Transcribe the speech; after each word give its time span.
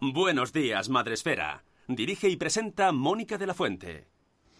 Buenos 0.00 0.52
días, 0.52 0.90
Madresfera. 0.90 1.64
Dirige 1.88 2.28
y 2.28 2.36
presenta 2.36 2.92
Mónica 2.92 3.38
de 3.38 3.46
la 3.46 3.54
Fuente. 3.54 4.06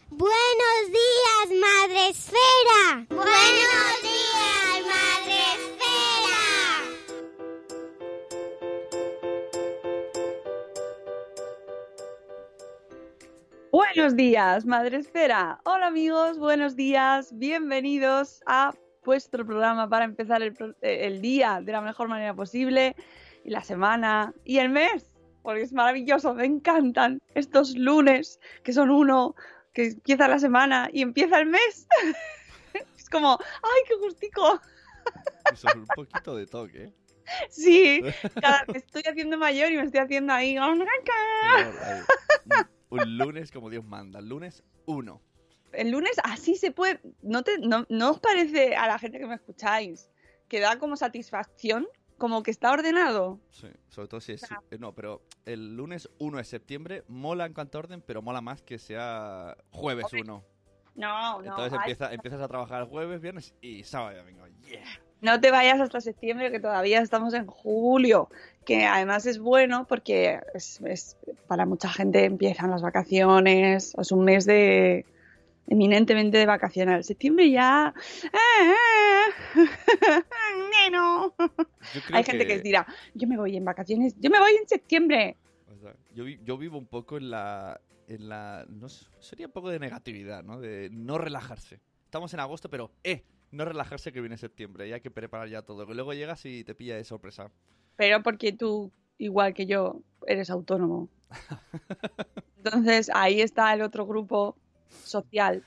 Buenos 0.08 0.86
días, 0.88 1.60
Madre 1.60 2.08
Esfera. 2.08 3.06
Buenos 3.10 4.02
días, 4.02 4.80
Madre 4.86 5.36
Esfera. 5.52 6.36
Buenos 13.70 14.16
días, 14.16 14.64
Madre 14.64 14.96
Esfera. 14.96 15.60
Hola 15.64 15.88
amigos, 15.88 16.38
buenos 16.38 16.76
días. 16.76 17.36
Bienvenidos 17.36 18.42
a 18.46 18.72
vuestro 19.04 19.44
programa 19.44 19.86
para 19.86 20.06
empezar 20.06 20.40
el, 20.40 20.54
eh, 20.80 21.00
el 21.02 21.20
día 21.20 21.60
de 21.62 21.72
la 21.72 21.82
mejor 21.82 22.08
manera 22.08 22.32
posible, 22.32 22.96
y 23.44 23.50
la 23.50 23.62
semana 23.62 24.32
y 24.44 24.58
el 24.58 24.70
mes, 24.70 25.15
porque 25.46 25.62
es 25.62 25.72
maravilloso, 25.72 26.34
me 26.34 26.44
encantan 26.44 27.22
estos 27.36 27.76
lunes 27.76 28.40
que 28.64 28.72
son 28.72 28.90
uno, 28.90 29.36
que 29.72 29.90
empieza 29.90 30.26
la 30.26 30.40
semana 30.40 30.90
y 30.92 31.02
empieza 31.02 31.38
el 31.38 31.46
mes. 31.46 31.86
es 32.98 33.08
como, 33.08 33.38
¡ay, 33.62 33.82
qué 33.86 33.94
gustico! 33.94 34.60
Eso 35.52 35.68
es 35.68 35.74
un 35.76 35.86
poquito 35.86 36.34
de 36.34 36.48
toque. 36.48 36.82
¿eh? 36.86 36.92
Sí, 37.48 38.00
cada- 38.40 38.64
me 38.66 38.78
estoy 38.78 39.04
haciendo 39.08 39.38
mayor 39.38 39.70
y 39.70 39.76
me 39.76 39.84
estoy 39.84 40.00
haciendo 40.00 40.32
ahí. 40.32 40.56
Ahí. 40.56 41.64
Un 42.90 42.98
un 43.00 43.16
lunes 43.16 43.52
como 43.52 43.70
Dios 43.70 43.84
manda. 43.84 44.18
El 44.18 44.28
lunes 44.28 44.64
uno. 44.86 45.22
el 45.72 45.92
lunes 45.92 46.16
así 46.24 46.56
se 46.56 46.72
puede. 46.72 46.98
¿No, 47.22 47.44
te, 47.44 47.58
no, 47.58 47.86
¿No 47.88 48.10
os 48.10 48.18
parece 48.18 48.74
a 48.74 48.88
la 48.88 48.98
gente 48.98 49.20
que 49.20 49.26
me 49.26 49.36
escucháis 49.36 50.10
que 50.48 50.58
da 50.58 50.80
como 50.80 50.96
satisfacción? 50.96 51.86
Como 52.18 52.42
que 52.42 52.50
está 52.50 52.72
ordenado. 52.72 53.38
Sí, 53.50 53.68
sobre 53.88 54.08
todo 54.08 54.20
si 54.20 54.32
es... 54.32 54.42
eh, 54.70 54.78
No, 54.78 54.94
pero 54.94 55.22
el 55.44 55.76
lunes 55.76 56.08
1 56.18 56.38
de 56.38 56.44
septiembre 56.44 57.04
mola 57.08 57.44
en 57.46 57.52
cuanto 57.52 57.76
a 57.76 57.80
orden, 57.80 58.00
pero 58.00 58.22
mola 58.22 58.40
más 58.40 58.62
que 58.62 58.78
sea 58.78 59.54
jueves 59.70 60.06
1. 60.12 60.24
No, 60.24 60.42
no. 60.94 61.40
Entonces 61.44 61.74
empieza, 61.78 62.12
empiezas 62.14 62.40
a 62.40 62.48
trabajar 62.48 62.88
jueves, 62.88 63.20
viernes 63.20 63.54
y 63.60 63.82
sábado 63.84 64.14
y 64.14 64.16
domingo. 64.16 64.46
¡Yeah! 64.66 64.80
No 65.20 65.40
te 65.40 65.50
vayas 65.50 65.78
hasta 65.80 66.00
septiembre, 66.00 66.50
que 66.50 66.60
todavía 66.60 67.00
estamos 67.00 67.34
en 67.34 67.46
julio. 67.46 68.30
Que 68.64 68.84
además 68.86 69.26
es 69.26 69.38
bueno 69.38 69.86
porque 69.86 70.40
es, 70.54 70.80
es- 70.82 71.16
para 71.46 71.66
mucha 71.66 71.90
gente 71.90 72.24
empiezan 72.24 72.70
las 72.70 72.80
vacaciones. 72.82 73.94
Es 73.98 74.12
un 74.12 74.24
mes 74.24 74.46
de 74.46 75.04
eminentemente 75.68 76.38
de 76.38 76.46
vacaciones. 76.46 77.06
Septiembre 77.06 77.50
ya. 77.50 77.92
creo 80.88 81.36
Hay 82.12 82.24
gente 82.24 82.46
que 82.46 82.60
dirá, 82.60 82.86
yo 83.14 83.26
me 83.26 83.36
voy 83.36 83.56
en 83.56 83.64
vacaciones, 83.64 84.14
yo 84.18 84.30
me 84.30 84.38
voy 84.38 84.52
en 84.60 84.68
septiembre. 84.68 85.36
o 85.70 85.78
sea, 85.78 85.94
yo, 86.14 86.26
yo 86.26 86.56
vivo 86.58 86.78
un 86.78 86.86
poco 86.86 87.16
en 87.16 87.30
la... 87.30 87.80
En 88.08 88.28
la 88.28 88.64
no 88.68 88.88
sé, 88.88 89.06
sería 89.18 89.46
un 89.46 89.52
poco 89.52 89.68
de 89.68 89.80
negatividad, 89.80 90.44
¿no? 90.44 90.60
De 90.60 90.90
no 90.92 91.18
relajarse. 91.18 91.80
Estamos 92.04 92.32
en 92.34 92.38
agosto, 92.38 92.70
pero 92.70 92.92
¡eh! 93.02 93.24
No 93.50 93.64
relajarse 93.64 94.12
que 94.12 94.20
viene 94.20 94.38
septiembre. 94.38 94.86
Y 94.86 94.92
hay 94.92 95.00
que 95.00 95.10
preparar 95.10 95.48
ya 95.48 95.62
todo. 95.62 95.84
Que 95.88 95.94
luego 95.94 96.12
llegas 96.12 96.46
y 96.46 96.62
te 96.62 96.76
pilla 96.76 96.94
de 96.94 97.02
sorpresa. 97.02 97.50
Pero 97.96 98.22
porque 98.22 98.52
tú, 98.52 98.92
igual 99.18 99.54
que 99.54 99.66
yo, 99.66 100.02
eres 100.24 100.50
autónomo. 100.50 101.08
Entonces 102.58 103.10
ahí 103.12 103.40
está 103.40 103.72
el 103.74 103.82
otro 103.82 104.06
grupo 104.06 104.56
social 105.04 105.64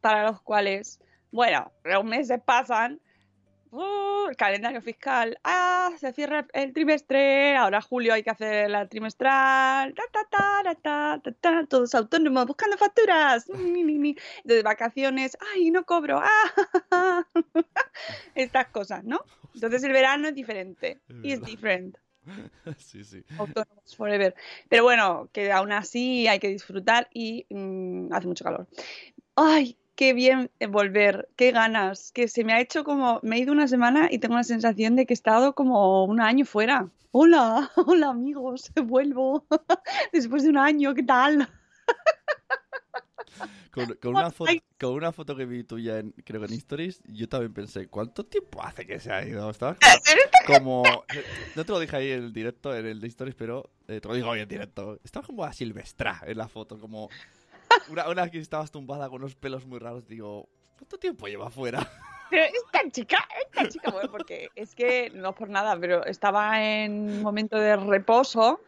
para 0.00 0.30
los 0.30 0.40
cuales, 0.42 1.00
bueno, 1.30 1.70
los 1.84 2.04
meses 2.04 2.40
pasan, 2.44 3.00
uh, 3.70 4.34
calendario 4.36 4.80
fiscal, 4.82 5.38
ah, 5.44 5.90
se 5.98 6.12
cierra 6.12 6.46
el 6.52 6.72
trimestre, 6.72 7.56
ahora 7.56 7.80
julio 7.80 8.14
hay 8.14 8.22
que 8.22 8.30
hacer 8.30 8.70
la 8.70 8.88
trimestral, 8.88 9.94
ta, 9.94 10.02
ta, 10.12 10.26
ta, 10.30 10.62
ta, 10.62 10.74
ta, 10.74 11.20
ta, 11.22 11.32
ta, 11.32 11.66
todos 11.66 11.94
autónomos 11.94 12.46
buscando 12.46 12.76
facturas, 12.76 13.46
de 13.46 14.62
vacaciones, 14.62 15.36
ay, 15.54 15.70
no 15.70 15.84
cobro, 15.84 16.20
ah, 16.22 17.24
estas 18.34 18.68
cosas, 18.68 19.04
¿no? 19.04 19.20
Entonces 19.54 19.82
el 19.84 19.92
verano 19.92 20.28
es 20.28 20.34
diferente, 20.34 21.00
sí, 22.78 23.04
sí. 23.04 23.24
autónomos 23.38 23.96
forever. 23.96 24.34
Pero 24.68 24.84
bueno, 24.84 25.28
que 25.32 25.50
aún 25.52 25.72
así 25.72 26.26
hay 26.28 26.38
que 26.38 26.48
disfrutar 26.48 27.08
y 27.12 27.46
mm, 27.50 28.12
hace 28.12 28.26
mucho 28.26 28.44
calor. 28.44 28.66
¡Ay! 29.34 29.76
Qué 29.98 30.12
bien 30.12 30.48
volver, 30.68 31.28
qué 31.34 31.50
ganas, 31.50 32.12
que 32.12 32.28
se 32.28 32.44
me 32.44 32.52
ha 32.52 32.60
hecho 32.60 32.84
como, 32.84 33.18
me 33.24 33.34
he 33.34 33.40
ido 33.40 33.50
una 33.50 33.66
semana 33.66 34.06
y 34.08 34.20
tengo 34.20 34.36
la 34.36 34.44
sensación 34.44 34.94
de 34.94 35.06
que 35.06 35.12
he 35.12 35.16
estado 35.16 35.56
como 35.56 36.04
un 36.04 36.20
año 36.20 36.44
fuera. 36.44 36.88
Hola, 37.10 37.68
hola 37.84 38.10
amigos, 38.10 38.70
vuelvo 38.84 39.44
después 40.12 40.44
de 40.44 40.50
un 40.50 40.58
año, 40.58 40.94
¿qué 40.94 41.02
tal? 41.02 41.48
Con, 43.72 43.86
con 44.00 44.14
una 44.14 44.30
foto, 44.30 44.52
Ay. 44.52 44.62
con 44.78 44.92
una 44.92 45.10
foto 45.10 45.34
que 45.34 45.46
vi 45.46 45.64
tuya, 45.64 45.98
en, 45.98 46.12
creo 46.24 46.40
que 46.42 46.46
en 46.46 46.52
Stories, 46.52 47.02
yo 47.08 47.28
también 47.28 47.52
pensé, 47.52 47.88
¿cuánto 47.88 48.24
tiempo 48.24 48.62
hace 48.62 48.86
que 48.86 49.00
se 49.00 49.12
ha 49.12 49.26
ido? 49.26 49.50
Estabas 49.50 49.78
como... 50.46 50.84
No 51.56 51.64
te 51.64 51.72
lo 51.72 51.80
dije 51.80 51.96
ahí 51.96 52.12
en 52.12 52.22
el 52.22 52.32
directo, 52.32 52.72
en 52.72 52.86
el 52.86 53.00
de 53.00 53.08
Stories, 53.08 53.34
pero 53.34 53.68
eh, 53.88 54.00
te 54.00 54.06
lo 54.06 54.14
digo 54.14 54.28
hoy 54.28 54.38
en 54.38 54.48
directo. 54.48 55.00
Estabas 55.02 55.26
como 55.26 55.42
a 55.42 55.52
silvestra 55.52 56.22
en 56.24 56.38
la 56.38 56.46
foto, 56.46 56.78
como... 56.78 57.10
Una, 57.90 58.08
una 58.08 58.30
que 58.30 58.38
estabas 58.38 58.70
tumbada 58.70 59.08
con 59.08 59.22
unos 59.22 59.34
pelos 59.34 59.66
muy 59.66 59.78
raros, 59.78 60.06
digo, 60.06 60.48
¿cuánto 60.76 60.98
tiempo 60.98 61.26
lleva 61.26 61.48
afuera? 61.48 61.78
Esta 62.30 62.90
chica, 62.90 63.26
esta 63.46 63.68
chica, 63.68 63.90
bueno, 63.90 64.10
porque 64.10 64.50
es 64.54 64.74
que 64.74 65.10
no 65.14 65.34
por 65.34 65.48
nada, 65.48 65.78
pero 65.80 66.04
estaba 66.04 66.62
en 66.62 66.92
un 66.92 67.22
momento 67.22 67.58
de 67.58 67.74
reposo 67.76 68.60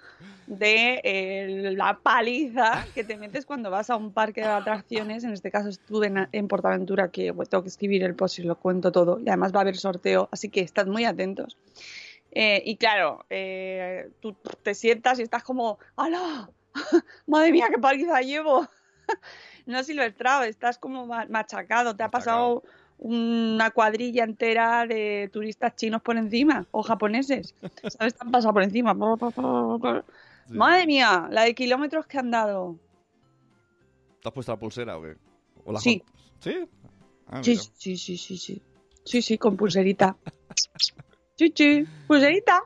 de 0.47 1.01
eh, 1.05 1.71
la 1.77 1.99
paliza 1.99 2.87
que 2.95 3.05
te 3.05 3.17
metes 3.19 3.45
cuando 3.45 3.71
vas 3.71 3.91
a 3.91 3.97
un 3.97 4.13
parque 4.13 4.41
de 4.41 4.47
atracciones. 4.47 5.25
En 5.25 5.33
este 5.33 5.51
caso 5.51 5.69
estuve 5.69 6.07
en, 6.07 6.27
en 6.33 6.49
Portaventura, 6.49 7.11
que 7.11 7.33
bueno, 7.33 7.51
tengo 7.51 7.63
que 7.63 7.69
escribir 7.69 8.03
el 8.03 8.15
post 8.15 8.39
y 8.39 8.45
lo 8.45 8.57
cuento 8.57 8.91
todo. 8.93 9.21
Y 9.21 9.29
además 9.29 9.53
va 9.55 9.59
a 9.59 9.63
haber 9.63 9.77
sorteo, 9.77 10.31
así 10.33 10.49
que 10.49 10.61
estad 10.61 10.87
muy 10.87 11.05
atentos. 11.05 11.59
Eh, 12.33 12.63
y 12.65 12.77
claro, 12.77 13.25
eh, 13.29 14.11
tú 14.21 14.35
te 14.63 14.75
sientas 14.75 15.19
y 15.19 15.23
estás 15.23 15.43
como, 15.43 15.79
¡hala! 15.97 16.51
¡Madre 17.27 17.53
mía, 17.53 17.69
qué 17.71 17.79
paliza 17.79 18.21
llevo! 18.21 18.69
no 19.67 19.83
silvestrado, 19.83 20.45
estás 20.45 20.79
como 20.79 21.07
ma- 21.07 21.27
machacado, 21.29 21.95
te 21.97 22.03
ha 22.03 22.11
pasado 22.11 22.62
una 22.99 23.71
cuadrilla 23.71 24.25
entera 24.25 24.87
de 24.87 25.31
turistas 25.33 25.75
chinos 25.75 26.03
por 26.03 26.17
encima 26.17 26.67
o 26.71 26.83
japoneses. 26.83 27.55
¿Sabes? 27.99 28.15
Te 28.15 28.25
han 28.25 28.31
pasado 28.31 28.53
por 28.53 28.62
encima. 28.62 28.95
Sí. 30.47 30.55
Madre 30.55 30.87
mía, 30.87 31.29
la 31.31 31.43
de 31.43 31.55
kilómetros 31.55 32.07
que 32.07 32.19
han 32.19 32.31
dado. 32.31 32.79
¿Te 34.23 34.29
has 34.29 34.35
puesto 34.35 34.53
la 34.53 34.59
pulsera 34.59 34.99
o 34.99 35.03
qué? 35.03 35.17
¿O 35.65 35.73
la 35.73 35.81
Sí. 35.81 36.03
¿Sí? 36.41 36.69
Ah, 37.27 37.43
Sí, 37.43 37.57
sí, 37.57 37.97
sí, 37.97 38.17
sí, 38.19 38.37
sí. 38.37 38.62
Sí, 39.05 39.23
sí, 39.23 39.39
con 39.39 39.57
pulserita. 39.57 40.17
Sí, 41.55 41.87
pulserita. 42.07 42.63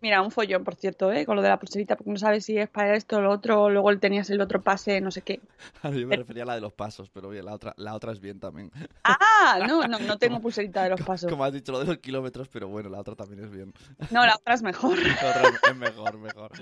Mira, 0.00 0.22
un 0.22 0.30
follón, 0.30 0.64
por 0.64 0.76
cierto, 0.76 1.12
¿eh? 1.12 1.26
Con 1.26 1.36
lo 1.36 1.42
de 1.42 1.48
la 1.50 1.58
pulserita, 1.58 1.96
porque 1.96 2.10
no 2.10 2.16
sabes 2.16 2.44
si 2.46 2.56
es 2.56 2.70
para 2.70 2.94
esto 2.96 3.16
o 3.18 3.20
lo 3.20 3.30
otro, 3.30 3.68
luego 3.68 3.96
tenías 3.98 4.30
el 4.30 4.40
otro 4.40 4.62
pase, 4.62 5.00
no 5.02 5.10
sé 5.10 5.20
qué. 5.22 5.40
Yo 5.82 6.06
me 6.06 6.16
refería 6.16 6.44
a 6.44 6.46
la 6.46 6.54
de 6.54 6.62
los 6.62 6.72
pasos, 6.72 7.10
pero 7.10 7.28
bien, 7.28 7.44
la 7.44 7.52
otra, 7.52 7.74
la 7.76 7.94
otra 7.94 8.12
es 8.12 8.20
bien 8.20 8.40
también. 8.40 8.70
Ah, 9.04 9.58
no, 9.68 9.86
no, 9.86 9.98
no 9.98 10.16
tengo 10.18 10.40
pulserita 10.40 10.82
de 10.84 10.90
los 10.90 11.02
pasos. 11.02 11.30
Como 11.30 11.44
has 11.44 11.52
dicho 11.52 11.70
lo 11.72 11.80
de 11.80 11.86
los 11.86 11.98
kilómetros, 11.98 12.48
pero 12.48 12.68
bueno, 12.68 12.88
la 12.88 12.98
otra 13.00 13.14
también 13.14 13.44
es 13.44 13.50
bien. 13.50 13.72
No, 14.10 14.24
la 14.24 14.36
otra 14.36 14.54
es 14.54 14.62
mejor. 14.62 14.96
La 15.22 15.30
otra 15.30 15.42
es- 15.48 15.60
es 15.70 15.76
mejor, 15.76 16.18
mejor. 16.18 16.52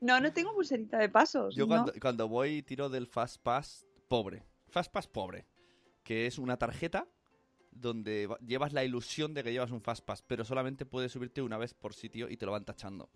No, 0.00 0.20
no 0.20 0.32
tengo 0.32 0.54
pulserita 0.54 0.98
de 0.98 1.08
pasos. 1.08 1.54
Yo 1.56 1.64
no. 1.66 1.68
cuando, 1.68 1.92
cuando 2.00 2.28
voy 2.28 2.62
tiro 2.62 2.88
del 2.88 3.06
Fast 3.06 3.42
Pass 3.42 3.84
pobre. 4.08 4.44
Fast 4.68 4.92
Pass 4.92 5.08
pobre. 5.08 5.46
Que 6.04 6.26
es 6.26 6.38
una 6.38 6.56
tarjeta 6.56 7.06
donde 7.80 8.26
va- 8.26 8.38
llevas 8.38 8.72
la 8.72 8.84
ilusión 8.84 9.34
de 9.34 9.42
que 9.44 9.52
llevas 9.52 9.70
un 9.70 9.80
Fast 9.80 10.04
Pass, 10.04 10.22
pero 10.22 10.44
solamente 10.44 10.86
puedes 10.86 11.12
subirte 11.12 11.42
una 11.42 11.58
vez 11.58 11.74
por 11.74 11.94
sitio 11.94 12.28
y 12.28 12.36
te 12.36 12.46
lo 12.46 12.52
van 12.52 12.64
tachando. 12.64 13.08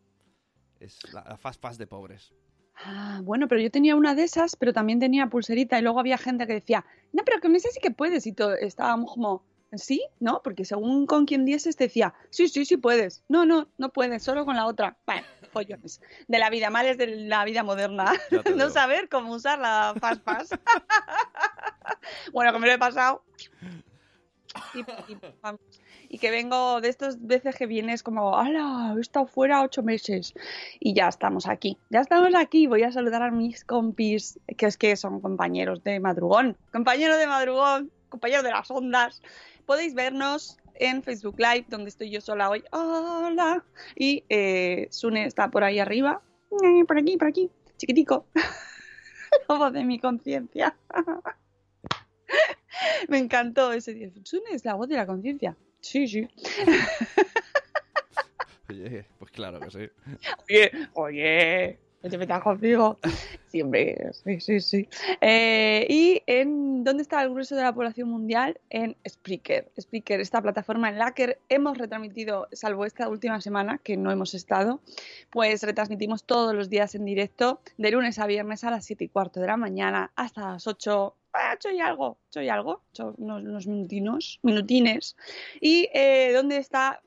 Es 0.81 0.99
la, 1.12 1.25
la 1.29 1.37
Fast 1.37 1.61
Pass 1.61 1.79
de 1.79 1.87
pobres. 1.87 2.32
Ah, 2.85 3.20
bueno, 3.23 3.47
pero 3.49 3.61
yo 3.61 3.70
tenía 3.70 3.94
una 3.94 4.14
de 4.14 4.25
esas, 4.25 4.56
pero 4.56 4.73
también 4.73 4.99
tenía 4.99 5.26
pulserita 5.29 5.79
y 5.79 5.82
luego 5.82 6.00
había 6.00 6.19
gente 6.19 6.47
que 6.47 6.55
decía, 6.55 6.85
no, 7.12 7.23
pero 7.25 7.41
con 7.41 7.55
esa 7.55 7.69
sí 7.70 7.79
que 7.81 7.91
puedes 7.91 8.26
y 8.26 8.32
todo, 8.32 8.55
estábamos 8.55 9.12
como, 9.12 9.44
¿sí? 9.75 10.03
¿No? 10.20 10.41
Porque 10.43 10.65
según 10.65 11.06
con 11.06 11.26
quien 11.26 11.44
dieses 11.44 11.76
te 11.76 11.85
decía, 11.85 12.15
sí, 12.31 12.49
sí, 12.49 12.65
sí 12.65 12.79
puedes. 12.79 13.23
No, 13.29 13.44
no, 13.44 13.69
no 13.79 13.91
puedes, 13.93 14.23
solo 14.25 14.44
con 14.44 14.56
la 14.56 14.67
otra. 14.67 14.97
Bueno, 15.06 15.23
follones. 15.53 16.00
De 16.29 16.38
la 16.38 16.49
vida, 16.50 16.70
males 16.70 16.97
de 16.99 17.06
la 17.08 17.44
vida 17.44 17.62
moderna. 17.62 18.12
No 18.56 18.70
saber 18.70 19.08
cómo 19.11 19.35
usar 19.35 19.58
la 19.61 19.94
Fast 20.00 20.23
Pass. 20.23 20.49
bueno, 22.32 22.53
que 22.53 22.58
me 22.58 22.67
lo 22.67 22.73
he 22.73 22.79
pasado. 22.79 23.23
Y, 26.08 26.19
que 26.19 26.31
vengo 26.31 26.81
de 26.81 26.88
estas 26.88 27.26
veces 27.26 27.56
que 27.56 27.66
vienes 27.66 28.02
como, 28.02 28.37
¡hala! 28.37 28.94
He 28.96 29.00
estado 29.00 29.26
fuera 29.26 29.62
ocho 29.62 29.82
meses. 29.82 30.34
Y 30.81 30.94
ya 30.94 31.08
estamos 31.08 31.46
aquí. 31.46 31.78
Ya 31.90 32.00
estamos 32.00 32.34
aquí. 32.34 32.66
Voy 32.66 32.82
a 32.82 32.93
saludar 32.93 33.22
a 33.22 33.31
mis 33.31 33.64
compis, 33.64 34.38
que 34.56 34.66
es 34.66 34.76
que 34.76 34.96
son 34.96 35.20
compañeros 35.20 35.82
de 35.84 36.00
madrugón. 36.00 36.56
Compañeros 36.72 37.19
de 37.19 37.26
madrugón, 37.26 37.90
compañeros 38.08 38.44
de 38.44 38.50
las 38.50 38.70
ondas. 38.70 39.22
Podéis 39.66 39.94
vernos 39.94 40.58
en 40.75 41.02
Facebook 41.02 41.37
Live, 41.38 41.66
donde 41.69 41.88
estoy 41.88 42.10
yo 42.10 42.20
sola 42.20 42.50
hoy. 42.50 42.64
¡Hola! 42.72 43.64
Y 43.96 44.25
eh, 44.28 44.88
Sune 44.90 45.26
está 45.26 45.50
por 45.50 45.64
ahí 45.64 45.78
arriba. 45.78 46.20
Eh, 46.62 46.84
Por 46.87 46.98
aquí, 46.98 47.16
por 47.16 47.28
aquí. 47.28 47.50
Chiquitico. 47.78 48.26
La 49.48 49.56
voz 49.56 49.72
de 49.72 49.84
mi 49.84 49.98
conciencia. 49.98 50.76
Me 53.08 53.19
encantó 53.19 53.72
ese 53.72 53.94
día. 53.94 54.10
Es 54.52 54.64
la 54.64 54.74
voz 54.74 54.88
de 54.88 54.96
la 54.96 55.06
conciencia. 55.06 55.56
Sí, 55.80 56.06
sí. 56.06 56.28
Oye, 58.69 59.04
pues 59.19 59.30
claro 59.32 59.58
que 59.60 59.70
sí. 59.70 59.90
Oye, 60.48 60.70
oye, 60.94 61.78
¿qué 62.00 62.08
te 62.08 62.16
metas 62.16 62.42
conmigo? 62.42 62.98
Sí, 63.48 63.60
hombre, 63.60 64.12
sí, 64.24 64.40
sí, 64.40 64.60
sí. 64.60 64.88
Eh, 65.20 65.84
¿Y 65.90 66.22
en 66.26 66.84
dónde 66.84 67.02
está 67.02 67.22
el 67.22 67.30
grueso 67.30 67.54
de 67.54 67.64
la 67.64 67.74
población 67.74 68.08
mundial? 68.08 68.58
En 68.70 68.96
Spreaker. 69.06 69.70
Spreaker, 69.78 70.20
esta 70.20 70.40
plataforma 70.40 70.88
en 70.88 70.98
la 70.98 71.12
que 71.12 71.36
hemos 71.50 71.76
retransmitido, 71.76 72.48
salvo 72.52 72.86
esta 72.86 73.10
última 73.10 73.42
semana, 73.42 73.76
que 73.76 73.98
no 73.98 74.10
hemos 74.10 74.32
estado, 74.32 74.80
pues 75.28 75.62
retransmitimos 75.62 76.24
todos 76.24 76.54
los 76.54 76.70
días 76.70 76.94
en 76.94 77.04
directo, 77.04 77.60
de 77.76 77.90
lunes 77.90 78.19
a 78.19 78.26
viernes 78.26 78.64
a 78.64 78.70
las 78.70 78.86
7 78.86 79.04
y 79.04 79.08
cuarto 79.08 79.40
de 79.40 79.48
la 79.48 79.58
mañana 79.58 80.12
hasta 80.16 80.52
las 80.52 80.66
8. 80.66 81.14
Ah, 81.32 81.55
8 81.55 81.70
y 81.70 81.81
algo, 81.81 82.19
8 82.31 82.43
y 82.43 82.49
algo, 82.49 82.82
unos, 83.17 83.43
unos 83.43 83.67
minutinos, 83.67 84.38
minutines. 84.43 85.17
¿Y 85.61 85.88
eh, 85.93 86.32
dónde 86.34 86.58
está 86.58 87.02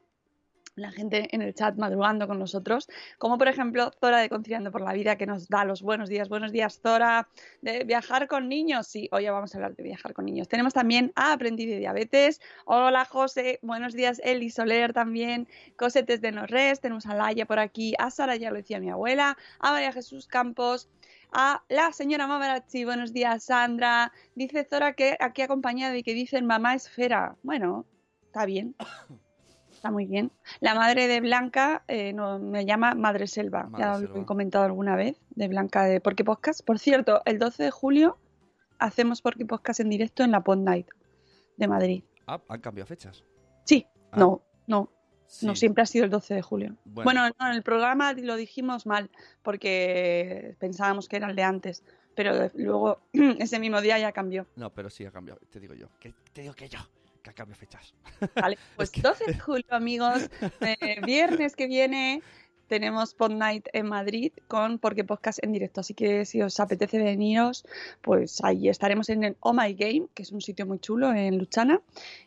la 0.75 0.92
gente 0.92 1.30
en 1.31 1.42
el 1.42 1.54
chat 1.54 1.77
madrugando 1.77 2.27
con 2.27 2.39
nosotros, 2.39 2.88
como 3.18 3.38
por 3.38 3.48
ejemplo 3.48 3.92
Zora 4.00 4.19
de 4.19 4.30
Conciliando 4.30 4.72
por 4.72 4.81
la 4.81 4.94
Vida, 4.94 5.18
que 5.18 5.25
nos 5.25 5.48
da 5.48 5.63
los 5.63 5.81
buenos 5.81 6.10
días. 6.10 6.30
Buenos 6.30 6.51
días, 6.51 6.80
Zora. 6.81 7.30
De 7.62 7.83
viajar 7.83 8.27
con 8.27 8.50
niños, 8.50 8.88
sí, 8.88 9.07
hoy 9.12 9.27
vamos 9.30 9.54
a 9.54 9.57
hablar 9.57 9.75
de 9.75 9.83
viajar 9.83 10.13
con 10.13 10.25
niños. 10.25 10.48
Tenemos 10.48 10.74
también 10.74 11.12
a 11.16 11.33
Aprendiz 11.33 11.69
de 11.69 11.80
Diabetes. 11.80 12.42
Hola, 12.66 13.06
José. 13.06 13.60
Buenos 13.62 13.94
días, 13.94 14.22
Eli 14.24 14.50
Soler 14.50 14.94
también. 14.94 15.48
Cosetes 15.77 16.22
de 16.22 16.31
Norres. 16.31 16.81
Tenemos 16.81 17.06
a 17.06 17.16
Laia 17.16 17.45
por 17.45 17.60
aquí. 17.60 17.94
A 17.98 18.12
Sara, 18.12 18.36
ya 18.36 18.50
lo 18.50 18.57
decía 18.57 18.80
mi 18.80 18.89
abuela. 18.89 19.38
A 19.60 19.72
María 19.72 19.94
Jesús 19.94 20.27
Campos. 20.27 20.89
A 21.31 21.63
la 21.69 21.92
señora 21.92 22.27
Mamarazzi, 22.27 22.86
buenos 22.86 23.12
días, 23.12 23.44
Sandra. 23.45 24.13
Dice 24.36 24.66
Zora 24.69 24.94
que 24.94 25.18
aquí 25.19 25.42
acompañada 25.42 25.98
y 25.98 26.04
que 26.04 26.13
dicen 26.13 26.45
mamá 26.45 26.75
esfera. 26.75 27.36
Bueno, 27.44 27.86
está 28.27 28.45
bien. 28.45 28.75
Está 29.86 29.92
muy 29.94 30.08
bien. 30.08 30.32
La 30.62 30.74
madre 30.74 31.08
de 31.08 31.22
Blanca 31.22 31.84
eh, 31.88 32.12
no, 32.12 32.40
me 32.40 32.66
llama 32.66 32.96
Madre 32.96 33.28
Selva. 33.28 33.66
Madre 33.66 33.86
ya 33.86 33.92
lo 33.92 34.00
Selva. 34.00 34.20
he 34.22 34.26
comentado 34.26 34.66
alguna 34.66 34.96
vez, 34.96 35.22
de 35.36 35.48
Blanca 35.48 35.84
de 35.84 36.02
Porque 36.02 36.24
Podcast. 36.24 36.66
Por 36.66 36.80
cierto, 36.80 37.22
el 37.26 37.38
12 37.38 37.66
de 37.66 37.70
julio 37.70 38.18
hacemos 38.80 39.22
Porque 39.22 39.46
Podcast 39.46 39.82
en 39.82 39.92
directo 39.92 40.24
en 40.24 40.32
la 40.32 40.42
Pod 40.42 40.58
Night 40.58 40.88
de 41.58 41.68
Madrid. 41.68 42.04
Ah, 42.26 42.42
han 42.50 42.62
cambiado 42.62 42.88
fechas. 42.88 43.24
Sí, 43.64 43.86
Ah. 44.12 44.18
no, 44.18 44.42
no, 44.66 44.90
Sí. 45.28 45.46
no 45.46 45.54
siempre 45.56 45.84
ha 45.84 45.86
sido 45.86 46.06
el 46.06 46.10
12 46.10 46.34
de 46.34 46.42
julio. 46.42 46.76
Bueno. 46.86 47.04
Bueno, 47.22 47.36
no, 47.40 47.48
en 47.48 47.56
el 47.56 47.62
programa 47.62 48.14
lo 48.14 48.38
dijimos 48.38 48.88
mal 48.88 49.12
porque 49.44 50.56
pensábamos 50.58 51.08
que 51.08 51.18
era 51.18 51.30
el 51.30 51.36
de 51.36 51.44
antes, 51.44 51.84
pero 52.16 52.32
luego 52.56 53.02
ese 53.14 53.60
mismo 53.60 53.82
día 53.82 54.00
ya 54.00 54.12
cambió. 54.14 54.48
No, 54.56 54.74
pero 54.74 54.90
sí 54.90 55.06
ha 55.06 55.12
cambiado. 55.12 55.40
Te 55.52 55.60
digo 55.60 55.76
yo. 55.76 55.90
Que, 56.00 56.12
te 56.34 56.42
digo 56.42 56.56
que 56.56 56.70
yo. 56.70 56.80
Que 57.25 57.31
ha 57.31 57.33
cambiado 57.33 57.60
fechas. 57.60 57.95
Vale, 58.36 58.60
pues 58.75 58.92
12 58.92 59.25
de 59.25 59.39
julio, 59.39 59.66
amigos, 59.72 60.30
eh, 60.62 61.01
viernes 61.04 61.56
que 61.56 61.66
viene 61.66 62.22
tenemos 62.68 63.16
Pod 63.16 63.31
Night 63.31 63.68
en 63.74 63.88
Madrid 63.88 64.31
con 64.48 64.77
Porque 64.77 65.04
Podcast 65.04 65.44
en 65.44 65.51
directo. 65.51 65.81
Así 65.81 65.95
que 65.95 66.25
si 66.25 66.44
os 66.44 66.60
apetece 66.60 67.00
veniros, 67.00 67.66
pues 68.01 68.44
ahí 68.44 68.69
estaremos 68.69 69.10
en 69.10 69.24
el 69.24 69.38
Oh 69.39 69.54
My 69.54 69.74
Game, 69.74 70.06
que 70.13 70.22
es 70.22 70.31
un 70.31 70.42
sitio 70.42 70.68
muy 70.68 70.77
chulo 70.77 71.12
en 71.12 71.39
Luchana, 71.39 71.81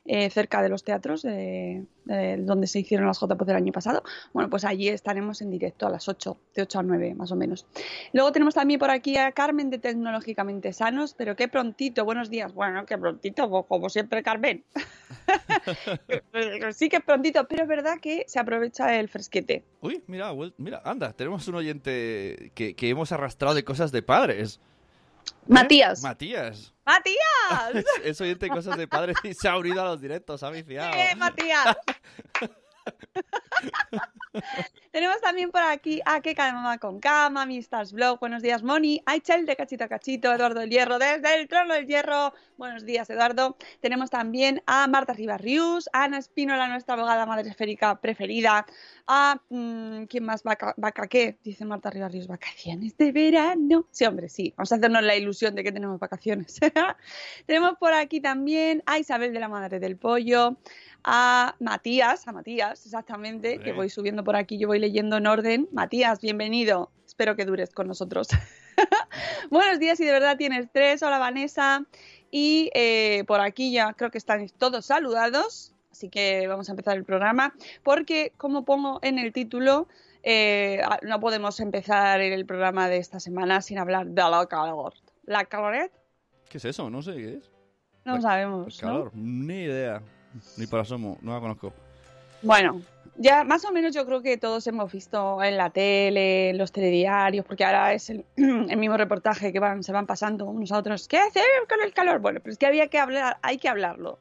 eh, 0.05 0.31
cerca 0.31 0.61
de 0.61 0.69
los 0.69 0.83
teatros 0.83 1.23
de, 1.23 1.85
de 2.09 2.37
donde 2.39 2.67
se 2.67 2.81
hicieron 2.81 3.07
las 3.07 3.21
JPOD 3.21 3.47
del 3.47 3.57
año 3.57 3.73
pasado. 3.73 4.03
Bueno, 4.33 4.49
pues 4.51 4.65
allí 4.65 4.89
estaremos 4.89 5.43
en 5.43 5.51
directo 5.51 5.87
a 5.87 5.91
las 5.91 6.09
8, 6.09 6.37
de 6.55 6.63
8 6.63 6.79
a 6.79 6.83
9 6.83 7.15
más 7.15 7.31
o 7.33 7.37
menos. 7.37 7.67
Luego 8.13 8.33
tenemos 8.33 8.55
también 8.55 8.81
por 8.81 8.91
aquí 8.91 9.17
a 9.17 9.33
Carmen 9.33 9.71
de 9.71 9.79
Tecnológicamente 9.79 10.73
Sanos, 10.73 11.15
pero 11.17 11.37
qué 11.37 11.49
prontito, 11.49 12.05
buenos 12.05 12.31
días. 12.31 12.55
Bueno, 12.55 12.85
qué 12.87 12.97
prontito, 12.99 13.49
como 13.67 13.89
siempre, 13.89 14.23
Carmen. 14.23 14.65
sí 16.75 16.89
que 16.89 17.01
prontito, 17.01 17.47
pero 17.47 17.63
es 17.63 17.69
verdad 17.69 17.99
que 18.01 18.25
se 18.27 18.39
aprovecha 18.39 18.99
el 18.99 19.09
fresquete. 19.09 19.65
Uy, 19.81 20.03
mira, 20.07 20.33
mira, 20.57 20.81
anda, 20.85 21.13
tenemos 21.13 21.47
un 21.49 21.57
oyente 21.57 22.53
que 22.55 22.75
hemos 22.81 23.13
arrastrado 23.13 23.55
de 23.55 23.65
cosas 23.65 23.93
de 23.93 24.03
padres. 24.03 24.61
¿Eh? 25.49 25.53
Matías. 25.53 26.03
Matías. 26.03 26.75
¡Matías! 26.85 27.85
Es 28.05 28.21
oyente 28.21 28.47
de 28.47 28.51
cosas 28.51 28.77
de 28.77 28.87
padres 28.87 29.17
y 29.25 29.33
se 29.35 29.49
ha 29.49 29.57
unido 29.57 29.81
a 29.81 29.85
los 29.85 30.01
directos, 30.01 30.43
ha 30.43 30.51
viciado. 30.51 30.95
¡Eh, 30.95 31.15
Matías! 31.17 31.77
Tenemos 34.93 35.21
también 35.21 35.51
por 35.51 35.63
aquí 35.63 36.01
a 36.05 36.21
Que 36.21 36.35
Cama 36.35 36.79
con 36.79 37.01
Cama, 37.01 37.47
Mistas 37.47 37.93
Blog, 37.93 38.21
buenos 38.21 38.43
días 38.43 38.63
Moni, 38.63 39.03
a 39.07 39.19
Chel 39.19 39.47
de 39.47 39.57
Cachito 39.57 39.85
a 39.85 39.89
Cachito, 39.89 40.33
Eduardo 40.33 40.61
del 40.61 40.71
Hierro 40.71 40.99
desde 40.99 41.41
el 41.41 41.49
Trono 41.49 41.75
del 41.75 41.87
Hierro, 41.87 42.33
buenos 42.57 42.85
días 42.85 43.09
Eduardo. 43.11 43.57
Tenemos 43.81 44.11
también 44.11 44.63
a 44.67 44.87
Marta 44.87 45.13
Rivas 45.13 45.41
Rius, 45.41 45.89
a 45.93 46.05
Ana 46.05 46.19
Espínola, 46.19 46.69
nuestra 46.69 46.95
abogada 46.95 47.27
madre 47.27 47.49
esférica 47.51 48.01
preferida, 48.01 48.67
a... 49.07 49.41
mm, 49.49 50.05
¿Quién 50.05 50.25
más? 50.25 50.43
Vaca, 50.43 50.75
vaca 50.77 51.07
qué? 51.07 51.39
Dice 51.43 51.65
Marta 51.65 51.91
Rivas 51.91 52.27
vacaciones 52.27 52.97
de 52.97 53.13
verano. 53.13 53.87
Sí, 53.91 54.05
hombre, 54.05 54.29
sí, 54.29 54.53
vamos 54.57 54.73
a 54.73 54.77
hacernos 54.77 55.03
la 55.03 55.17
ilusión 55.17 55.55
de 55.55 55.65
que 55.65 55.73
tenemos 55.73 55.99
vacaciones. 55.99 56.59
tenemos 57.47 57.77
por 57.79 57.93
aquí 57.93 58.21
también 58.21 58.83
a 58.87 58.99
Isabel 58.99 59.33
de 59.33 59.41
la 59.41 59.49
Madre 59.49 59.81
del 59.81 59.97
Pollo, 59.97 60.57
a 61.05 61.55
Matías, 61.61 62.27
a 62.27 62.33
Matías, 62.33 62.85
exactamente, 62.99 63.61
que 63.61 63.73
voy 63.73 63.89
subiendo 63.91 64.25
por 64.25 64.35
aquí, 64.35 64.59
yo 64.59 64.67
voy 64.67 64.81
leyendo 64.81 65.19
en 65.19 65.29
orden. 65.29 65.69
Matías, 65.71 66.21
bienvenido. 66.21 66.91
Espero 67.07 67.37
que 67.37 67.45
dures 67.45 67.73
con 67.73 67.87
nosotros. 67.87 68.27
Buenos 69.51 69.79
días, 69.79 70.01
y 70.01 70.05
de 70.05 70.11
verdad 70.11 70.37
tienes 70.37 70.67
tres. 70.73 71.01
Hola, 71.05 71.19
Vanessa. 71.19 71.85
Y 72.33 72.73
eh, 72.75 73.23
por 73.29 73.41
aquí 73.41 73.71
ya 73.71 73.93
creo 73.93 74.11
que 74.11 74.19
están 74.19 74.49
todos 74.59 74.87
saludados. 74.87 75.75
Así 75.93 76.09
que 76.09 76.49
vamos 76.49 76.69
a 76.69 76.73
empezar 76.73 76.97
el 76.97 77.05
programa. 77.05 77.55
Porque, 77.85 78.33
como 78.37 78.65
pongo 78.65 78.99
en 79.03 79.21
el 79.21 79.33
título, 79.33 79.87
eh, 80.25 80.83
no 81.03 81.21
podemos 81.21 81.61
empezar 81.61 82.21
el 82.21 82.47
programa 82.47 82.89
de 82.89 82.97
esta 82.97 83.21
semana 83.21 83.63
sin 83.63 83.79
hablar 83.79 84.09
de 84.09 84.23
la 84.23 84.45
calor. 84.47 84.95
¿La 85.25 85.45
caloret? 85.45 85.93
¿Qué 86.51 86.59
es 86.59 86.65
eso? 86.65 86.91
No 86.91 87.03
sé 87.03 87.15
qué 87.15 87.35
es. 87.35 87.53
No 88.05 88.15
Pues- 88.15 88.23
sabemos, 88.25 88.83
¿no? 88.83 88.89
calor, 88.89 89.11
ni 89.15 89.63
idea. 89.63 90.03
Ni 90.57 90.67
por 90.67 90.81
asomo, 90.81 91.17
no 91.23 91.33
la 91.33 91.41
conozco. 91.41 91.73
Bueno, 92.43 92.83
ya 93.17 93.43
más 93.45 93.65
o 93.65 93.73
menos 93.73 93.95
yo 93.95 94.07
creo 94.07 94.23
que 94.23 94.37
todos 94.37 94.67
hemos 94.69 94.93
visto 94.93 95.43
en 95.43 95.57
la 95.57 95.71
tele, 95.71 96.51
en 96.51 96.59
los 96.59 96.71
telediarios, 96.73 97.45
porque 97.45 97.65
ahora 97.65 97.93
es 97.93 98.11
el, 98.11 98.25
el 98.37 98.77
mismo 98.77 98.97
reportaje 98.97 99.53
que 99.53 99.59
van, 99.59 99.83
se 99.83 99.93
van 99.93 100.07
pasando 100.07 100.47
unos 100.47 100.73
a 100.73 100.79
otros. 100.79 101.09
¿Qué 101.09 101.19
hacer 101.19 101.43
con 101.69 101.83
el 101.83 101.93
calor? 101.93 102.21
Bueno, 102.21 102.41
pero 102.41 102.53
es 102.53 102.59
que 102.59 102.67
había 102.67 102.87
que 102.89 102.99
hablar, 102.99 103.39
hay 103.43 103.59
que 103.59 103.69
hablarlo. 103.69 104.19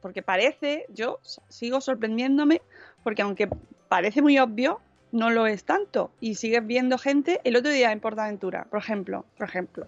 Porque 0.00 0.22
parece, 0.22 0.86
yo 0.88 1.20
sigo 1.48 1.80
sorprendiéndome, 1.80 2.62
porque 3.04 3.22
aunque 3.22 3.48
parece 3.88 4.22
muy 4.22 4.38
obvio, 4.38 4.80
no 5.12 5.30
lo 5.30 5.46
es 5.46 5.64
tanto. 5.64 6.10
Y 6.20 6.36
sigues 6.36 6.66
viendo 6.66 6.98
gente, 6.98 7.40
el 7.44 7.56
otro 7.56 7.70
día 7.70 7.92
en 7.92 8.00
Portaventura, 8.00 8.64
por 8.64 8.78
ejemplo, 8.78 9.26
por 9.36 9.48
ejemplo, 9.48 9.86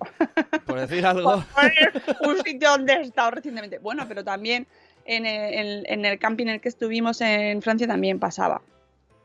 Por 0.66 0.80
decir 0.80 1.06
algo. 1.06 1.42
un 2.26 2.42
sitio 2.44 2.70
donde 2.70 2.94
he 2.94 3.00
estado 3.02 3.30
recientemente. 3.32 3.78
Bueno, 3.78 4.04
pero 4.06 4.22
también 4.24 4.66
en 5.04 5.26
el, 5.26 5.54
en- 5.54 5.84
en 5.86 6.04
el 6.04 6.18
camping 6.18 6.44
en 6.46 6.54
el 6.54 6.60
que 6.60 6.68
estuvimos 6.68 7.20
en 7.20 7.60
Francia 7.62 7.86
también 7.86 8.18
pasaba. 8.18 8.62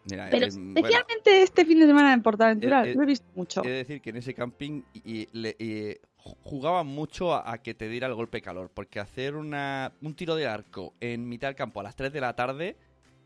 Mira, 0.10 0.28
Pero 0.32 0.46
eh, 0.48 0.50
bueno, 0.52 0.74
especialmente 0.78 1.42
este 1.42 1.66
fin 1.66 1.80
de 1.80 1.86
semana 1.88 2.14
en 2.14 2.22
Portaventura, 2.22 2.86
Eh, 2.86 2.92
eh, 2.92 2.96
lo 2.96 3.04
he 3.04 3.06
visto 3.06 3.26
mucho. 3.36 3.62
De 3.62 3.70
decir 3.72 4.02
que 4.02 4.12
en 4.12 4.16
ese 4.18 4.34
camping 4.34 4.82
y, 5.04 5.28
jugaban 6.44 6.88
mucho 6.88 7.34
a, 7.34 7.52
a 7.52 7.58
que 7.62 7.74
te 7.74 7.88
diera 7.90 8.08
el 8.08 8.14
golpe 8.14 8.42
calor, 8.42 8.70
porque 8.74 9.00
hacer 9.00 9.36
una, 9.36 9.92
un 10.02 10.14
tiro 10.16 10.36
de 10.36 10.48
arco 10.48 10.94
en 11.00 11.28
mitad 11.28 11.48
del 11.50 11.56
campo 11.56 11.80
a 11.80 11.84
las 11.84 11.96
3 11.96 12.12
de 12.14 12.22
la 12.22 12.36
tarde 12.36 12.76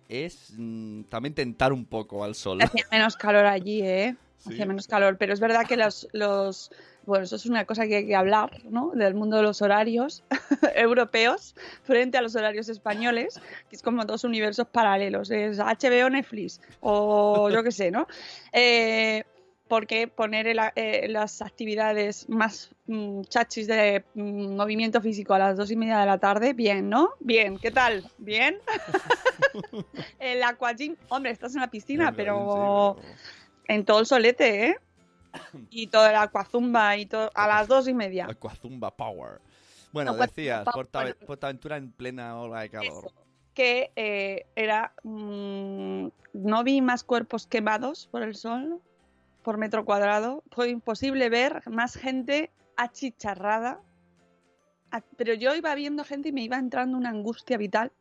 es 0.10 0.54
mm, 0.58 1.04
también 1.04 1.34
tentar 1.34 1.72
un 1.74 1.86
poco 1.86 2.24
al 2.24 2.36
sol. 2.36 2.60
Hacía 2.62 2.86
menos 2.92 3.16
calor 3.16 3.46
allí, 3.46 3.82
¿eh? 3.82 4.16
Sí. 4.42 4.50
Hacía 4.54 4.66
menos 4.66 4.88
calor, 4.88 5.18
pero 5.18 5.34
es 5.34 5.40
verdad 5.40 5.66
que 5.68 5.78
los, 5.78 6.08
los... 6.14 6.72
Bueno, 7.06 7.26
eso 7.26 7.36
es 7.36 7.46
una 7.46 7.66
cosa 7.66 7.86
que 7.88 7.98
hay 7.98 8.08
que 8.08 8.16
hablar, 8.16 8.52
¿no? 8.64 8.92
Del 8.96 9.14
mundo 9.14 9.38
de 9.38 9.44
los 9.44 9.62
horarios 9.62 10.24
europeos 10.76 11.56
frente 11.84 12.18
a 12.18 12.22
los 12.22 12.36
horarios 12.36 12.68
españoles, 12.70 13.40
que 13.70 13.76
es 13.76 13.82
como 13.84 14.04
dos 14.06 14.24
universos 14.24 14.68
paralelos. 14.68 15.30
Es 15.32 15.60
HBO, 15.60 16.10
Netflix 16.10 16.60
o 16.80 17.50
yo 17.52 17.64
qué 17.64 17.72
sé, 17.72 17.92
¿no? 17.92 18.08
Eh, 18.52 19.24
porque 19.68 20.08
poner 20.10 20.48
el- 20.48 20.60
eh, 20.76 21.08
las 21.08 21.42
actividades 21.42 22.28
más 22.28 22.72
mm, 22.88 23.22
chachis 23.30 23.68
de 23.68 24.04
mm, 24.16 24.56
movimiento 24.56 25.00
físico 25.02 25.34
a 25.34 25.40
las 25.40 25.56
dos 25.56 25.72
y 25.72 25.76
media 25.78 26.00
de 26.00 26.06
la 26.08 26.18
tarde, 26.18 26.54
bien, 26.54 26.90
¿no? 26.90 27.12
Bien, 27.20 27.58
¿qué 27.58 27.72
tal? 27.72 28.04
¿Bien? 28.18 28.58
el 30.20 30.44
aquagym, 30.44 30.96
hombre, 31.10 31.32
estás 31.32 31.56
en 31.56 31.62
la 31.62 31.70
piscina, 31.70 32.12
pero 32.16 32.98
en 33.68 33.86
todo 33.86 34.00
el 34.00 34.06
solete, 34.06 34.68
¿eh? 34.68 34.78
Y 35.70 35.88
todo 35.88 36.08
el 36.08 36.16
aquazumba 36.16 36.98
y 36.98 37.06
todo 37.06 37.30
a 37.34 37.48
las 37.48 37.68
dos 37.68 37.88
y 37.88 37.94
media. 37.94 38.28
Aquazumba 38.30 38.92
Power. 38.96 39.40
Bueno, 39.92 40.12
Aquazumba 40.12 40.28
decías, 40.28 40.66
Power. 40.66 41.18
Portaventura 41.18 41.78
en 41.78 41.92
plena 41.92 42.40
ola 42.40 42.62
de 42.62 42.70
calor. 42.70 43.06
Eso, 43.06 43.14
que 43.54 43.92
eh, 43.96 44.46
era 44.56 44.94
mm, 45.04 46.08
no 46.34 46.64
vi 46.64 46.82
más 46.82 47.04
cuerpos 47.04 47.48
quemados 47.48 48.08
por 48.08 48.24
el 48.24 48.36
sol 48.36 48.82
por 49.44 49.58
metro 49.58 49.86
cuadrado 49.86 50.44
fue 50.52 50.70
imposible 50.70 51.30
ver 51.30 51.62
más 51.70 51.96
gente 51.96 52.52
achicharrada 52.78 53.82
pero 55.18 55.34
yo 55.34 55.56
iba 55.56 55.74
viendo 55.76 56.04
gente 56.04 56.30
y 56.30 56.32
me 56.32 56.44
iba 56.44 56.58
entrando 56.58 56.98
una 56.98 57.10
angustia 57.10 57.58
vital 57.58 57.92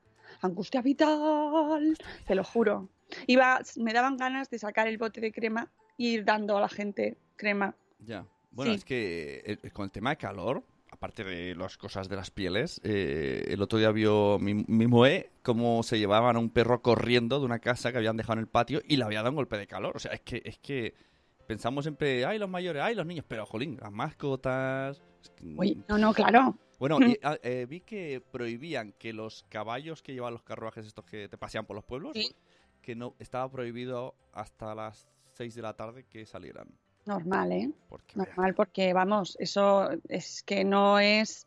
angustia 0.40 0.83
vital 0.83 1.97
te 2.26 2.35
lo 2.35 2.45
juro 2.45 2.88
iba 3.26 3.61
me 3.76 3.93
daban 3.93 4.17
ganas 4.17 4.50
de 4.50 4.59
sacar 4.59 4.88
el 4.88 4.99
bote 4.99 5.21
de 5.21 5.33
crema 5.33 5.71
y 5.97 6.14
ir 6.14 6.25
dando 6.25 6.57
a 6.57 6.61
la 6.61 6.69
gente 6.69 7.17
crema 7.37 7.75
Ya. 7.99 8.25
Bueno, 8.52 8.73
Sí. 8.73 8.79
es 8.79 8.85
que 8.85 9.43
eh, 9.45 9.71
con 9.71 9.85
el 9.85 9.90
tema 9.90 10.11
de 10.11 10.17
calor, 10.17 10.64
aparte 10.90 11.23
de 11.23 11.55
las 11.55 11.76
cosas 11.79 12.09
de 12.09 12.17
las 12.17 12.31
pieles, 12.31 12.81
eh, 12.83 13.45
el 13.49 13.62
otro 13.62 13.79
día 13.79 13.90
vio 13.93 14.38
mi, 14.40 14.55
mi 14.55 14.87
Moe 14.88 15.31
cómo 15.43 15.83
se 15.85 15.99
llevaban 15.99 16.35
a 16.37 16.38
un 16.40 16.50
perro 16.50 16.83
corriendo 16.83 17.38
de 17.38 17.45
una 17.47 17.61
casa 17.61 17.93
que 17.93 17.99
habían 17.99 18.17
dejado 18.17 18.35
en 18.35 18.38
el 18.40 18.47
patio 18.49 18.81
y 18.88 18.97
le 18.97 19.05
había 19.05 19.19
dado 19.19 19.31
un 19.31 19.37
golpe 19.37 19.57
de 19.57 19.67
calor. 19.69 19.97
O 19.97 19.99
sea, 20.00 20.12
es 20.12 20.21
que, 20.23 20.43
es 20.45 20.59
que 20.59 20.95
pensamos 21.47 21.85
siempre, 21.85 22.25
ay, 22.25 22.38
los 22.38 22.49
mayores, 22.50 22.83
ay, 22.83 22.95
los 22.95 23.07
niños, 23.07 23.25
pero 23.29 23.47
jolín, 23.47 23.79
las 23.81 23.93
mascotas. 23.93 25.00
Uy, 25.57 25.83
no 25.88 25.99
no 25.99 26.12
claro 26.14 26.57
Bueno, 26.79 26.99
y, 27.07 27.19
ah, 27.23 27.37
eh, 27.43 27.67
vi 27.69 27.81
que 27.83 28.23
prohibían 28.33 28.93
que 28.99 29.12
los 29.12 29.45
caballos 29.49 30.02
que 30.02 30.12
llevan 30.14 30.33
los 30.33 30.43
carruajes 30.43 30.87
estos 30.87 31.05
que 31.05 31.29
te 31.29 31.37
pasean 31.38 31.67
por 31.67 31.76
los 31.76 31.85
pueblos, 31.85 32.12
Sí. 32.14 32.35
Que 32.80 32.94
no 32.94 33.14
estaba 33.18 33.50
prohibido 33.50 34.14
hasta 34.32 34.75
las 34.75 35.08
6 35.32 35.54
de 35.54 35.62
la 35.62 35.75
tarde 35.76 36.04
que 36.04 36.26
salieran. 36.26 36.68
normal 37.06 37.52
eh 37.52 37.70
Porque, 37.88 38.14
Normal, 38.16 38.54
porque 38.54 38.92
vamos, 38.92 39.37
eso 39.40 39.90
es 40.08 40.42
que 40.42 40.64
no 40.64 40.99
es. 40.99 41.46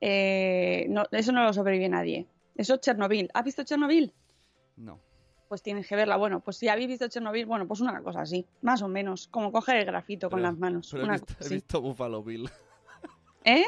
eh, 0.00 0.86
no, 0.88 1.04
eso 1.10 1.32
no 1.32 1.44
lo 1.44 1.52
sobrevive 1.52 1.88
nadie. 1.88 2.26
Eso 2.54 2.74
es 2.74 2.80
Chernobyl. 2.80 3.28
¿Has 3.34 3.44
visto 3.44 3.64
Chernobyl? 3.64 4.12
no. 4.76 5.00
Pues 5.48 5.62
tienes 5.62 5.86
que 5.86 5.94
verla. 5.94 6.16
Bueno, 6.16 6.40
pues 6.40 6.56
si 6.56 6.66
habéis 6.68 6.88
visto 6.88 7.06
Chernobyl, 7.06 7.46
bueno, 7.46 7.68
pues 7.68 7.78
una 7.80 8.02
cosa 8.02 8.22
así, 8.22 8.44
más 8.62 8.82
o 8.82 8.88
menos, 8.88 9.28
como 9.28 9.52
coger 9.52 9.76
el 9.76 9.84
grafito 9.84 10.28
con 10.28 10.42
las 10.42 10.58
manos. 10.58 10.88
Pero 10.90 11.02
he 11.02 11.06
una 11.06 11.12
visto, 11.14 11.34
cosa 11.36 11.46
he 11.48 11.54
visto 11.54 11.80
Buffalo 11.80 12.22
Bill. 12.24 12.50
¿Eh? 13.44 13.62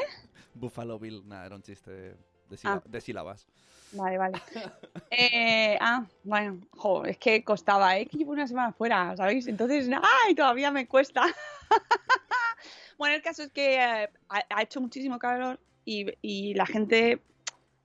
Buffalo 0.55 0.99
Bill, 0.99 1.25
nada, 1.25 1.45
era 1.45 1.55
un 1.55 1.61
chiste 1.61 2.17
de, 2.49 2.55
de 2.55 2.57
síla- 2.57 2.73
Ah. 2.75 2.83
de 2.85 3.01
sílabas. 3.01 3.47
Vale, 3.93 4.17
vale. 4.17 4.41
Eh, 5.11 5.77
ah, 5.81 6.05
bueno, 6.23 6.59
jo, 6.77 7.03
es 7.05 7.17
que 7.17 7.43
costaba, 7.43 7.97
¿eh? 7.97 8.05
Que 8.05 8.17
llevo 8.17 8.31
una 8.31 8.47
semana 8.47 8.71
fuera, 8.71 9.15
¿sabéis? 9.17 9.47
Entonces, 9.47 9.89
¡ay! 9.91 10.35
Todavía 10.35 10.69
me 10.71 10.87
cuesta. 10.87 11.23
bueno, 12.97 13.15
el 13.15 13.21
caso 13.21 13.43
es 13.43 13.51
que 13.51 13.75
eh, 13.75 14.09
ha, 14.29 14.43
ha 14.49 14.61
hecho 14.61 14.81
muchísimo 14.81 15.17
calor 15.19 15.59
y, 15.85 16.05
y 16.21 16.53
la 16.53 16.65
gente. 16.65 17.21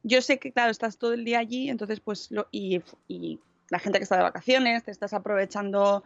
Yo 0.03 0.21
sé 0.21 0.39
que, 0.39 0.53
claro, 0.53 0.71
estás 0.71 0.99
todo 0.99 1.15
el 1.15 1.25
día 1.25 1.39
allí, 1.39 1.71
entonces, 1.71 2.01
pues, 2.01 2.31
lo, 2.31 2.47
y, 2.51 2.83
y 3.09 3.41
la 3.71 3.79
gente 3.79 3.99
que 3.99 4.03
está 4.05 4.17
de 4.19 4.23
vacaciones, 4.25 4.85
te 4.85 4.91
estás 4.91 5.15
aprovechando, 5.15 6.05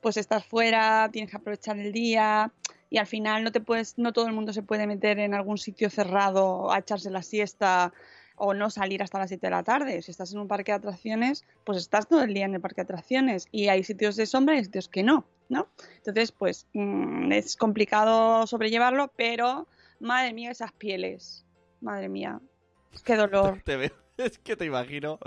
pues 0.00 0.16
estás 0.16 0.46
fuera, 0.46 1.10
tienes 1.12 1.30
que 1.30 1.36
aprovechar 1.36 1.78
el 1.78 1.92
día 1.92 2.50
y 2.90 2.98
al 2.98 3.06
final 3.06 3.44
no 3.44 3.52
te 3.52 3.60
puedes, 3.60 3.98
no 3.98 4.12
todo 4.12 4.26
el 4.26 4.32
mundo 4.32 4.52
se 4.52 4.62
puede 4.62 4.86
meter 4.86 5.18
en 5.18 5.34
algún 5.34 5.58
sitio 5.58 5.90
cerrado 5.90 6.70
a 6.70 6.78
echarse 6.78 7.10
la 7.10 7.22
siesta 7.22 7.92
o 8.36 8.54
no 8.54 8.70
salir 8.70 9.02
hasta 9.02 9.18
las 9.18 9.28
7 9.28 9.46
de 9.46 9.50
la 9.50 9.62
tarde. 9.62 10.02
Si 10.02 10.10
estás 10.10 10.32
en 10.32 10.38
un 10.38 10.48
parque 10.48 10.72
de 10.72 10.76
atracciones, 10.76 11.44
pues 11.64 11.78
estás 11.78 12.06
todo 12.06 12.22
el 12.22 12.34
día 12.34 12.44
en 12.44 12.54
el 12.54 12.60
parque 12.60 12.82
de 12.82 12.82
atracciones 12.82 13.48
y 13.50 13.68
hay 13.68 13.82
sitios 13.82 14.16
de 14.16 14.26
sombra 14.26 14.56
y 14.56 14.64
sitios 14.64 14.88
que 14.88 15.02
no, 15.02 15.24
¿no? 15.48 15.68
Entonces, 15.96 16.32
pues 16.32 16.66
mm, 16.74 17.32
es 17.32 17.56
complicado 17.56 18.46
sobrellevarlo, 18.46 19.10
pero 19.16 19.66
madre 20.00 20.32
mía, 20.32 20.50
esas 20.50 20.72
pieles, 20.72 21.44
madre 21.80 22.08
mía, 22.08 22.40
qué 23.04 23.16
dolor. 23.16 23.62
Te 23.64 23.76
veo, 23.76 23.90
es 24.24 24.38
que 24.38 24.56
te 24.56 24.64
imagino 24.64 25.18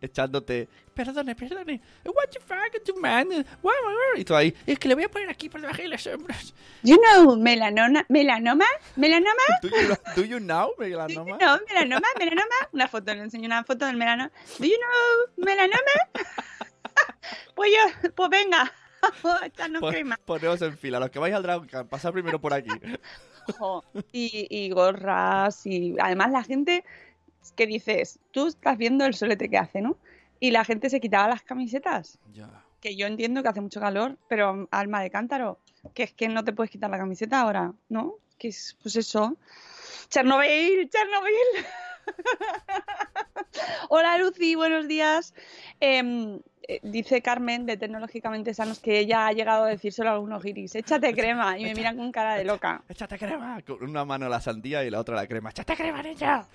echándote. 0.00 0.68
Perdone, 0.94 1.34
perdone. 1.34 1.80
What 2.04 2.30
you 2.34 2.40
fucking 2.40 2.82
do, 2.84 3.00
man? 3.00 3.28
What, 3.28 3.44
what, 3.62 3.74
what?" 3.84 4.18
Y 4.18 4.24
tú 4.24 4.34
ahí. 4.34 4.54
Es 4.66 4.78
que 4.78 4.88
le 4.88 4.94
voy 4.94 5.04
a 5.04 5.08
poner 5.08 5.30
aquí 5.30 5.48
por 5.48 5.60
debajo 5.60 5.80
de 5.80 5.88
las 5.88 6.02
sombras. 6.02 6.54
You 6.82 6.96
know, 6.98 7.36
melanoma, 7.36 8.04
melanoma, 8.08 8.66
melanoma, 8.96 9.42
Do 9.62 9.68
you, 9.68 9.86
know- 9.86 10.14
do 10.16 10.24
you 10.24 10.38
know, 10.38 10.74
melanoma? 10.78 11.38
no, 11.38 11.58
melanoma, 11.68 12.08
melanoma, 12.18 12.54
una 12.72 12.88
foto, 12.88 13.14
le 13.14 13.22
enseño 13.22 13.46
una 13.46 13.64
foto 13.64 13.86
del 13.86 13.96
melanoma. 13.96 14.30
Do 14.58 14.66
you 14.66 14.76
know 14.76 15.46
melanoma? 15.46 15.80
pues 17.54 17.70
yo, 17.70 18.10
pues 18.14 18.30
venga, 18.30 18.72
Pon-. 19.80 20.14
Poneos 20.24 20.62
en 20.62 20.76
fila. 20.76 21.00
Los 21.00 21.10
que 21.10 21.18
vais 21.18 21.34
al 21.34 21.42
Dragon 21.42 21.66
Camp, 21.66 21.88
pasad 21.90 22.12
primero 22.12 22.40
por 22.40 22.52
aquí. 22.54 22.70
Y, 24.12 24.46
y 24.48 24.70
gorras 24.70 25.66
y 25.66 25.96
además 26.00 26.30
la 26.30 26.44
gente 26.44 26.84
que 27.56 27.66
dices, 27.66 28.18
tú 28.30 28.46
estás 28.46 28.78
viendo 28.78 29.04
el 29.04 29.14
solete 29.14 29.48
que 29.48 29.58
hace, 29.58 29.80
¿no? 29.80 29.96
Y 30.40 30.50
la 30.52 30.64
gente 30.64 30.88
se 30.90 31.00
quitaba 31.00 31.28
las 31.28 31.42
camisetas, 31.42 32.18
Ya. 32.32 32.48
que 32.80 32.94
yo 32.96 33.06
entiendo 33.06 33.42
que 33.42 33.48
hace 33.48 33.60
mucho 33.60 33.80
calor, 33.80 34.16
pero 34.28 34.68
alma 34.70 35.02
de 35.02 35.10
cántaro, 35.10 35.58
que 35.94 36.04
es 36.04 36.12
que 36.12 36.28
no 36.28 36.44
te 36.44 36.52
puedes 36.52 36.70
quitar 36.70 36.90
la 36.90 36.98
camiseta 36.98 37.40
ahora, 37.40 37.72
¿no? 37.88 38.14
Que 38.38 38.48
es, 38.48 38.76
pues 38.82 38.96
eso. 38.96 39.36
Chernobyl, 40.08 40.88
Chernobyl. 40.90 41.66
Hola 43.88 44.18
Lucy, 44.18 44.54
buenos 44.54 44.88
días. 44.88 45.34
Em, 45.80 46.40
eh, 46.66 46.80
dice 46.82 47.20
Carmen 47.22 47.66
de 47.66 47.76
Tecnológicamente 47.76 48.54
Sanos 48.54 48.78
que 48.80 48.98
ella 48.98 49.26
ha 49.26 49.32
llegado 49.32 49.64
a 49.64 49.68
decírselo 49.68 50.10
a 50.10 50.14
algunos 50.14 50.42
giris. 50.42 50.74
Échate 50.74 51.12
crema 51.14 51.58
y 51.58 51.64
me 51.64 51.74
miran 51.74 51.96
con 51.96 52.10
cara 52.12 52.34
de 52.36 52.44
loca. 52.44 52.82
Échate 52.88 53.18
crema. 53.18 53.60
Con 53.66 53.82
una 53.82 54.04
mano 54.04 54.28
la 54.28 54.40
sandía 54.40 54.82
y 54.84 54.90
la 54.90 55.00
otra 55.00 55.16
la 55.16 55.26
crema. 55.26 55.50
Échate 55.50 55.76
crema, 55.76 56.02
niña. 56.02 56.46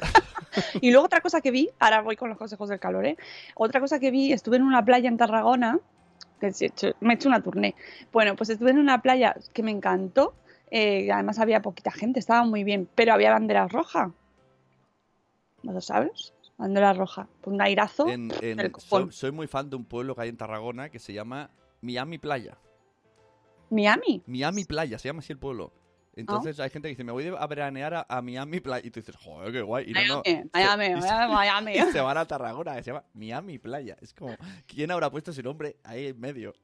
Y 0.80 0.90
luego 0.90 1.06
otra 1.06 1.20
cosa 1.20 1.40
que 1.40 1.50
vi, 1.50 1.70
ahora 1.78 2.00
voy 2.02 2.16
con 2.16 2.28
los 2.30 2.38
consejos 2.38 2.68
del 2.68 2.80
calor, 2.80 3.06
¿eh? 3.06 3.16
Otra 3.54 3.80
cosa 3.80 4.00
que 4.00 4.10
vi, 4.10 4.32
estuve 4.32 4.56
en 4.56 4.62
una 4.64 4.84
playa 4.84 5.08
en 5.08 5.16
Tarragona, 5.16 5.78
que 6.40 6.52
me 7.00 7.12
he 7.12 7.16
hecho 7.16 7.28
una 7.28 7.42
turné. 7.42 7.74
Bueno, 8.12 8.34
pues 8.34 8.50
estuve 8.50 8.70
en 8.70 8.78
una 8.78 9.00
playa 9.02 9.36
que 9.52 9.62
me 9.62 9.70
encantó, 9.70 10.34
eh, 10.70 11.12
además 11.12 11.38
había 11.38 11.62
poquita 11.62 11.90
gente, 11.92 12.18
estaba 12.18 12.44
muy 12.44 12.64
bien, 12.64 12.88
pero 12.94 13.12
había 13.12 13.30
bandera 13.30 13.68
roja. 13.68 14.12
¿No 15.62 15.72
lo 15.72 15.80
sabes? 15.80 16.32
Bandera 16.56 16.92
roja. 16.92 17.28
Pues 17.40 17.54
un 17.54 17.60
airazo. 17.62 18.08
En- 18.08 18.32
en- 18.40 18.56
del 18.56 18.72
soy, 18.78 19.12
soy 19.12 19.30
muy 19.32 19.46
fan 19.46 19.70
de 19.70 19.76
un 19.76 19.84
pueblo 19.84 20.14
que 20.16 20.22
hay 20.22 20.28
en 20.28 20.36
Tarragona 20.36 20.88
que 20.88 20.98
se 20.98 21.12
llama 21.12 21.50
Miami 21.82 22.18
Playa. 22.18 22.56
Miami. 23.70 24.22
Miami 24.26 24.64
Playa, 24.64 24.98
se 24.98 25.08
llama 25.08 25.20
así 25.20 25.32
el 25.32 25.38
pueblo. 25.38 25.72
Entonces 26.20 26.58
hay 26.60 26.70
gente 26.70 26.88
que 26.88 26.90
dice, 26.90 27.04
me 27.04 27.12
voy 27.12 27.32
a 27.38 27.46
veranear 27.46 27.94
a, 27.94 28.06
a 28.08 28.20
Miami 28.22 28.60
Playa. 28.60 28.86
Y 28.86 28.90
tú 28.90 29.00
dices, 29.00 29.16
joder, 29.16 29.52
qué 29.52 29.62
guay. 29.62 29.90
Y 29.90 29.92
no, 29.92 30.00
no, 30.06 30.22
Miami, 30.24 30.50
Miami, 30.52 30.84
se- 31.02 31.08
Miami, 31.08 31.34
Miami. 31.34 31.72
y 31.76 31.92
se 31.92 32.00
van 32.00 32.16
a 32.18 32.26
Tarragona, 32.26 32.74
que 32.76 32.82
se 32.82 32.90
llama 32.90 33.04
Miami 33.14 33.58
Playa. 33.58 33.96
Es 34.00 34.12
como, 34.14 34.34
¿quién 34.66 34.90
habrá 34.90 35.10
puesto 35.10 35.30
ese 35.30 35.42
nombre 35.42 35.76
ahí 35.84 36.08
en 36.08 36.20
medio? 36.20 36.54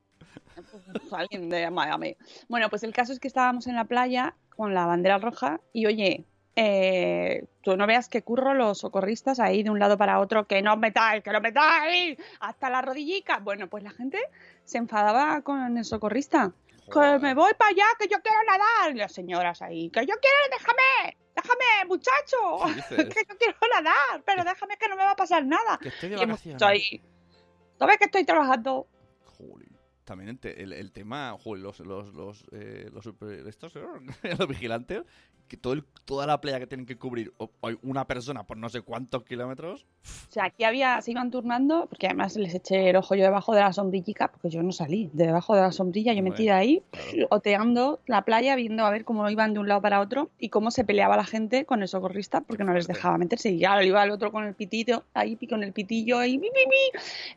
Pues 0.54 1.12
alguien 1.12 1.48
de 1.50 1.70
Miami. 1.70 2.16
Bueno, 2.48 2.68
pues 2.70 2.82
el 2.84 2.92
caso 2.92 3.12
es 3.12 3.20
que 3.20 3.28
estábamos 3.28 3.66
en 3.66 3.74
la 3.76 3.84
playa 3.84 4.34
con 4.56 4.74
la 4.74 4.86
bandera 4.86 5.18
roja 5.18 5.60
y 5.72 5.86
oye, 5.86 6.24
eh, 6.56 7.44
tú 7.62 7.76
no 7.76 7.86
veas 7.86 8.08
que 8.08 8.22
curro 8.22 8.54
los 8.54 8.78
socorristas 8.78 9.40
ahí 9.40 9.62
de 9.62 9.70
un 9.70 9.78
lado 9.78 9.96
para 9.98 10.20
otro, 10.20 10.46
que 10.46 10.62
no 10.62 10.72
os 10.74 10.78
metáis, 10.78 11.22
que 11.22 11.30
no 11.30 11.38
os 11.38 11.42
metáis, 11.42 12.16
hasta 12.40 12.70
la 12.70 12.82
rodillica. 12.82 13.38
Bueno, 13.38 13.68
pues 13.68 13.82
la 13.82 13.90
gente 13.90 14.18
se 14.64 14.78
enfadaba 14.78 15.42
con 15.42 15.76
el 15.78 15.84
socorrista. 15.84 16.52
Que 16.92 17.18
me 17.18 17.34
voy 17.34 17.52
para 17.58 17.70
allá, 17.70 17.84
que 17.98 18.06
yo 18.08 18.18
quiero 18.22 18.38
nadar. 18.46 18.90
Y 18.92 18.98
las 18.98 19.12
señoras 19.12 19.62
ahí, 19.62 19.90
que 19.90 20.00
yo 20.06 20.14
quiero, 20.20 20.36
déjame, 20.50 21.16
déjame, 21.34 21.86
muchacho, 21.88 22.84
que 23.14 23.22
yo 23.28 23.36
quiero 23.38 23.58
nadar, 23.74 24.22
pero 24.24 24.44
déjame 24.44 24.76
que 24.76 24.88
no 24.88 24.96
me 24.96 25.04
va 25.04 25.12
a 25.12 25.16
pasar 25.16 25.44
nada. 25.46 25.78
Que 25.80 25.88
estoy 25.88 26.10
de 26.10 26.16
vacaciones. 26.16 26.62
ahí, 26.62 27.00
¿tú 27.78 27.86
ves 27.86 27.96
que 27.98 28.04
estoy 28.04 28.24
trabajando? 28.24 28.86
Joder. 29.38 29.68
También 30.04 30.38
el, 30.42 30.72
el- 30.74 30.92
tema, 30.92 31.34
los, 31.46 31.80
los, 31.80 32.12
los, 32.12 32.44
eh, 32.52 32.90
los, 32.92 33.04
super- 33.04 33.46
estos, 33.48 33.72
los 34.38 34.48
vigilantes, 34.48 35.02
que 35.48 35.56
todo 35.56 35.72
el- 35.74 35.84
toda 36.04 36.26
la 36.26 36.38
playa 36.40 36.58
que 36.60 36.66
tienen 36.66 36.84
que 36.84 36.96
cubrir 36.98 37.32
o- 37.38 37.50
o 37.62 37.70
una 37.82 38.06
persona 38.06 38.42
por 38.44 38.58
no 38.58 38.68
sé 38.68 38.82
cuántos 38.82 39.22
kilómetros. 39.24 39.86
O 40.28 40.32
sea, 40.32 40.44
aquí 40.44 40.64
había, 40.64 41.00
se 41.00 41.12
iban 41.12 41.30
turnando, 41.30 41.86
porque 41.88 42.06
además 42.06 42.36
les 42.36 42.54
eché 42.54 42.90
el 42.90 42.96
ojo 42.96 43.14
yo 43.14 43.24
debajo 43.24 43.54
de 43.54 43.60
la 43.62 43.72
sombrillica, 43.72 44.28
porque 44.28 44.50
yo 44.50 44.62
no 44.62 44.70
salí 44.72 45.08
de 45.14 45.26
debajo 45.26 45.54
de 45.54 45.62
la 45.62 45.72
sombrilla, 45.72 46.12
yo 46.12 46.22
metida 46.22 46.58
ahí, 46.58 46.82
claro. 46.90 47.28
oteando 47.30 48.00
la 48.06 48.22
playa, 48.22 48.54
viendo 48.54 48.84
a 48.84 48.90
ver 48.90 49.04
cómo 49.06 49.28
iban 49.30 49.54
de 49.54 49.60
un 49.60 49.68
lado 49.68 49.80
para 49.80 50.00
otro 50.00 50.30
y 50.38 50.50
cómo 50.50 50.70
se 50.70 50.84
peleaba 50.84 51.16
la 51.16 51.24
gente 51.24 51.64
con 51.64 51.80
el 51.80 51.88
socorrista, 51.88 52.42
porque 52.42 52.64
no 52.64 52.74
les 52.74 52.86
dejaba 52.86 53.16
meterse. 53.16 53.50
Y 53.50 53.58
ya 53.58 53.82
iba 53.82 54.04
el 54.04 54.10
otro 54.10 54.30
con 54.30 54.44
el 54.44 54.54
pitito, 54.54 55.04
ahí 55.14 55.38
con 55.48 55.62
el 55.64 55.72
pitillo, 55.72 56.20
pi, 56.20 56.40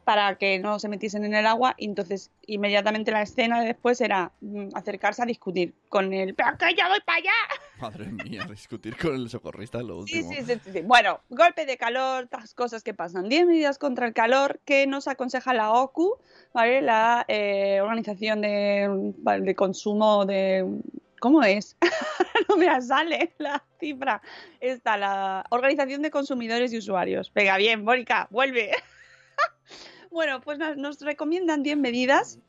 para 0.03 0.35
que 0.35 0.59
no 0.59 0.79
se 0.79 0.89
metiesen 0.89 1.23
en 1.23 1.35
el 1.35 1.45
agua. 1.45 1.73
Y 1.77 1.85
entonces, 1.85 2.31
inmediatamente 2.45 3.11
la 3.11 3.21
escena 3.21 3.61
de 3.61 3.67
después 3.67 4.01
era 4.01 4.31
mm, 4.41 4.69
acercarse 4.73 5.21
a 5.21 5.25
discutir 5.25 5.73
con 5.89 6.13
el, 6.13 6.33
pero 6.35 6.57
que 6.57 6.75
yo 6.75 6.83
voy 6.89 6.99
para 7.05 7.19
allá. 7.19 7.31
Madre 7.79 8.07
mía, 8.07 8.45
discutir 8.49 8.97
con 8.97 9.15
el 9.15 9.29
socorrista 9.29 9.79
es 9.79 9.85
lo 9.85 9.99
último. 9.99 10.31
sí, 10.31 10.43
sí, 10.43 10.59
sí, 10.63 10.71
sí. 10.71 10.81
Bueno, 10.81 11.21
golpe 11.29 11.65
de 11.65 11.77
calor, 11.77 12.27
las 12.31 12.53
cosas 12.53 12.83
que 12.83 12.93
pasan. 12.93 13.29
10 13.29 13.45
medidas 13.45 13.77
contra 13.77 14.07
el 14.07 14.13
calor 14.13 14.59
que 14.65 14.87
nos 14.87 15.07
aconseja 15.07 15.53
la 15.53 15.71
OCU, 15.71 16.17
¿vale? 16.53 16.81
La 16.81 17.25
eh, 17.27 17.79
Organización 17.81 18.41
de, 18.41 19.53
Consumo 19.55 20.25
de... 20.25 20.65
¿Cómo 21.19 21.41
es? 21.43 21.75
no 22.49 22.57
me 22.57 22.81
sale 22.81 23.33
la 23.39 23.63
cifra. 23.79 24.21
Está 24.59 24.97
la 24.97 25.43
Organización 25.49 26.03
de 26.03 26.11
Consumidores 26.11 26.71
y 26.73 26.77
Usuarios. 26.77 27.31
Venga, 27.33 27.57
bien, 27.57 27.83
Mónica, 27.83 28.27
vuelve. 28.29 28.71
bueno, 30.11 30.41
pues 30.41 30.59
nos, 30.59 30.77
nos 30.77 31.01
recomiendan 31.01 31.63
10 31.63 31.77
medidas 31.77 32.39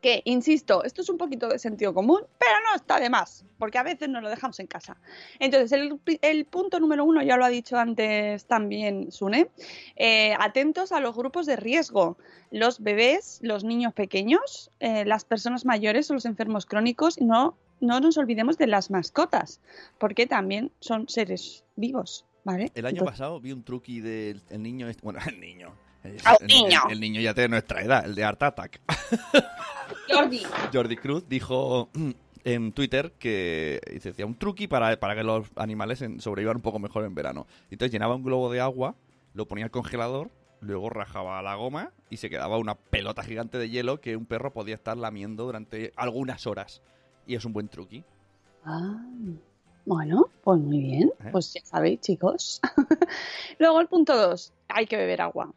que, 0.00 0.22
insisto, 0.24 0.82
esto 0.84 1.02
es 1.02 1.08
un 1.10 1.18
poquito 1.18 1.48
de 1.48 1.58
sentido 1.58 1.92
común, 1.94 2.20
pero 2.38 2.52
no 2.68 2.74
está 2.74 2.98
de 2.98 3.10
más, 3.10 3.44
porque 3.58 3.78
a 3.78 3.82
veces 3.82 4.08
nos 4.08 4.22
lo 4.22 4.28
dejamos 4.30 4.58
en 4.60 4.66
casa. 4.66 4.96
Entonces, 5.38 5.72
el, 5.72 6.00
el 6.22 6.44
punto 6.46 6.80
número 6.80 7.04
uno, 7.04 7.22
ya 7.22 7.36
lo 7.36 7.44
ha 7.44 7.48
dicho 7.50 7.76
antes 7.76 8.46
también 8.46 9.12
Sune, 9.12 9.48
eh, 9.96 10.34
atentos 10.38 10.92
a 10.92 11.00
los 11.00 11.14
grupos 11.16 11.46
de 11.46 11.56
riesgo, 11.56 12.16
los 12.50 12.80
bebés, 12.80 13.38
los 13.42 13.64
niños 13.64 13.92
pequeños, 13.94 14.70
eh, 14.80 15.04
las 15.04 15.24
personas 15.24 15.64
mayores 15.64 16.10
o 16.10 16.14
los 16.14 16.24
enfermos 16.24 16.66
crónicos, 16.66 17.18
y 17.18 17.24
no, 17.24 17.56
no 17.80 18.00
nos 18.00 18.16
olvidemos 18.18 18.58
de 18.58 18.66
las 18.66 18.90
mascotas, 18.90 19.60
porque 19.98 20.26
también 20.26 20.72
son 20.80 21.08
seres 21.08 21.64
vivos, 21.76 22.24
¿vale? 22.44 22.72
El 22.74 22.86
año 22.86 22.98
Entonces- 23.00 23.12
pasado 23.18 23.40
vi 23.40 23.52
un 23.52 23.62
truqui 23.62 24.00
del 24.00 24.42
el 24.50 24.62
niño. 24.62 24.88
este- 24.88 25.02
Bueno, 25.02 25.18
el 25.28 25.40
niño. 25.40 25.74
El, 26.02 26.16
¡Ah, 26.24 26.36
el- 26.40 26.46
niño! 26.46 26.80
el- 26.86 26.92
el 26.92 27.00
niño 27.00 27.20
ya 27.20 27.34
tiene 27.34 27.48
nuestra 27.48 27.82
edad, 27.82 28.04
el 28.04 28.14
de 28.14 28.24
Art 28.24 28.42
Attack. 28.42 28.80
Jordi, 30.08 30.42
Jordi 30.72 30.96
Cruz 30.96 31.24
dijo 31.28 31.90
en 32.44 32.72
Twitter 32.72 33.12
que 33.18 33.80
dice, 33.92 34.10
hacía 34.10 34.26
un 34.26 34.34
truqui 34.36 34.66
para, 34.66 34.98
para 34.98 35.14
que 35.14 35.22
los 35.22 35.46
animales 35.56 36.02
en- 36.02 36.20
sobrevivan 36.20 36.56
un 36.56 36.62
poco 36.62 36.78
mejor 36.78 37.04
en 37.04 37.14
verano. 37.14 37.46
Entonces 37.70 37.92
llenaba 37.92 38.14
un 38.14 38.22
globo 38.22 38.50
de 38.50 38.60
agua, 38.60 38.94
lo 39.34 39.46
ponía 39.46 39.64
al 39.64 39.70
congelador, 39.70 40.30
luego 40.60 40.90
rajaba 40.90 41.40
la 41.42 41.54
goma 41.54 41.92
y 42.08 42.16
se 42.18 42.30
quedaba 42.30 42.58
una 42.58 42.74
pelota 42.74 43.22
gigante 43.22 43.58
de 43.58 43.68
hielo 43.70 44.00
que 44.00 44.16
un 44.16 44.26
perro 44.26 44.52
podía 44.52 44.74
estar 44.74 44.96
lamiendo 44.96 45.44
durante 45.44 45.92
algunas 45.96 46.46
horas. 46.46 46.82
Y 47.26 47.34
es 47.34 47.44
un 47.44 47.52
buen 47.52 47.68
truqui. 47.68 48.02
Ah, 48.64 49.00
bueno, 49.86 50.26
pues 50.42 50.60
muy 50.60 50.78
bien. 50.80 51.12
¿Eh? 51.24 51.28
Pues 51.32 51.52
ya 51.54 51.60
sabéis, 51.64 52.00
chicos. 52.00 52.60
Luego 53.58 53.80
el 53.80 53.86
punto 53.86 54.16
2, 54.16 54.52
hay 54.68 54.86
que 54.86 54.96
beber 54.96 55.20
agua. 55.22 55.52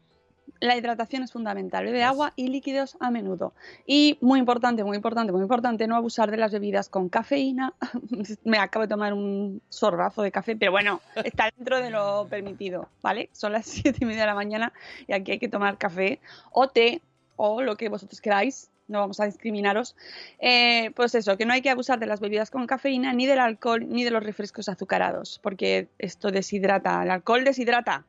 La 0.60 0.76
hidratación 0.76 1.22
es 1.22 1.32
fundamental, 1.32 1.84
bebe 1.84 2.04
agua 2.04 2.32
y 2.36 2.48
líquidos 2.48 2.96
a 3.00 3.10
menudo. 3.10 3.52
Y 3.86 4.18
muy 4.20 4.38
importante, 4.38 4.84
muy 4.84 4.96
importante, 4.96 5.32
muy 5.32 5.42
importante, 5.42 5.86
no 5.86 5.96
abusar 5.96 6.30
de 6.30 6.36
las 6.36 6.52
bebidas 6.52 6.88
con 6.88 7.08
cafeína. 7.08 7.74
Me 8.44 8.58
acabo 8.58 8.84
de 8.84 8.88
tomar 8.88 9.12
un 9.12 9.60
sorbazo 9.68 10.22
de 10.22 10.30
café, 10.30 10.56
pero 10.56 10.72
bueno, 10.72 11.00
está 11.22 11.50
dentro 11.56 11.80
de 11.80 11.90
lo 11.90 12.26
permitido, 12.28 12.88
¿vale? 13.02 13.30
Son 13.32 13.52
las 13.52 13.66
siete 13.66 13.98
y 14.00 14.04
media 14.06 14.22
de 14.22 14.26
la 14.28 14.34
mañana 14.34 14.72
y 15.06 15.12
aquí 15.12 15.32
hay 15.32 15.38
que 15.38 15.48
tomar 15.48 15.78
café 15.78 16.20
o 16.52 16.68
té 16.68 17.02
o 17.36 17.62
lo 17.62 17.76
que 17.76 17.88
vosotros 17.88 18.20
queráis. 18.20 18.70
No 18.86 19.00
vamos 19.00 19.18
a 19.18 19.24
discriminaros. 19.24 19.96
Eh, 20.38 20.90
pues 20.94 21.14
eso, 21.14 21.38
que 21.38 21.46
no 21.46 21.54
hay 21.54 21.62
que 21.62 21.70
abusar 21.70 21.98
de 21.98 22.06
las 22.06 22.20
bebidas 22.20 22.50
con 22.50 22.66
cafeína, 22.66 23.14
ni 23.14 23.24
del 23.24 23.38
alcohol, 23.38 23.86
ni 23.88 24.04
de 24.04 24.10
los 24.10 24.22
refrescos 24.22 24.68
azucarados, 24.68 25.40
porque 25.42 25.88
esto 25.98 26.30
deshidrata. 26.30 27.02
El 27.02 27.10
alcohol 27.10 27.44
deshidrata. 27.44 28.04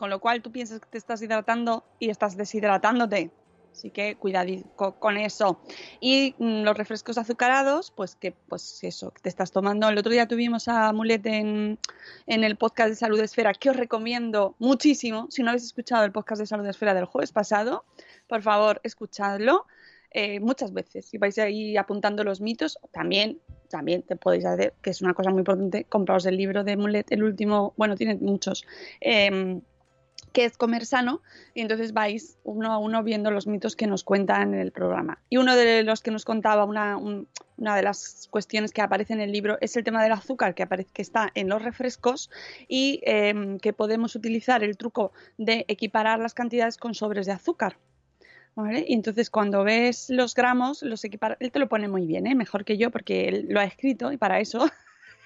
Con 0.00 0.08
lo 0.08 0.18
cual 0.18 0.40
tú 0.40 0.50
piensas 0.50 0.80
que 0.80 0.86
te 0.86 0.96
estás 0.96 1.20
hidratando 1.20 1.84
y 1.98 2.08
estás 2.08 2.34
deshidratándote. 2.34 3.30
Así 3.70 3.90
que 3.90 4.16
cuidadito 4.16 4.96
con 4.98 5.18
eso. 5.18 5.60
Y 6.00 6.34
mm, 6.38 6.62
los 6.62 6.74
refrescos 6.74 7.18
azucarados, 7.18 7.92
pues 7.94 8.16
que 8.16 8.32
pues 8.32 8.82
eso, 8.82 9.12
te 9.20 9.28
estás 9.28 9.52
tomando. 9.52 9.90
El 9.90 9.98
otro 9.98 10.10
día 10.10 10.26
tuvimos 10.26 10.68
a 10.68 10.90
Mulet 10.94 11.26
en, 11.26 11.78
en 12.26 12.44
el 12.44 12.56
podcast 12.56 12.88
de 12.88 12.96
Salud 12.96 13.20
Esfera, 13.20 13.52
que 13.52 13.68
os 13.68 13.76
recomiendo 13.76 14.56
muchísimo. 14.58 15.26
Si 15.28 15.42
no 15.42 15.50
habéis 15.50 15.64
escuchado 15.64 16.02
el 16.06 16.12
podcast 16.12 16.40
de 16.40 16.46
Salud 16.46 16.66
Esfera 16.66 16.94
del 16.94 17.04
jueves 17.04 17.30
pasado, 17.30 17.84
por 18.26 18.40
favor, 18.40 18.80
escuchadlo 18.82 19.66
eh, 20.12 20.40
muchas 20.40 20.72
veces. 20.72 21.04
Si 21.04 21.18
vais 21.18 21.38
ahí 21.38 21.76
apuntando 21.76 22.24
los 22.24 22.40
mitos, 22.40 22.78
también, 22.90 23.38
también 23.68 24.00
te 24.00 24.16
podéis 24.16 24.46
hacer, 24.46 24.72
que 24.80 24.88
es 24.88 25.02
una 25.02 25.12
cosa 25.12 25.28
muy 25.28 25.40
importante, 25.40 25.84
compraos 25.84 26.24
el 26.24 26.38
libro 26.38 26.64
de 26.64 26.78
Mulet, 26.78 27.12
el 27.12 27.22
último, 27.22 27.74
bueno, 27.76 27.96
tiene 27.96 28.16
muchos, 28.16 28.64
eh, 29.02 29.60
que 30.32 30.44
es 30.44 30.56
comer 30.56 30.86
sano, 30.86 31.22
y 31.54 31.60
entonces 31.60 31.92
vais 31.92 32.38
uno 32.44 32.72
a 32.72 32.78
uno 32.78 33.02
viendo 33.02 33.30
los 33.30 33.46
mitos 33.46 33.76
que 33.76 33.86
nos 33.86 34.04
cuentan 34.04 34.54
en 34.54 34.60
el 34.60 34.72
programa. 34.72 35.18
Y 35.28 35.38
uno 35.38 35.56
de 35.56 35.82
los 35.82 36.00
que 36.02 36.10
nos 36.10 36.24
contaba, 36.24 36.64
una, 36.64 36.96
un- 36.96 37.28
una 37.56 37.76
de 37.76 37.82
las 37.82 38.28
cuestiones 38.30 38.72
que 38.72 38.80
aparece 38.80 39.12
en 39.12 39.20
el 39.20 39.32
libro, 39.32 39.58
es 39.60 39.76
el 39.76 39.84
tema 39.84 40.02
del 40.02 40.12
azúcar, 40.12 40.54
que, 40.54 40.62
aparece, 40.62 40.90
que 40.92 41.02
está 41.02 41.30
en 41.34 41.48
los 41.48 41.62
refrescos 41.62 42.30
y 42.68 43.00
eh, 43.04 43.58
que 43.60 43.72
podemos 43.72 44.14
utilizar 44.16 44.64
el 44.64 44.76
truco 44.76 45.12
de 45.36 45.64
equiparar 45.68 46.18
las 46.20 46.32
cantidades 46.32 46.76
con 46.76 46.94
sobres 46.94 47.26
de 47.26 47.32
azúcar. 47.32 47.76
¿Vale? 48.56 48.84
Y 48.88 48.94
entonces 48.94 49.30
cuando 49.30 49.62
ves 49.62 50.10
los 50.10 50.34
gramos, 50.34 50.82
los 50.82 51.04
equipar... 51.04 51.36
Él 51.38 51.52
te 51.52 51.60
lo 51.60 51.68
pone 51.68 51.86
muy 51.86 52.04
bien, 52.04 52.26
¿eh? 52.26 52.34
mejor 52.34 52.64
que 52.64 52.76
yo, 52.76 52.90
porque 52.90 53.28
él 53.28 53.46
lo 53.48 53.60
ha 53.60 53.64
escrito 53.64 54.10
y 54.10 54.16
para 54.16 54.40
eso 54.40 54.68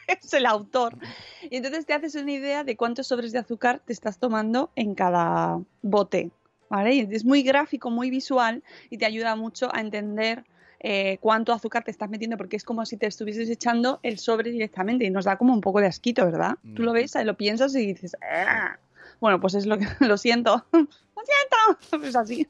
es 0.23 0.33
el 0.35 0.47
autor. 0.47 0.97
Y 1.43 1.57
entonces 1.57 1.87
te 1.87 1.93
haces 1.95 2.15
una 2.15 2.33
idea 2.33 2.65
de 2.65 2.77
cuántos 2.77 3.07
sobres 3.09 3.33
de 3.33 3.39
azúcar 3.39 3.81
te 3.85 3.93
estás 3.93 4.19
tomando 4.19 4.71
en 4.77 4.95
cada 4.95 5.61
bote. 5.83 6.31
¿Vale? 6.71 6.95
Y 6.95 7.01
es 7.15 7.25
muy 7.25 7.43
gráfico, 7.43 7.91
muy 7.91 8.11
visual 8.11 8.63
y 8.91 8.99
te 8.99 9.07
ayuda 9.07 9.37
mucho 9.37 9.73
a 9.75 9.81
entender 9.81 10.45
eh, 10.81 11.19
cuánto 11.21 11.53
azúcar 11.53 11.85
te 11.85 11.91
estás 11.91 12.11
metiendo, 12.11 12.37
porque 12.37 12.57
es 12.57 12.65
como 12.65 12.85
si 12.87 12.97
te 12.97 13.07
estuvieses 13.07 13.49
echando 13.49 14.01
el 14.03 14.19
sobre 14.19 14.51
directamente 14.51 15.05
y 15.05 15.11
nos 15.11 15.27
da 15.27 15.37
como 15.37 15.53
un 15.53 15.61
poco 15.61 15.81
de 15.81 15.87
asquito, 15.87 16.25
¿verdad? 16.25 16.57
Tú 16.75 16.83
lo 16.83 16.93
Mm. 16.93 16.95
ves, 16.95 17.15
lo 17.25 17.37
piensas 17.37 17.75
y 17.77 17.87
dices, 17.87 18.17
"Ah". 18.23 18.79
Bueno, 19.25 19.41
pues 19.41 19.55
es 19.55 19.65
lo 19.65 19.79
que 19.79 19.87
lo 20.01 20.19
siento. 20.19 20.67
Lo 21.17 21.23
siento, 21.25 22.07
es 22.07 22.17
así. 22.17 22.47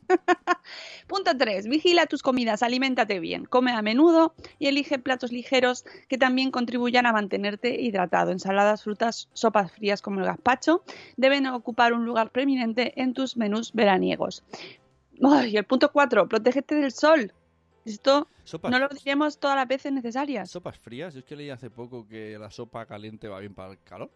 Punto 1.06 1.36
3. 1.36 1.68
Vigila 1.68 2.06
tus 2.06 2.22
comidas, 2.22 2.64
aliméntate 2.64 3.20
bien, 3.20 3.44
come 3.44 3.70
a 3.70 3.82
menudo 3.82 4.34
y 4.58 4.66
elige 4.66 4.98
platos 4.98 5.30
ligeros 5.30 5.84
que 6.08 6.18
también 6.18 6.50
contribuyan 6.50 7.06
a 7.06 7.12
mantenerte 7.12 7.80
hidratado. 7.80 8.32
Ensaladas, 8.32 8.82
frutas, 8.82 9.28
sopas 9.34 9.70
frías 9.70 10.02
como 10.02 10.18
el 10.18 10.26
gazpacho 10.26 10.82
deben 11.16 11.46
ocupar 11.46 11.92
un 11.92 12.04
lugar 12.06 12.30
preeminente 12.30 13.00
en 13.00 13.12
tus 13.12 13.36
menús 13.36 13.72
veraniegos. 13.72 14.42
Ay, 15.22 15.56
el 15.56 15.64
punto 15.64 15.92
4. 15.92 16.26
Protégete 16.28 16.74
del 16.74 16.90
sol. 16.90 17.32
Esto 17.84 18.26
Sopas, 18.42 18.72
no 18.72 18.78
lo 18.80 18.88
diremos 18.88 19.38
todas 19.38 19.56
las 19.56 19.68
veces 19.68 19.92
necesarias. 19.92 20.50
sopas 20.50 20.78
frías. 20.78 21.14
Yo 21.14 21.20
es 21.20 21.26
que 21.26 21.36
leí 21.36 21.50
hace 21.50 21.70
poco 21.70 22.08
que 22.08 22.36
la 22.38 22.50
sopa 22.50 22.86
caliente 22.86 23.28
va 23.28 23.38
bien 23.38 23.54
para 23.54 23.72
el 23.72 23.78
calor. 23.84 24.10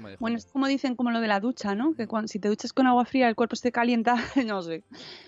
Me 0.00 0.16
Bueno, 0.18 0.36
es 0.36 0.46
como 0.46 0.66
dicen, 0.66 0.96
como 0.96 1.10
lo 1.10 1.20
de 1.20 1.28
la 1.28 1.40
ducha, 1.40 1.74
¿no? 1.74 1.94
Que 1.94 2.06
cuando, 2.06 2.28
si 2.28 2.38
te 2.38 2.48
duchas 2.48 2.72
con 2.72 2.86
agua 2.86 3.04
fría 3.04 3.28
el 3.28 3.34
cuerpo 3.34 3.56
se 3.56 3.72
calienta, 3.72 4.16
no 4.46 4.62
sé. 4.62 4.84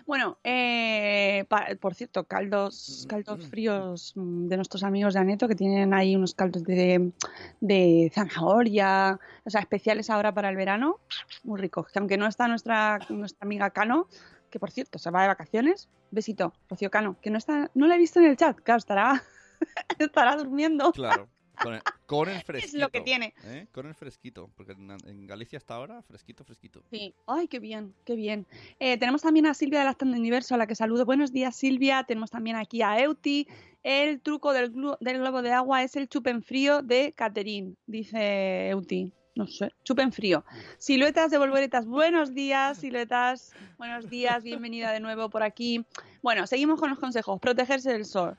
Bueno, 0.07 0.39
eh, 0.45 1.45
pa- 1.49 1.67
por 1.81 1.95
cierto, 1.95 2.25
caldos, 2.25 3.07
caldos 3.09 3.47
fríos 3.49 4.13
mm, 4.17 4.49
de 4.49 4.57
nuestros 4.57 4.83
amigos 4.83 5.15
de 5.15 5.21
Aneto 5.21 5.49
que 5.49 5.55
tienen 5.55 5.93
ahí 5.95 6.17
unos 6.17 6.35
caldos 6.35 6.65
de, 6.65 7.13
de 7.61 8.11
zanahoria, 8.15 9.19
o 9.45 9.51
sea, 9.51 9.61
especiales 9.61 10.11
ahora 10.11 10.33
para 10.33 10.49
el 10.49 10.57
verano, 10.57 11.01
muy 11.45 11.61
ricos. 11.61 11.91
Que 11.93 11.99
aunque 11.99 12.17
no 12.17 12.27
está 12.27 12.49
nuestra, 12.49 12.99
nuestra 13.09 13.45
amiga 13.45 13.71
Cano, 13.71 14.09
que 14.51 14.59
por 14.61 14.71
cierto 14.71 14.99
se 14.99 15.11
va 15.11 15.23
de 15.23 15.29
vacaciones, 15.29 15.89
besito, 16.11 16.53
Rocío 16.69 16.91
Cano, 16.91 17.17
que 17.21 17.31
no 17.31 17.39
está, 17.39 17.71
no 17.75 17.87
la 17.87 17.97
he 17.97 17.99
visto 17.99 18.21
en 18.21 18.27
el 18.27 18.37
chat, 18.37 18.57
claro, 18.61 18.79
estará, 18.79 19.23
estará 19.99 20.37
durmiendo. 20.37 20.93
Claro. 20.93 21.29
Con 21.62 21.75
el, 21.75 21.81
con 22.07 22.29
el 22.29 22.37
Es 22.38 22.45
fresquito. 22.45 22.79
lo 22.79 22.88
que 22.90 23.01
tiene. 23.01 23.35
¿eh? 23.45 23.66
Con 23.73 23.87
el 23.87 23.95
fresquito. 23.95 24.51
Porque 24.57 24.73
en, 24.73 24.90
en 25.07 25.27
Galicia 25.27 25.57
hasta 25.57 25.75
ahora, 25.75 26.03
fresquito, 26.03 26.45
fresquito. 26.45 26.83
Sí, 26.90 27.14
ay, 27.27 27.49
qué 27.49 27.59
bien, 27.59 27.95
qué 28.05 28.14
bien. 28.14 28.47
Eh, 28.79 28.99
tenemos 28.99 29.23
también 29.23 29.47
a 29.47 29.55
Silvia 29.55 29.81
de 29.81 29.87
Lactando 29.87 30.16
Universo, 30.16 30.55
a 30.55 30.59
la 30.59 30.66
que 30.66 30.75
saludo. 30.75 31.05
Buenos 31.05 31.33
días, 31.33 31.57
Silvia. 31.57 32.05
Tenemos 32.05 32.31
también 32.31 32.57
aquí 32.57 32.83
a 32.83 33.01
Euti. 33.01 33.49
El 33.83 34.21
truco 34.21 34.53
del, 34.53 34.73
globo 34.73 35.42
de 35.42 35.53
agua 35.53 35.85
es 35.85 35.95
el 35.95 36.09
chupen 36.09 36.42
frío 36.42 36.83
de 36.83 37.12
Caterín, 37.12 37.77
dice 37.87 38.69
Euti. 38.71 39.12
No 39.37 39.47
sé, 39.47 39.71
chupen 39.85 40.12
frío. 40.12 40.45
Siluetas 40.79 41.31
de 41.31 41.38
Volvoretas, 41.38 41.87
buenos 41.87 42.35
días, 42.35 42.79
siluetas. 42.79 43.53
Buenos 43.79 44.09
días, 44.09 44.42
bienvenida 44.42 44.90
de 44.92 44.99
nuevo 44.99 45.29
por 45.29 45.42
aquí. 45.42 45.85
Bueno, 46.23 46.47
seguimos 46.47 46.81
con 46.81 46.88
los 46.90 46.99
consejos. 46.99 47.38
Protegerse 47.38 47.92
del 47.92 48.07
sol. 48.07 48.37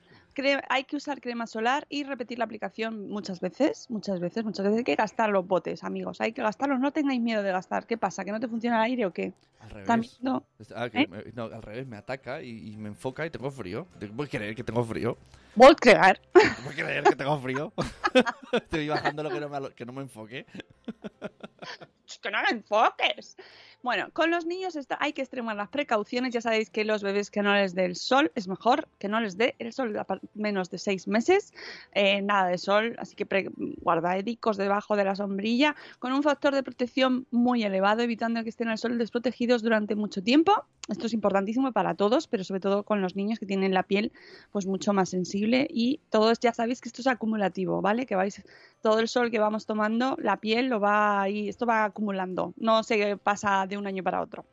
Hay 0.69 0.83
que 0.83 0.95
usar 0.95 1.21
crema 1.21 1.47
solar 1.47 1.85
y 1.89 2.03
repetir 2.03 2.37
la 2.37 2.45
aplicación 2.45 3.09
muchas 3.09 3.39
veces, 3.39 3.89
muchas 3.89 4.19
veces, 4.19 4.43
muchas 4.43 4.65
veces. 4.65 4.79
Hay 4.79 4.83
que 4.83 4.95
gastar 4.95 5.29
los 5.29 5.47
botes, 5.47 5.83
amigos. 5.83 6.21
Hay 6.21 6.33
que 6.33 6.41
gastarlos. 6.41 6.79
No 6.79 6.91
tengáis 6.91 7.21
miedo 7.21 7.43
de 7.43 7.51
gastar. 7.51 7.85
¿Qué 7.87 7.97
pasa? 7.97 8.23
¿Que 8.25 8.31
no 8.31 8.39
te 8.39 8.47
funciona 8.47 8.77
el 8.77 8.91
aire 8.91 9.05
o 9.05 9.13
qué? 9.13 9.33
Al 9.59 9.69
revés. 9.71 9.87
También, 9.87 10.13
no. 10.21 10.45
Ah, 10.75 10.89
que 10.89 11.01
¿Eh? 11.01 11.07
me- 11.07 11.23
no, 11.33 11.43
al 11.45 11.61
revés, 11.61 11.87
me 11.87 11.97
ataca 11.97 12.41
y, 12.41 12.71
y 12.73 12.77
me 12.77 12.89
enfoca 12.89 13.25
y 13.25 13.29
tengo 13.29 13.49
frío. 13.51 13.87
¿Puedes 14.15 14.31
creer 14.31 14.55
que 14.55 14.63
tengo 14.63 14.83
frío? 14.83 15.17
Voy 15.55 15.71
a 15.71 15.75
crear. 15.75 16.21
¿Puedes 16.31 16.75
creer 16.75 17.03
que 17.03 17.15
tengo 17.15 17.39
frío? 17.39 17.73
Estoy 18.53 18.87
bajando 18.87 19.23
lo 19.23 19.29
que 19.31 19.39
no 19.39 19.49
me, 19.49 19.69
que 19.71 19.85
no 19.85 19.93
me 19.93 20.01
enfoque. 20.03 20.45
que 22.21 22.31
no 22.31 22.41
me 22.43 22.49
enfoques. 22.57 23.35
Bueno, 23.83 24.09
con 24.11 24.31
los 24.31 24.45
niños 24.45 24.75
está- 24.75 24.97
hay 24.99 25.13
que 25.13 25.21
extremar 25.21 25.55
las 25.55 25.69
precauciones. 25.69 26.33
Ya 26.33 26.41
sabéis 26.41 26.69
que 26.69 26.83
los 26.83 27.03
bebés 27.03 27.29
que 27.31 27.41
no 27.41 27.53
les 27.53 27.73
dé 27.75 27.85
el 27.85 27.95
sol 27.95 28.31
es 28.35 28.47
mejor 28.47 28.87
que 28.97 29.07
no 29.07 29.19
les 29.21 29.37
dé 29.37 29.55
el 29.59 29.71
sol 29.71 29.93
menos 30.33 30.69
de 30.69 30.77
seis 30.77 31.07
meses. 31.07 31.53
Eh, 31.93 32.21
nada 32.21 32.47
de 32.49 32.57
sol, 32.57 32.95
así 32.99 33.15
que 33.15 33.25
pre- 33.25 33.49
guardadicos 33.81 34.57
debajo 34.57 34.95
de 34.95 35.05
la 35.05 35.15
sombrilla 35.15 35.75
con 35.99 36.11
un 36.11 36.23
factor 36.23 36.53
de 36.55 36.63
protección 36.63 37.27
muy 37.31 37.63
elevado, 37.63 38.01
evitando 38.01 38.43
que 38.43 38.49
estén 38.49 38.67
al 38.69 38.77
sol 38.77 38.97
desprotegidos 38.97 39.46
durante 39.47 39.95
mucho 39.95 40.21
tiempo. 40.21 40.53
Esto 40.87 41.07
es 41.07 41.13
importantísimo 41.13 41.73
para 41.73 41.95
todos, 41.95 42.27
pero 42.27 42.43
sobre 42.45 42.61
todo 42.61 42.83
con 42.83 43.01
los 43.01 43.15
niños 43.15 43.39
que 43.39 43.45
tienen 43.45 43.73
la 43.73 43.83
piel 43.83 44.13
pues 44.51 44.65
mucho 44.65 44.93
más 44.93 45.09
sensible 45.09 45.67
y 45.69 45.99
todos 46.09 46.39
ya 46.39 46.53
sabéis 46.53 46.79
que 46.79 46.87
esto 46.87 47.01
es 47.01 47.07
acumulativo, 47.07 47.81
¿vale? 47.81 48.05
Que 48.05 48.15
vais 48.15 48.41
todo 48.81 48.99
el 48.99 49.09
sol 49.09 49.29
que 49.29 49.39
vamos 49.39 49.65
tomando, 49.65 50.15
la 50.21 50.37
piel 50.37 50.67
lo 50.67 50.79
va 50.79 51.21
ahí, 51.21 51.49
esto 51.49 51.65
va 51.65 51.83
acumulando, 51.83 52.53
no 52.55 52.83
se 52.83 53.17
pasa 53.17 53.67
de 53.67 53.77
un 53.77 53.85
año 53.85 54.01
para 54.01 54.21
otro. 54.21 54.45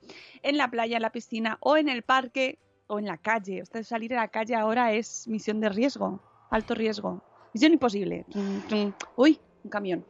En 0.43 0.57
la 0.57 0.69
playa, 0.71 0.97
en 0.97 1.03
la 1.03 1.13
piscina 1.13 1.57
o 1.61 1.77
en 1.77 1.89
el 1.89 2.03
parque 2.03 2.59
o 2.89 2.99
en 2.99 3.07
la 3.07 3.19
calle. 3.19 3.63
Usted 3.63 3.85
salir 3.85 4.13
a 4.15 4.23
la 4.23 4.29
calle 4.29 4.57
ahora 4.57 4.93
es 4.93 5.29
misión 5.29 5.61
de 5.61 5.69
riesgo, 5.69 6.21
alto 6.51 6.75
riesgo. 6.75 7.23
Misión 7.53 7.73
imposible. 7.73 8.27
Uy, 9.17 9.39
un 9.65 9.71
camión. 9.71 10.05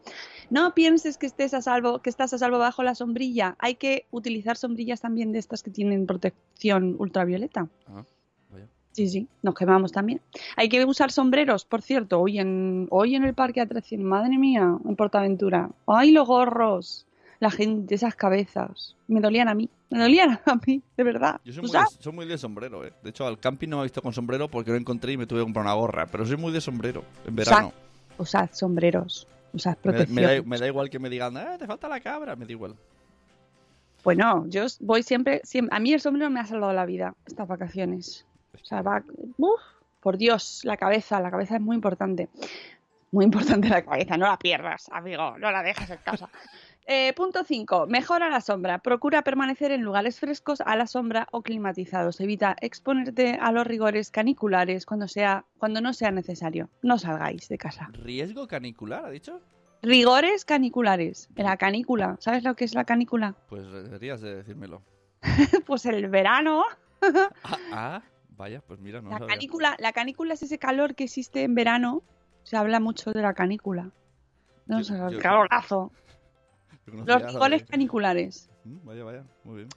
No 0.50 0.74
pienses 0.74 1.16
que 1.16 1.26
estés 1.26 1.54
a 1.54 1.62
salvo, 1.62 2.00
que 2.00 2.10
estás 2.10 2.34
a 2.34 2.38
salvo 2.38 2.58
bajo 2.58 2.82
la 2.82 2.94
sombrilla. 2.94 3.56
Hay 3.58 3.76
que 3.76 4.06
utilizar 4.10 4.56
sombrillas 4.56 5.00
también 5.00 5.32
de 5.32 5.38
estas 5.38 5.62
que 5.62 5.70
tienen 5.70 6.06
protección 6.06 6.96
ultravioleta. 6.98 7.68
Ah, 7.86 8.04
vaya. 8.50 8.66
Sí, 8.92 9.08
sí, 9.08 9.28
nos 9.42 9.54
quemamos 9.54 9.92
también. 9.92 10.20
Hay 10.56 10.68
que 10.68 10.84
usar 10.84 11.10
sombreros, 11.10 11.64
por 11.64 11.82
cierto, 11.82 12.20
hoy 12.20 12.38
en, 12.38 12.88
hoy 12.90 13.14
en 13.14 13.24
el 13.24 13.34
parque 13.34 13.60
de 13.60 13.66
atracciones, 13.66 14.06
madre 14.06 14.36
mía, 14.36 14.78
en 14.84 14.96
Portaventura. 14.96 15.70
¡Ay, 15.86 16.10
los 16.10 16.26
gorros! 16.26 17.06
La 17.40 17.50
gente, 17.50 17.94
esas 17.94 18.14
cabezas. 18.14 18.96
Me 19.08 19.20
dolían 19.20 19.48
a 19.48 19.54
mí, 19.54 19.68
me 19.90 19.98
dolían 19.98 20.40
a 20.46 20.54
mí, 20.66 20.82
de 20.96 21.04
verdad. 21.04 21.40
Yo 21.44 21.52
soy 21.52 21.62
¿Tú 21.62 21.68
muy, 21.68 21.78
de, 21.78 21.86
soy 22.00 22.12
muy 22.12 22.26
de 22.26 22.38
sombrero, 22.38 22.86
¿eh? 22.86 22.92
De 23.02 23.10
hecho, 23.10 23.26
al 23.26 23.38
camping 23.38 23.68
no 23.68 23.76
me 23.76 23.82
he 23.82 23.84
visto 23.84 24.00
con 24.00 24.12
sombrero 24.12 24.48
porque 24.48 24.70
no 24.70 24.76
encontré 24.76 25.12
y 25.12 25.16
me 25.16 25.26
tuve 25.26 25.40
que 25.40 25.44
comprar 25.44 25.64
una 25.64 25.74
gorra. 25.74 26.06
Pero 26.06 26.24
soy 26.24 26.36
muy 26.36 26.52
de 26.52 26.60
sombrero 26.60 27.04
en 27.26 27.36
verano. 27.36 27.72
Usad 28.16 28.48
sombreros, 28.52 29.26
da- 29.70 29.74
protección. 29.76 30.14
me 30.14 30.22
da, 30.22 30.42
me 30.42 30.58
da 30.58 30.66
igual 30.66 30.90
que 30.90 30.98
me 30.98 31.08
digan, 31.10 31.36
"Ah, 31.36 31.56
te 31.58 31.66
falta 31.66 31.88
la 31.88 32.00
cabra. 32.00 32.34
Me 32.36 32.44
da 32.46 32.52
igual. 32.52 32.74
Bueno, 34.02 34.44
yo 34.48 34.66
voy 34.80 35.02
siempre, 35.02 35.40
siempre, 35.44 35.74
a 35.74 35.80
mí 35.80 35.92
el 35.92 36.00
sombrero 36.00 36.28
me 36.30 36.40
ha 36.40 36.44
salvado 36.46 36.72
la 36.72 36.84
vida 36.84 37.14
estas 37.26 37.48
vacaciones. 37.48 38.26
O 38.60 38.64
sea, 38.64 38.82
va, 38.82 39.02
uf, 39.38 39.60
por 40.00 40.18
Dios, 40.18 40.60
la 40.64 40.76
cabeza, 40.76 41.20
la 41.20 41.30
cabeza 41.30 41.56
es 41.56 41.62
muy 41.62 41.74
importante. 41.76 42.28
Muy 43.12 43.24
importante 43.24 43.68
la 43.68 43.82
cabeza, 43.82 44.16
no 44.18 44.26
la 44.26 44.38
pierdas, 44.38 44.88
amigo, 44.92 45.38
no 45.38 45.50
la 45.50 45.62
dejes 45.62 45.88
en 45.88 45.98
casa. 46.04 46.28
Eh, 46.86 47.14
punto 47.14 47.44
5. 47.44 47.86
Mejora 47.86 48.28
la 48.28 48.42
sombra. 48.42 48.78
Procura 48.78 49.22
permanecer 49.22 49.70
en 49.72 49.80
lugares 49.82 50.20
frescos 50.20 50.60
a 50.60 50.76
la 50.76 50.86
sombra 50.86 51.26
o 51.32 51.40
climatizados. 51.42 52.20
Evita 52.20 52.56
exponerte 52.60 53.38
a 53.40 53.52
los 53.52 53.66
rigores 53.66 54.10
caniculares 54.10 54.84
cuando, 54.84 55.08
sea, 55.08 55.46
cuando 55.56 55.80
no 55.80 55.94
sea 55.94 56.10
necesario. 56.10 56.68
No 56.82 56.98
salgáis 56.98 57.48
de 57.48 57.56
casa. 57.56 57.88
¿Riesgo 57.92 58.46
canicular, 58.46 59.06
ha 59.06 59.10
dicho? 59.10 59.40
Rigores 59.82 60.44
caniculares. 60.44 61.30
La 61.36 61.56
canícula. 61.56 62.16
¿Sabes 62.20 62.44
lo 62.44 62.54
que 62.54 62.64
es 62.66 62.74
la 62.74 62.84
canícula? 62.84 63.34
Pues 63.48 63.64
deberías 63.70 64.20
de 64.20 64.36
decírmelo. 64.36 64.82
Pues 65.66 65.86
el 65.86 66.08
verano 66.08 66.64
Ah, 67.44 67.58
ah, 67.72 68.02
vaya, 68.36 68.60
pues 68.60 68.78
mira, 68.80 69.00
no 69.00 69.08
La 69.10 69.18
sabía. 69.18 69.34
canícula, 69.34 69.76
la 69.78 69.92
canícula 69.94 70.34
es 70.34 70.42
ese 70.42 70.58
calor 70.58 70.94
que 70.94 71.04
existe 71.04 71.42
en 71.44 71.54
verano. 71.54 72.02
Se 72.42 72.58
habla 72.58 72.78
mucho 72.78 73.12
de 73.12 73.22
la 73.22 73.32
canícula. 73.32 73.90
No 74.66 74.78
Yo- 74.80 74.84
sé, 74.84 74.94
el 74.96 75.14
yo- 75.14 75.18
calorazo. 75.20 75.92
Los 76.86 77.04
de- 77.06 77.64
caniculares. 77.64 78.50
Mm, 78.64 78.86
Vaya, 78.86 79.04
vaya, 79.04 79.24
muy 79.44 79.56
bien. 79.56 79.68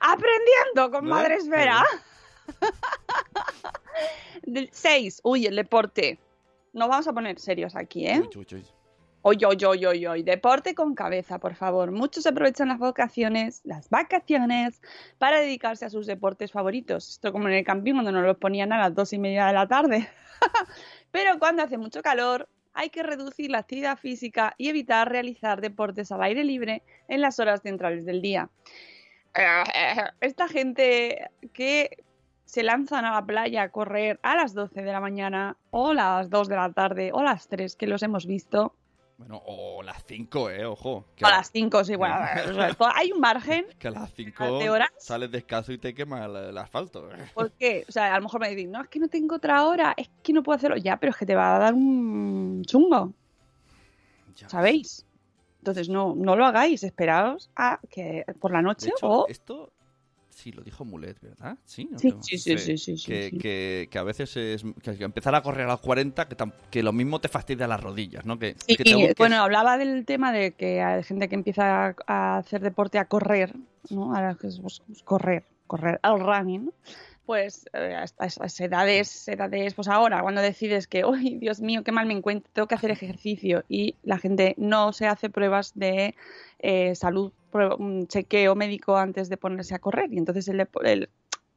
Aprendiendo 0.00 0.90
con. 0.90 1.06
Madre 1.08 1.36
Esfera. 1.36 1.84
6. 4.72 5.20
Uy, 5.24 5.46
el 5.46 5.56
deporte. 5.56 6.18
Nos 6.72 6.88
vamos 6.88 7.06
a 7.08 7.12
poner 7.12 7.38
serios 7.38 7.76
aquí, 7.76 8.06
¿eh? 8.06 8.20
Uy, 8.20 8.28
uy, 8.36 8.46
uy. 8.52 8.66
Oy, 9.26 9.38
oy, 9.46 9.64
oy, 9.64 9.86
oy, 9.86 10.06
oy. 10.06 10.22
Deporte 10.22 10.74
con 10.74 10.94
cabeza, 10.94 11.38
por 11.38 11.54
favor. 11.54 11.90
Muchos 11.90 12.26
aprovechan 12.26 12.68
las 12.68 12.78
vacaciones, 12.78 13.62
las 13.64 13.88
vacaciones, 13.88 14.82
para 15.16 15.40
dedicarse 15.40 15.86
a 15.86 15.90
sus 15.90 16.06
deportes 16.06 16.52
favoritos. 16.52 17.08
Esto 17.08 17.32
como 17.32 17.48
en 17.48 17.54
el 17.54 17.64
camping 17.64 17.94
cuando 17.94 18.12
nos 18.12 18.24
los 18.24 18.36
ponían 18.36 18.72
a 18.72 18.78
las 18.78 18.94
dos 18.94 19.12
y 19.14 19.18
media 19.18 19.46
de 19.46 19.54
la 19.54 19.66
tarde. 19.66 20.08
Pero 21.10 21.38
cuando 21.38 21.62
hace 21.62 21.78
mucho 21.78 22.02
calor, 22.02 22.48
hay 22.74 22.90
que 22.90 23.02
reducir 23.02 23.50
la 23.50 23.58
actividad 23.58 23.96
física 23.96 24.54
y 24.58 24.68
evitar 24.68 25.08
realizar 25.08 25.60
deportes 25.60 26.12
al 26.12 26.22
aire 26.22 26.44
libre 26.44 26.82
en 27.08 27.20
las 27.20 27.38
horas 27.38 27.62
centrales 27.62 28.04
del 28.04 28.20
día. 28.20 28.50
Esta 30.20 30.48
gente 30.48 31.30
que 31.52 32.04
se 32.44 32.62
lanzan 32.62 33.04
a 33.04 33.12
la 33.12 33.24
playa 33.24 33.62
a 33.62 33.68
correr 33.70 34.20
a 34.22 34.36
las 34.36 34.54
12 34.54 34.82
de 34.82 34.92
la 34.92 35.00
mañana 35.00 35.56
o 35.70 35.92
las 35.92 36.30
2 36.30 36.48
de 36.48 36.56
la 36.56 36.72
tarde 36.72 37.10
o 37.12 37.22
las 37.22 37.48
3 37.48 37.74
que 37.76 37.86
los 37.86 38.02
hemos 38.02 38.26
visto 38.26 38.74
Bueno, 39.16 39.40
o 39.46 39.82
las 39.82 40.02
5, 40.04 40.50
eh, 40.50 40.64
ojo. 40.66 41.04
Que 41.14 41.24
a- 41.24 41.30
las 41.30 41.50
5 41.52 41.84
sí, 41.84 41.94
bueno, 41.94 42.16
hay 42.94 43.12
un 43.12 43.20
margen 43.20 43.64
Que 43.78 43.88
a 43.88 43.90
las 43.92 44.12
5 44.12 44.58
de 44.58 44.68
horas. 44.70 44.88
sales 44.98 45.30
descalzo 45.30 45.72
y 45.72 45.78
te 45.78 45.94
quema 45.94 46.24
el, 46.24 46.34
el 46.36 46.58
asfalto. 46.58 47.08
¿Por 47.34 47.52
qué? 47.52 47.84
O 47.88 47.92
sea, 47.92 48.12
a 48.12 48.16
lo 48.18 48.24
mejor 48.24 48.40
me 48.40 48.50
dicen, 48.50 48.72
no, 48.72 48.82
es 48.82 48.88
que 48.88 48.98
no 48.98 49.08
tengo 49.08 49.36
otra 49.36 49.64
hora, 49.66 49.94
es 49.96 50.10
que 50.22 50.32
no 50.32 50.42
puedo 50.42 50.56
hacerlo. 50.56 50.76
Ya, 50.76 50.96
pero 50.98 51.10
es 51.12 51.16
que 51.16 51.26
te 51.26 51.34
va 51.36 51.54
a 51.54 51.58
dar 51.60 51.74
un 51.74 52.62
chungo, 52.66 53.12
Ya. 54.36 54.48
¿sabéis? 54.48 55.06
Entonces 55.58 55.88
no, 55.88 56.14
no 56.16 56.36
lo 56.36 56.44
hagáis, 56.44 56.82
esperaos 56.82 57.50
a 57.56 57.78
que 57.88 58.24
por 58.40 58.50
la 58.52 58.60
noche 58.62 58.88
hecho, 58.88 59.08
o... 59.08 59.28
esto 59.28 59.70
sí 60.34 60.52
lo 60.52 60.62
dijo 60.62 60.84
Mulet, 60.84 61.20
¿verdad? 61.20 61.56
Sí, 61.64 61.88
¿no? 61.90 61.98
Sí, 61.98 62.10
Que- 62.10 62.38
sí, 62.38 62.58
sí, 62.58 62.76
sí, 62.78 62.92
que, 63.06 63.30
sí. 63.30 63.38
Que, 63.38 63.88
que 63.90 63.98
a 63.98 64.02
veces 64.02 64.36
es 64.36 64.62
que, 64.82 65.04
empezar 65.04 65.34
a 65.34 65.42
correr 65.42 65.66
a 65.66 65.72
los 65.72 65.80
40 65.80 66.28
que, 66.28 66.36
tam- 66.36 66.52
que 66.70 66.82
lo 66.82 66.92
mismo 66.92 67.20
te 67.20 67.28
fastidia 67.28 67.66
las 67.66 67.80
rodillas, 67.80 68.24
¿no? 68.26 68.38
Que, 68.38 68.54
Sí, 68.66 68.76
que 68.76 68.84
te 68.84 68.90
y, 68.90 69.12
bueno, 69.16 69.36
hablaba 69.42 69.78
del 69.78 70.04
tema 70.04 70.32
de 70.32 70.52
que 70.52 70.82
hay 70.82 71.02
gente 71.04 71.28
que 71.28 71.34
empieza 71.34 71.86
a, 71.86 71.96
a 72.06 72.38
hacer 72.38 72.60
deporte 72.60 72.98
a 72.98 73.06
correr, 73.06 73.54
¿no? 73.90 74.14
Ahora 74.14 74.36
que 74.40 74.48
es 74.48 74.58
pues, 74.60 74.82
pues, 74.86 75.02
correr, 75.02 75.44
correr, 75.66 76.00
el 76.02 76.20
running, 76.20 76.66
¿no? 76.66 76.72
Pues 77.26 77.64
eh, 77.72 77.94
a 77.94 78.04
a 78.22 78.26
esas 78.26 78.60
edades, 78.60 79.26
edades, 79.28 79.72
pues 79.72 79.88
ahora, 79.88 80.20
cuando 80.20 80.42
decides 80.42 80.86
que, 80.86 81.04
¡ay, 81.10 81.38
Dios 81.38 81.60
mío, 81.62 81.82
qué 81.82 81.90
mal 81.90 82.04
me 82.06 82.12
encuentro! 82.12 82.50
Tengo 82.52 82.68
que 82.68 82.74
hacer 82.74 82.90
ejercicio 82.90 83.64
y 83.66 83.94
la 84.02 84.18
gente 84.18 84.54
no 84.58 84.92
se 84.92 85.06
hace 85.06 85.30
pruebas 85.30 85.72
de 85.74 86.14
eh, 86.58 86.94
salud, 86.94 87.32
un 87.78 88.06
chequeo 88.06 88.54
médico 88.54 88.96
antes 88.96 89.28
de 89.28 89.36
ponerse 89.36 89.74
a 89.74 89.78
correr 89.78 90.12
y 90.12 90.18
entonces 90.18 90.48
el, 90.48 90.66
el, 90.84 91.08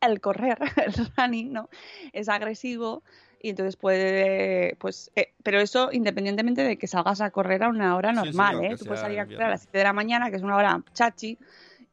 el 0.02 0.22
correr, 0.22 0.58
el 0.86 0.94
running, 1.18 1.54
¿no? 1.54 1.70
Es 2.14 2.30
agresivo 2.30 3.04
y 3.42 3.50
entonces 3.50 3.76
puede, 3.76 4.76
pues, 4.80 5.12
eh, 5.16 5.34
pero 5.44 5.60
eso 5.60 5.90
independientemente 5.92 6.64
de 6.64 6.78
que 6.78 6.88
salgas 6.88 7.22
a 7.22 7.32
correr 7.32 7.64
a 7.64 7.70
una 7.70 7.96
hora 7.96 8.10
Sí, 8.10 8.20
sí, 8.20 8.26
normal, 8.26 8.64
¿eh? 8.64 8.76
Tú 8.78 8.86
puedes 8.86 9.02
salir 9.02 9.20
a 9.20 9.26
correr 9.26 9.44
a 9.44 9.50
las 9.50 9.62
7 9.62 9.78
de 9.78 9.84
la 9.84 9.94
mañana, 9.94 10.30
que 10.30 10.38
es 10.38 10.44
una 10.44 10.56
hora 10.56 10.84
chachi, 10.94 11.38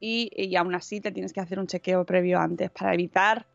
y, 0.01 0.31
y 0.35 0.57
aún 0.57 0.75
así 0.75 1.01
te 1.01 1.13
tienes 1.13 1.33
que 1.33 1.41
hacer 1.41 1.59
un 1.59 1.67
chequeo 1.67 2.05
previo 2.05 2.39
antes 2.39 2.71
para 2.71 2.95
evitar, 2.95 3.47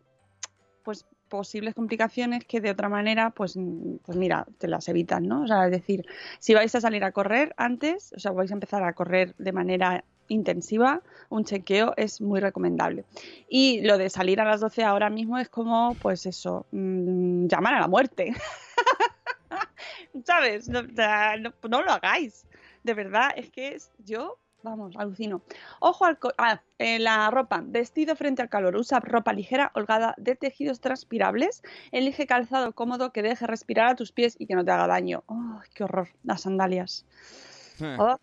pues, 0.84 1.06
posibles 1.30 1.76
complicaciones 1.76 2.44
que 2.44 2.60
de 2.60 2.72
otra 2.72 2.90
manera, 2.90 3.30
pues, 3.30 3.58
pues 4.04 4.18
mira, 4.18 4.46
te 4.58 4.68
las 4.68 4.88
evitan, 4.90 5.28
¿no? 5.28 5.44
O 5.44 5.48
sea, 5.48 5.66
es 5.66 5.72
decir, 5.72 6.06
si 6.40 6.54
vais 6.54 6.74
a 6.74 6.82
salir 6.82 7.04
a 7.04 7.12
correr 7.12 7.54
antes, 7.56 8.14
o 8.14 8.20
sea, 8.20 8.32
vais 8.32 8.52
a 8.52 8.56
empezar 8.56 8.84
a 8.84 8.94
correr 8.94 9.36
de 9.38 9.52
manera 9.52 10.04
intensiva, 10.30 11.02
un 11.30 11.44
chequeo 11.44 11.94
es 11.98 12.22
muy 12.22 12.40
recomendable. 12.40 13.04
Y 13.50 13.82
lo 13.82 13.98
de 13.98 14.10
salir 14.10 14.40
a 14.40 14.46
las 14.46 14.62
12 14.62 14.84
ahora 14.84 15.10
mismo 15.10 15.38
es 15.38 15.50
como, 15.50 15.96
pues 16.02 16.26
eso, 16.26 16.66
mm, 16.72 17.48
llamar 17.48 17.76
a 17.76 17.82
la 17.82 17.88
muerte. 17.88 18.34
¿Sabes? 20.26 20.70
No, 20.70 20.82
no- 20.84 21.54
no 21.70 21.82
lo 21.84 21.92
hagáis. 21.92 22.46
De 22.84 22.94
verdad, 22.94 23.32
es 23.36 23.50
que 23.52 23.70
es, 23.76 23.92
yo, 24.00 24.38
vamos, 24.64 24.96
alucino. 24.98 25.42
Ojo 25.80 26.06
al... 26.06 26.18
co- 26.18 26.34
ah, 26.38 26.62
eh, 26.78 27.00
la 27.00 27.30
ropa. 27.32 27.62
Vestido 27.66 28.16
frente 28.16 28.42
al 28.42 28.50
calor. 28.50 28.76
Usa 28.76 29.00
ropa 29.00 29.34
ligera, 29.34 29.72
holgada, 29.76 30.14
de 30.18 30.36
tejidos 30.36 30.80
transpirables. 30.82 31.62
Elige 31.92 32.26
calzado 32.28 32.74
cómodo 32.74 33.12
que 33.12 33.22
deje 33.22 33.48
respirar 33.48 33.88
a 33.88 33.96
tus 33.96 34.12
pies 34.12 34.36
y 34.40 34.46
que 34.48 34.56
no 34.56 34.64
te 34.66 34.72
haga 34.72 34.88
daño. 34.88 35.24
¡Oh, 35.28 35.60
qué 35.74 35.84
horror! 35.84 36.10
Las 36.24 36.42
sandalias. 36.42 37.06
Eh, 37.82 37.96
Oh, 38.00 38.18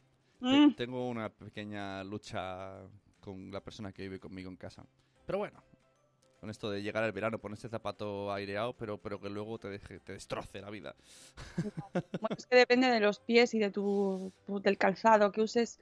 mm. 0.47 0.75
Tengo 0.75 1.09
una 1.09 1.29
pequeña 1.31 2.03
lucha 2.05 2.83
con 3.21 3.51
la 3.51 3.61
persona 3.61 3.93
que 3.93 4.03
vive 4.03 4.21
conmigo 4.21 4.51
en 4.51 4.57
casa. 4.57 4.85
Pero 5.27 5.39
bueno, 5.39 5.63
con 6.41 6.51
esto 6.51 6.71
de 6.71 6.83
llegar 6.83 7.03
al 7.03 7.13
verano, 7.13 7.39
ponerse 7.39 7.69
zapato 7.69 8.33
aireado, 8.33 8.73
pero, 8.75 8.99
pero 8.99 9.21
que 9.21 9.29
luego 9.29 9.59
te, 9.59 9.69
deje, 9.69 10.01
te 10.01 10.13
destroce 10.13 10.61
la 10.61 10.71
vida. 10.71 10.95
Bueno, 12.21 12.35
es 12.39 12.47
que 12.47 12.57
depende 12.57 12.89
de 12.89 13.01
los 13.01 13.19
pies 13.21 13.53
y 13.55 13.59
de 13.59 13.71
tu, 13.71 14.33
del 14.47 14.79
calzado 14.79 15.33
que 15.33 15.43
uses. 15.43 15.81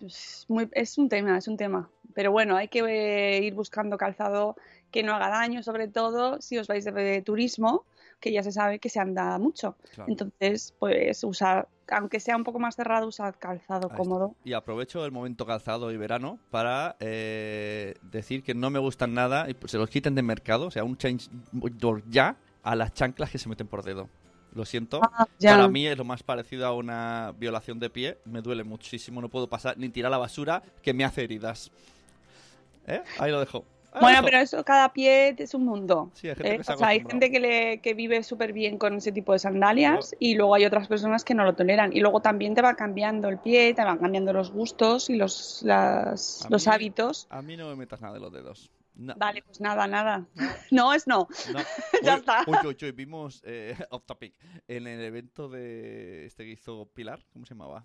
Es, 0.00 0.46
muy- 0.48 0.68
es 0.72 0.96
un 0.98 1.08
tema, 1.08 1.36
es 1.38 1.48
un 1.48 1.56
tema. 1.56 1.90
Pero 2.14 2.30
bueno, 2.32 2.56
hay 2.56 2.68
que 2.68 2.80
eh, 2.80 3.42
ir 3.42 3.54
buscando 3.54 3.98
calzado 3.98 4.56
que 4.90 5.02
no 5.02 5.12
haga 5.14 5.28
daño, 5.28 5.62
sobre 5.62 5.88
todo 5.88 6.40
si 6.40 6.56
os 6.58 6.66
vais 6.68 6.84
de, 6.84 6.92
de 6.92 7.22
turismo, 7.22 7.84
que 8.20 8.32
ya 8.32 8.42
se 8.42 8.52
sabe 8.52 8.78
que 8.78 8.88
se 8.88 9.00
anda 9.00 9.38
mucho. 9.38 9.76
Claro. 9.94 10.10
Entonces, 10.10 10.74
pues 10.78 11.22
usar, 11.24 11.68
aunque 11.88 12.20
sea 12.20 12.36
un 12.36 12.44
poco 12.44 12.58
más 12.58 12.76
cerrado, 12.76 13.06
usad 13.06 13.34
calzado 13.38 13.88
Ahí 13.88 13.92
está. 13.92 13.96
cómodo. 13.96 14.34
Y 14.44 14.52
aprovecho 14.52 15.04
el 15.04 15.12
momento 15.12 15.46
calzado 15.46 15.90
y 15.92 15.96
verano 15.96 16.38
para 16.50 16.96
eh, 17.00 17.94
decir 18.02 18.42
que 18.42 18.54
no 18.54 18.70
me 18.70 18.78
gustan 18.78 19.14
nada 19.14 19.48
y 19.50 19.56
se 19.66 19.78
los 19.78 19.90
quiten 19.90 20.14
de 20.14 20.22
mercado, 20.22 20.66
o 20.66 20.70
sea, 20.70 20.84
un 20.84 20.96
change 20.96 21.28
ya 22.08 22.36
a 22.62 22.74
las 22.74 22.94
chanclas 22.94 23.30
que 23.30 23.38
se 23.38 23.48
meten 23.48 23.68
por 23.68 23.82
dedo. 23.82 24.08
Lo 24.54 24.64
siento. 24.64 25.02
Ah. 25.02 25.26
Para 25.40 25.68
mí 25.68 25.86
es 25.86 25.98
lo 25.98 26.04
más 26.04 26.22
parecido 26.22 26.66
a 26.66 26.72
una 26.72 27.34
violación 27.38 27.78
de 27.78 27.90
pie. 27.90 28.18
Me 28.24 28.40
duele 28.40 28.64
muchísimo. 28.64 29.20
No 29.20 29.28
puedo 29.28 29.48
pasar 29.48 29.76
ni 29.76 29.90
tirar 29.90 30.10
la 30.10 30.16
basura 30.16 30.62
que 30.82 30.94
me 30.94 31.04
hace 31.04 31.24
heridas. 31.24 31.70
¿Eh? 32.86 33.02
Ahí 33.18 33.30
lo 33.30 33.40
dejo. 33.40 33.64
Lo 33.96 34.02
Bueno, 34.02 34.20
pero 34.22 34.38
eso, 34.38 34.64
cada 34.64 34.92
pie 34.92 35.34
es 35.38 35.54
un 35.54 35.64
mundo. 35.64 36.10
Sí, 36.14 36.28
hay 36.28 36.34
gente 36.36 36.54
¿eh? 36.54 36.56
que 36.58 36.64
se 36.64 36.72
O 36.74 36.76
sea, 36.78 36.88
hay 36.88 37.00
gente 37.00 37.30
que, 37.30 37.40
le, 37.40 37.80
que 37.80 37.94
vive 37.94 38.22
súper 38.22 38.52
bien 38.52 38.78
con 38.78 38.94
ese 38.94 39.10
tipo 39.10 39.32
de 39.32 39.38
sandalias 39.38 40.14
y 40.18 40.34
luego 40.34 40.54
hay 40.54 40.64
otras 40.66 40.86
personas 40.86 41.24
que 41.24 41.34
no 41.34 41.44
lo 41.44 41.54
toleran. 41.54 41.92
Y 41.92 42.00
luego 42.00 42.20
también 42.20 42.54
te 42.54 42.62
va 42.62 42.74
cambiando 42.76 43.28
el 43.28 43.38
pie, 43.38 43.74
te 43.74 43.82
van 43.82 43.98
cambiando 43.98 44.32
los 44.32 44.50
gustos 44.52 45.08
y 45.10 45.16
los, 45.16 45.62
las- 45.64 46.44
A 46.44 46.48
los 46.50 46.66
mí- 46.66 46.72
hábitos. 46.72 47.26
A 47.30 47.42
mí 47.42 47.56
no 47.56 47.68
me 47.68 47.76
metas 47.76 48.00
nada 48.00 48.14
de 48.14 48.20
los 48.20 48.32
dedos. 48.32 48.70
No. 48.94 49.14
Vale, 49.16 49.42
pues 49.42 49.60
nada, 49.60 49.86
nada. 49.86 50.26
No 50.70 50.92
es 50.94 51.06
no. 51.06 51.28
No. 51.52 51.58
Ya 52.02 52.14
está. 52.14 52.44
Uy, 52.46 52.56
uy, 52.82 52.92
vimos 52.92 53.42
eh, 53.44 53.76
off 53.90 54.04
topic 54.06 54.34
en 54.68 54.86
el 54.86 55.00
evento 55.02 55.48
de 55.48 56.26
este 56.26 56.44
que 56.44 56.50
hizo 56.52 56.86
Pilar, 56.94 57.24
¿cómo 57.32 57.44
se 57.46 57.54
llamaba? 57.54 57.80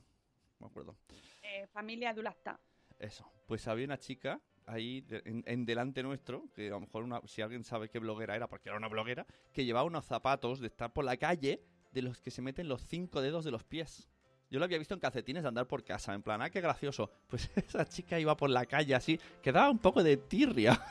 No 0.59 0.67
me 0.67 0.67
acuerdo. 0.67 0.95
Eh, 1.41 1.67
familia 1.67 2.13
Dulacta. 2.13 2.59
Eso. 2.99 3.25
Pues 3.47 3.67
había 3.67 3.85
una 3.85 3.97
chica 3.97 4.39
ahí 4.67 5.01
de- 5.01 5.21
en, 5.25 5.43
en 5.45 5.65
delante 5.65 6.03
nuestro, 6.03 6.45
que 6.55 6.67
a 6.67 6.71
lo 6.71 6.81
mejor 6.81 7.03
una- 7.03 7.21
si 7.25 7.41
alguien 7.41 7.63
sabe 7.63 7.89
qué 7.89 7.99
bloguera 7.99 8.35
era, 8.35 8.47
porque 8.47 8.69
era 8.69 8.77
una 8.77 8.87
bloguera, 8.87 9.25
que 9.53 9.65
llevaba 9.65 9.85
unos 9.85 10.05
zapatos 10.05 10.59
de 10.59 10.67
estar 10.67 10.91
por 10.93 11.05
la 11.05 11.17
calle 11.17 11.61
de 11.91 12.01
los 12.01 12.19
que 12.21 12.31
se 12.31 12.41
meten 12.41 12.67
los 12.67 12.81
cinco 12.85 13.21
dedos 13.21 13.43
de 13.45 13.51
los 13.51 13.63
pies. 13.63 14.07
Yo 14.49 14.59
lo 14.59 14.65
había 14.65 14.77
visto 14.77 14.93
en 14.93 14.99
calcetines 14.99 15.43
de 15.43 15.49
andar 15.49 15.65
por 15.67 15.83
casa, 15.83 16.13
en 16.13 16.21
plan, 16.21 16.41
ah, 16.41 16.49
qué 16.49 16.59
gracioso. 16.61 17.09
Pues 17.27 17.49
esa 17.55 17.85
chica 17.85 18.19
iba 18.19 18.35
por 18.35 18.49
la 18.49 18.65
calle 18.65 18.93
así, 18.95 19.19
que 19.41 19.51
daba 19.51 19.69
un 19.69 19.79
poco 19.79 20.03
de 20.03 20.17
tirria. 20.17 20.81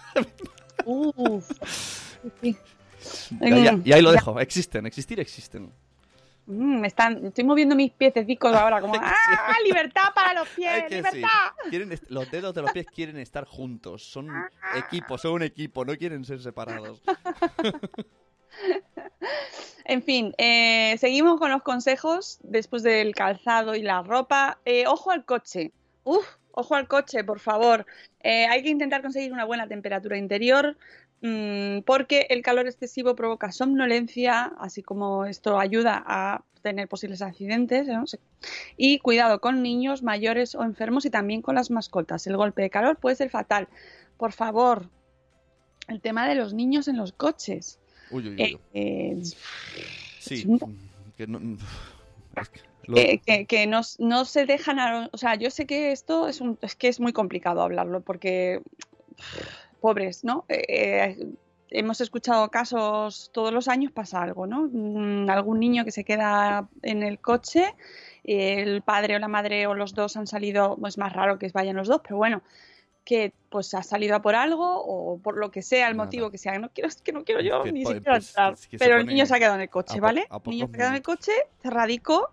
Uf. 0.84 1.50
Sí. 2.40 2.54
Y 3.40 3.44
ahí, 3.50 3.80
y 3.82 3.92
ahí 3.94 4.02
lo 4.02 4.12
dejo, 4.12 4.38
existen, 4.40 4.84
existir 4.84 5.18
existen. 5.20 5.72
Mm, 6.50 6.80
me 6.80 6.88
están, 6.88 7.26
estoy 7.26 7.44
moviendo 7.44 7.76
mis 7.76 7.92
piececicos 7.92 8.52
ahora 8.52 8.80
como 8.80 8.94
¡Ah! 9.00 9.54
¡Libertad 9.64 10.08
para 10.14 10.34
los 10.34 10.48
pies! 10.48 10.72
Es 10.78 10.84
que 10.84 11.10
sí. 11.10 11.16
¡Libertad! 11.16 11.52
Quieren 11.68 12.00
los 12.08 12.30
dedos 12.30 12.54
de 12.54 12.62
los 12.62 12.72
pies 12.72 12.86
quieren 12.86 13.18
estar 13.18 13.44
juntos. 13.44 14.02
Son 14.02 14.28
equipo, 14.76 15.16
son 15.16 15.32
un 15.32 15.42
equipo, 15.42 15.84
no 15.84 15.96
quieren 15.96 16.24
ser 16.24 16.40
separados. 16.40 17.02
En 19.84 20.02
fin, 20.02 20.34
eh, 20.38 20.96
seguimos 20.98 21.38
con 21.38 21.50
los 21.50 21.62
consejos 21.62 22.38
después 22.42 22.82
del 22.82 23.14
calzado 23.14 23.74
y 23.74 23.82
la 23.82 24.02
ropa. 24.02 24.58
Eh, 24.64 24.86
ojo 24.86 25.10
al 25.10 25.24
coche. 25.24 25.72
Uf, 26.04 26.26
ojo 26.52 26.74
al 26.74 26.86
coche, 26.86 27.24
por 27.24 27.40
favor. 27.40 27.86
Eh, 28.22 28.46
hay 28.46 28.62
que 28.62 28.68
intentar 28.68 29.02
conseguir 29.02 29.32
una 29.32 29.44
buena 29.44 29.66
temperatura 29.66 30.16
interior 30.16 30.76
mm, 31.22 31.80
porque 31.84 32.26
el 32.30 32.42
calor 32.42 32.66
excesivo 32.66 33.14
provoca 33.14 33.52
somnolencia, 33.52 34.52
así 34.58 34.82
como 34.82 35.24
esto 35.26 35.58
ayuda 35.58 36.02
a 36.06 36.44
tener 36.62 36.88
posibles 36.88 37.22
accidentes. 37.22 37.86
¿no? 37.88 38.04
Y 38.76 38.98
cuidado 38.98 39.40
con 39.40 39.62
niños 39.62 40.02
mayores 40.02 40.54
o 40.54 40.62
enfermos 40.62 41.04
y 41.06 41.10
también 41.10 41.42
con 41.42 41.54
las 41.54 41.70
mascotas. 41.70 42.26
El 42.26 42.36
golpe 42.36 42.62
de 42.62 42.70
calor 42.70 42.96
puede 42.98 43.16
ser 43.16 43.30
fatal. 43.30 43.68
Por 44.18 44.32
favor, 44.32 44.88
el 45.88 46.00
tema 46.00 46.28
de 46.28 46.34
los 46.34 46.52
niños 46.54 46.86
en 46.88 46.96
los 46.98 47.12
coches. 47.12 47.78
Uy, 48.10 48.28
uy, 48.28 48.34
uy. 48.34 48.42
Eh, 48.42 48.58
eh, 48.74 49.22
Sí. 50.18 50.44
un- 50.46 50.58
Que 51.16 51.26
no, 51.26 51.38
es 52.40 52.48
que 52.50 52.60
lo- 52.86 52.94
que, 52.94 53.18
que- 53.24 53.46
que 53.46 53.66
no, 53.66 53.80
no 53.98 54.24
se 54.24 54.46
dejan 54.46 54.78
a- 54.78 55.08
o 55.12 55.16
sea 55.18 55.34
yo 55.36 55.50
sé 55.50 55.66
que 55.66 55.92
esto 55.92 56.28
es 56.28 56.40
un 56.40 56.58
es 56.62 56.74
que 56.76 56.88
es 56.88 56.98
muy 57.00 57.12
complicado 57.12 57.62
hablarlo 57.62 58.00
porque 58.02 58.60
pobres 59.80 60.24
no 60.24 60.44
Eh, 60.48 60.64
eh, 60.68 61.26
hemos 61.70 62.00
escuchado 62.00 62.48
casos 62.50 63.30
todos 63.32 63.52
los 63.52 63.68
años 63.68 63.92
pasa 63.92 64.22
algo 64.22 64.46
no 64.46 64.68
Mm, 64.72 65.28
algún 65.30 65.60
niño 65.60 65.84
que 65.84 65.92
se 65.92 66.04
queda 66.04 66.68
en 66.82 67.02
el 67.02 67.18
coche 67.20 67.74
el 68.24 68.82
padre 68.82 69.16
o 69.16 69.18
la 69.18 69.28
madre 69.28 69.66
o 69.66 69.74
los 69.74 69.94
dos 69.94 70.16
han 70.16 70.26
salido 70.26 70.76
es 70.86 70.98
más 70.98 71.12
raro 71.12 71.38
que 71.38 71.48
vayan 71.52 71.76
los 71.76 71.88
dos 71.88 72.00
pero 72.02 72.16
bueno 72.16 72.42
que 73.04 73.32
pues 73.48 73.72
ha 73.74 73.82
salido 73.82 74.14
a 74.14 74.20
por 74.22 74.34
algo 74.34 74.82
o 74.84 75.18
por 75.18 75.36
lo 75.38 75.50
que 75.50 75.62
sea 75.62 75.88
el 75.88 75.96
Nada. 75.96 76.04
motivo 76.06 76.30
que 76.30 76.38
sea 76.38 76.58
no 76.58 76.68
quiero 76.70 76.90
que 77.02 77.12
no 77.12 77.24
quiero 77.24 77.40
yo 77.40 77.62
que, 77.62 77.72
ni 77.72 77.82
pues, 77.82 77.94
siquiera 77.96 78.16
pues, 78.16 78.28
entrar 78.28 78.52
es 78.52 78.66
que 78.66 78.78
pero 78.78 78.96
el 78.98 79.06
niño 79.06 79.24
se 79.26 79.34
ha 79.34 79.38
quedado 79.38 79.54
en 79.56 79.62
el 79.62 79.70
coche 79.70 79.98
a 79.98 80.00
vale 80.00 80.26
a 80.28 80.36
el 80.36 80.50
niño 80.50 80.66
se 80.66 80.72
ha 80.72 80.76
quedado 80.76 80.90
en 80.90 80.96
el 80.96 81.02
coche 81.02 81.32
cerradico 81.62 82.30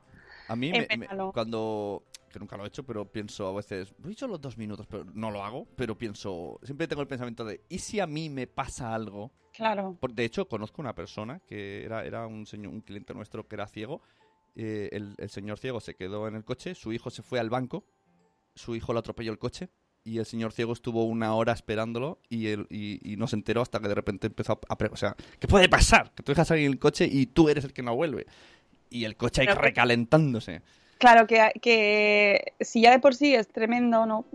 a 0.50 0.56
mí, 0.56 0.72
me- 0.72 0.88
me- 0.98 1.08
cuando. 1.34 2.04
Que 2.32 2.40
nunca 2.40 2.58
lo 2.58 2.66
he 2.66 2.68
hecho, 2.68 2.84
pero 2.84 3.06
pienso 3.06 3.48
a 3.48 3.54
veces. 3.54 3.94
Lo 4.02 4.10
he 4.10 4.12
hecho 4.12 4.28
los 4.28 4.40
dos 4.42 4.58
minutos, 4.58 4.86
pero 4.88 5.06
no 5.14 5.32
lo 5.32 5.44
hago. 5.44 5.68
Pero 5.76 5.98
pienso. 5.98 6.60
Siempre 6.64 6.88
tengo 6.88 7.02
el 7.02 7.08
pensamiento 7.08 7.46
de. 7.46 7.62
¿Y 7.70 7.80
si 7.80 8.00
a 8.00 8.08
mí 8.08 8.30
me 8.30 8.48
pasa 8.48 8.94
algo? 8.94 9.32
claro 9.54 9.98
Por- 10.00 10.14
De 10.14 10.24
hecho, 10.26 10.48
conozco 10.48 10.82
una 10.82 10.94
persona 10.94 11.40
que 11.48 11.84
era, 11.84 12.06
era 12.06 12.28
un, 12.28 12.46
señor, 12.46 12.74
un 12.74 12.82
cliente 12.82 13.14
nuestro 13.14 13.48
que 13.48 13.56
era 13.56 13.66
ciego. 13.68 14.02
Eh, 14.56 14.90
el, 14.92 15.16
el 15.18 15.30
señor 15.30 15.58
ciego 15.60 15.80
se 15.80 15.96
quedó 15.96 16.28
en 16.28 16.36
el 16.36 16.44
coche, 16.44 16.76
su 16.76 16.92
hijo 16.94 17.10
se 17.10 17.22
fue 17.24 17.40
al 17.40 17.50
banco, 17.50 17.84
su 18.56 18.76
hijo 18.76 18.92
lo 18.94 19.00
atropelló 19.00 19.32
el 19.32 19.38
coche 19.40 19.70
y 20.04 20.18
el 20.20 20.26
señor 20.26 20.52
ciego 20.52 20.74
estuvo 20.74 21.04
una 21.06 21.34
hora 21.36 21.54
esperándolo 21.54 22.20
y, 22.30 22.48
él- 22.48 22.66
y, 22.70 23.00
y 23.14 23.18
no 23.18 23.28
se 23.28 23.36
enteró 23.36 23.62
hasta 23.62 23.80
que 23.80 23.88
de 23.88 23.96
repente 23.96 24.28
empezó 24.28 24.54
a... 24.68 24.74
a 24.74 24.78
o 24.92 24.96
sea, 24.96 25.16
¿qué 25.40 25.48
puede 25.48 25.70
pasar? 25.70 26.12
Que 26.16 26.24
tú 26.24 26.32
dejas 26.32 26.48
salir 26.48 26.66
el 26.66 26.80
coche 26.80 27.08
y 27.12 27.26
tú 27.28 27.50
eres 27.50 27.66
el 27.66 27.74
que 27.74 27.84
no 27.84 27.96
vuelve. 27.96 28.26
Y 28.90 29.04
el 29.06 29.16
coche 29.18 29.42
ahí 29.42 29.48
recalentándose. 29.48 30.62
Claro 30.98 31.28
que, 31.28 31.52
que 31.62 32.54
si 32.60 32.82
ya 32.82 32.92
de 32.92 33.00
por 33.00 33.14
sí 33.16 33.36
es 33.36 33.48
tremendo, 33.48 34.06
¿no? 34.06 34.26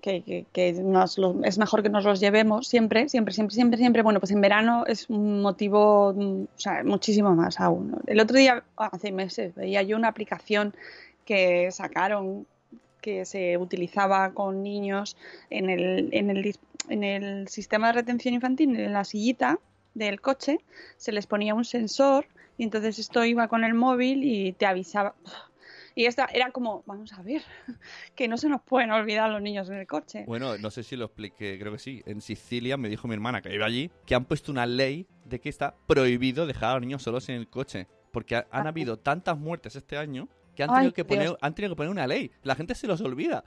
Que, 0.00 0.22
que- 0.22 0.46
que 0.52 0.72
nos 0.74 1.18
lo- 1.18 1.42
es 1.44 1.58
mejor 1.58 1.82
que 1.82 1.88
nos 1.88 2.04
los 2.04 2.20
llevemos 2.20 2.68
siempre, 2.68 3.08
siempre, 3.08 3.34
siempre, 3.34 3.54
siempre, 3.54 3.78
siempre. 3.78 4.02
Bueno, 4.02 4.20
pues 4.20 4.30
en 4.30 4.40
verano 4.40 4.84
es 4.86 5.10
un 5.10 5.42
motivo, 5.42 6.14
mm, 6.14 6.42
o 6.44 6.58
sea, 6.60 6.84
muchísimo 6.84 7.34
más 7.34 7.58
aún. 7.58 7.96
El 8.06 8.20
otro 8.20 8.36
día, 8.38 8.62
hace 8.76 9.10
meses, 9.10 9.54
veía 9.56 9.82
yo 9.82 9.96
una 9.96 10.08
aplicación 10.08 10.72
que 11.24 11.70
sacaron 11.72 12.46
que 13.00 13.24
se 13.24 13.56
utilizaba 13.58 14.30
con 14.32 14.62
niños 14.62 15.16
en 15.50 15.68
el, 15.70 16.08
en 16.12 16.30
el, 16.30 16.54
en 16.88 17.04
el 17.04 17.48
sistema 17.48 17.88
de 17.88 17.92
retención 17.94 18.34
infantil, 18.34 18.78
en 18.78 18.92
la 18.92 19.04
sillita 19.04 19.58
del 19.94 20.20
coche, 20.20 20.58
se 20.96 21.10
les 21.12 21.26
ponía 21.26 21.54
un 21.54 21.64
sensor 21.64 22.26
y 22.56 22.64
entonces 22.64 22.98
esto 22.98 23.24
iba 23.24 23.48
con 23.48 23.64
el 23.64 23.74
móvil 23.74 24.22
y 24.24 24.52
te 24.52 24.66
avisaba. 24.66 25.14
Y 25.98 26.06
esta 26.06 26.26
era 26.32 26.52
como, 26.52 26.84
vamos 26.86 27.12
a 27.12 27.22
ver, 27.22 27.42
que 28.14 28.28
no 28.28 28.36
se 28.36 28.48
nos 28.48 28.62
pueden 28.62 28.92
olvidar 28.92 29.28
los 29.30 29.42
niños 29.42 29.68
en 29.68 29.78
el 29.78 29.86
coche. 29.88 30.22
Bueno, 30.28 30.56
no 30.56 30.70
sé 30.70 30.84
si 30.84 30.94
lo 30.94 31.06
expliqué, 31.06 31.58
creo 31.58 31.72
que 31.72 31.80
sí. 31.80 32.04
En 32.06 32.20
Sicilia 32.20 32.76
me 32.76 32.88
dijo 32.88 33.08
mi 33.08 33.14
hermana 33.14 33.42
que 33.42 33.48
vive 33.48 33.64
allí 33.64 33.90
que 34.06 34.14
han 34.14 34.24
puesto 34.24 34.52
una 34.52 34.64
ley 34.64 35.08
de 35.24 35.40
que 35.40 35.48
está 35.48 35.74
prohibido 35.88 36.46
dejar 36.46 36.70
a 36.70 36.74
los 36.74 36.82
niños 36.82 37.02
solos 37.02 37.28
en 37.30 37.34
el 37.34 37.48
coche. 37.48 37.88
Porque 38.12 38.36
ha- 38.36 38.46
han 38.52 38.66
Ah. 38.66 38.68
habido 38.68 38.96
tantas 39.00 39.36
muertes 39.36 39.74
este 39.74 39.96
año 39.96 40.28
que 40.54 40.62
han 40.62 40.70
Ay, 40.70 40.76
tenido 40.76 40.92
que, 40.94 41.04
poner, 41.04 41.22
Dios. 41.24 41.38
han 41.40 41.54
tenido 41.56 41.74
que 41.74 41.76
poner 41.78 41.90
una 41.90 42.06
ley. 42.06 42.30
La 42.44 42.54
gente 42.54 42.76
se 42.76 42.86
los 42.86 43.00
olvida. 43.00 43.42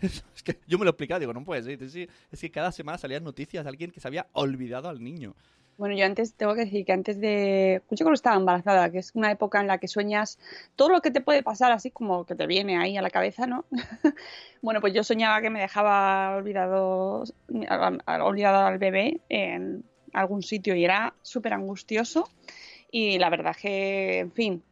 Es 0.34 0.42
que 0.42 0.58
yo 0.66 0.78
me 0.78 0.84
lo 0.86 0.90
explicaba, 0.92 1.20
digo, 1.20 1.32
no 1.34 1.44
puede 1.44 1.62
ser. 1.62 2.08
Es 2.32 2.40
que 2.40 2.50
cada 2.50 2.72
semana 2.72 2.96
salían 2.98 3.22
noticias 3.22 3.64
de 3.64 3.68
alguien 3.68 3.90
que 3.90 4.00
se 4.00 4.08
había 4.08 4.26
olvidado 4.32 4.88
al 4.88 5.04
niño. 5.04 5.36
Bueno, 5.78 5.96
yo 5.96 6.04
antes 6.04 6.34
tengo 6.34 6.54
que 6.54 6.64
decir 6.64 6.84
que 6.84 6.92
antes 6.92 7.20
de. 7.20 7.82
Yo 7.90 8.04
cuando 8.04 8.14
estaba 8.14 8.36
embarazada, 8.36 8.90
que 8.90 8.98
es 8.98 9.12
una 9.14 9.30
época 9.30 9.60
en 9.60 9.66
la 9.66 9.78
que 9.78 9.88
sueñas 9.88 10.38
todo 10.76 10.90
lo 10.90 11.00
que 11.00 11.10
te 11.10 11.20
puede 11.20 11.42
pasar, 11.42 11.72
así 11.72 11.90
como 11.90 12.24
que 12.26 12.34
te 12.34 12.46
viene 12.46 12.78
ahí 12.78 12.96
a 12.96 13.02
la 13.02 13.10
cabeza, 13.10 13.46
¿no? 13.46 13.64
bueno, 14.62 14.80
pues 14.80 14.92
yo 14.94 15.02
soñaba 15.02 15.40
que 15.40 15.50
me 15.50 15.60
dejaba 15.60 16.36
olvidado, 16.36 17.24
olvidado 18.06 18.66
al 18.66 18.78
bebé 18.78 19.20
en 19.28 19.84
algún 20.12 20.42
sitio 20.42 20.74
y 20.74 20.84
era 20.84 21.14
súper 21.22 21.54
angustioso. 21.54 22.28
Y 22.90 23.18
la 23.18 23.30
verdad 23.30 23.56
que, 23.56 24.18
en 24.20 24.32
fin, 24.32 24.62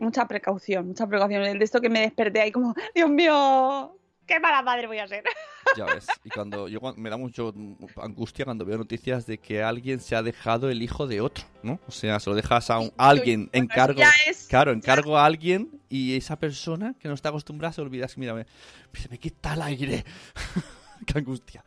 mucha 0.00 0.26
precaución, 0.26 0.88
mucha 0.88 1.06
precaución. 1.06 1.58
De 1.58 1.64
esto 1.64 1.80
que 1.80 1.88
me 1.88 2.00
desperté 2.00 2.40
ahí 2.40 2.52
como, 2.52 2.74
Dios 2.94 3.08
mío, 3.08 3.96
qué 4.30 4.40
mala 4.40 4.62
madre 4.62 4.86
voy 4.86 4.98
a 4.98 5.06
ser. 5.08 5.24
Ya 5.76 5.84
ves. 5.84 6.06
Y 6.24 6.30
cuando 6.30 6.66
yo 6.66 6.80
me 6.96 7.10
da 7.10 7.16
mucho 7.16 7.54
angustia 8.02 8.44
cuando 8.44 8.64
veo 8.64 8.76
noticias 8.78 9.24
de 9.26 9.38
que 9.38 9.62
alguien 9.62 10.00
se 10.00 10.16
ha 10.16 10.22
dejado 10.22 10.68
el 10.68 10.82
hijo 10.82 11.06
de 11.06 11.20
otro, 11.20 11.44
¿no? 11.62 11.78
O 11.86 11.92
sea, 11.92 12.18
se 12.18 12.28
lo 12.28 12.34
dejas 12.34 12.70
a 12.70 12.80
un- 12.80 12.92
a 12.96 13.10
alguien, 13.10 13.48
ya 13.52 14.10
es- 14.26 14.48
Claro, 14.48 14.72
encargo 14.72 15.16
a 15.16 15.24
alguien 15.26 15.80
y 15.88 16.16
esa 16.16 16.36
persona 16.36 16.94
que 16.98 17.06
no 17.06 17.14
está 17.14 17.28
acostumbrada 17.28 17.72
se 17.72 17.80
olvida. 17.82 18.06
Mira, 18.16 18.34
me, 18.34 18.46
se 18.94 19.08
me 19.10 19.18
quita 19.18 19.54
el 19.54 19.62
aire. 19.62 20.04
Qué 21.06 21.18
angustia. 21.18 21.62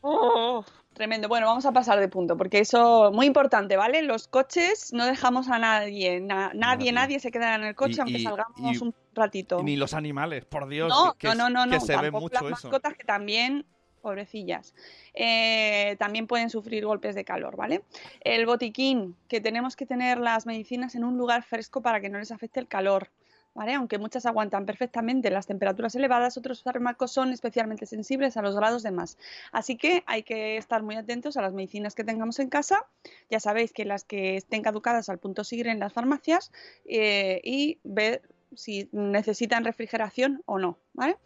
Oh, 0.00 0.64
tremendo. 0.96 1.28
Bueno, 1.28 1.46
vamos 1.46 1.64
a 1.66 1.72
pasar 1.72 2.00
de 2.00 2.08
punto, 2.08 2.36
porque 2.36 2.58
eso 2.58 3.12
muy 3.12 3.26
importante, 3.26 3.76
¿vale? 3.76 4.02
Los 4.02 4.26
coches 4.26 4.92
no 4.92 5.06
dejamos 5.06 5.48
a 5.48 5.58
nadie, 5.58 6.18
na- 6.20 6.50
nadie, 6.54 6.56
Nadie. 6.56 6.92
nadie 6.92 7.20
se 7.20 7.30
queda 7.30 7.54
en 7.54 7.64
el 7.64 7.74
coche 7.76 7.94
Y- 7.98 8.00
aunque 8.00 8.18
y- 8.18 8.22
salgamos 8.24 8.76
y- 8.76 8.78
un 8.82 8.94
ratito. 9.14 9.62
Ni 9.62 9.76
los 9.76 9.94
animales, 9.94 10.44
por 10.44 10.66
Dios. 10.68 10.88
no, 10.88 11.14
que, 11.14 11.28
no, 11.28 11.48
no, 11.50 11.64
no, 11.66 11.70
que 11.72 11.78
no, 11.78 11.80
se 11.80 11.92
ve 11.96 12.02
tampoco 12.02 12.20
mucho 12.22 12.34
las 12.34 12.42
eso. 12.58 12.68
mascotas 12.68 12.94
que 12.94 13.04
también, 13.04 13.64
pobrecillas, 14.02 14.74
eh, 15.14 15.96
también 15.98 16.26
pueden 16.26 16.48
sufrir 16.50 16.84
golpes 16.86 17.14
de 17.14 17.24
calor, 17.24 17.56
¿vale? 17.56 17.82
El 18.20 18.46
botiquín, 18.46 19.16
que 19.28 19.40
tenemos 19.40 19.76
que 19.76 19.86
tener 19.86 20.18
las 20.18 20.46
medicinas 20.46 20.94
en 20.94 21.04
un 21.04 21.16
lugar 21.18 21.42
fresco 21.42 21.82
para 21.82 22.00
que 22.00 22.08
no 22.08 22.18
les 22.18 22.30
afecte 22.30 22.60
el 22.60 22.68
calor. 22.68 23.10
Aunque 23.56 23.98
muchas 23.98 24.26
aguantan 24.26 24.66
perfectamente 24.66 25.30
las 25.30 25.46
temperaturas 25.46 25.94
elevadas, 25.94 26.36
otros 26.36 26.62
fármacos 26.62 27.12
son 27.12 27.32
especialmente 27.32 27.86
sensibles 27.86 28.36
a 28.36 28.42
los 28.42 28.56
grados 28.56 28.82
de 28.82 28.90
más. 28.90 29.18
Así 29.52 29.76
que 29.76 30.02
hay 30.06 30.22
que 30.22 30.56
estar 30.56 30.82
muy 30.82 30.96
atentos 30.96 31.36
a 31.36 31.42
las 31.42 31.52
medicinas 31.52 31.94
que 31.94 32.04
tengamos 32.04 32.38
en 32.38 32.48
casa. 32.48 32.84
Ya 33.30 33.40
sabéis 33.40 33.72
que 33.72 33.84
las 33.84 34.04
que 34.04 34.36
estén 34.36 34.62
caducadas 34.62 35.08
al 35.08 35.18
punto 35.18 35.44
siguen 35.44 35.68
en 35.68 35.80
las 35.80 35.92
farmacias 35.92 36.52
eh, 36.84 37.40
y 37.44 37.78
ver 37.84 38.22
si 38.54 38.88
necesitan 38.92 39.64
refrigeración 39.64 40.42
o 40.46 40.58
no, 40.58 40.78
¿vale? 40.92 41.16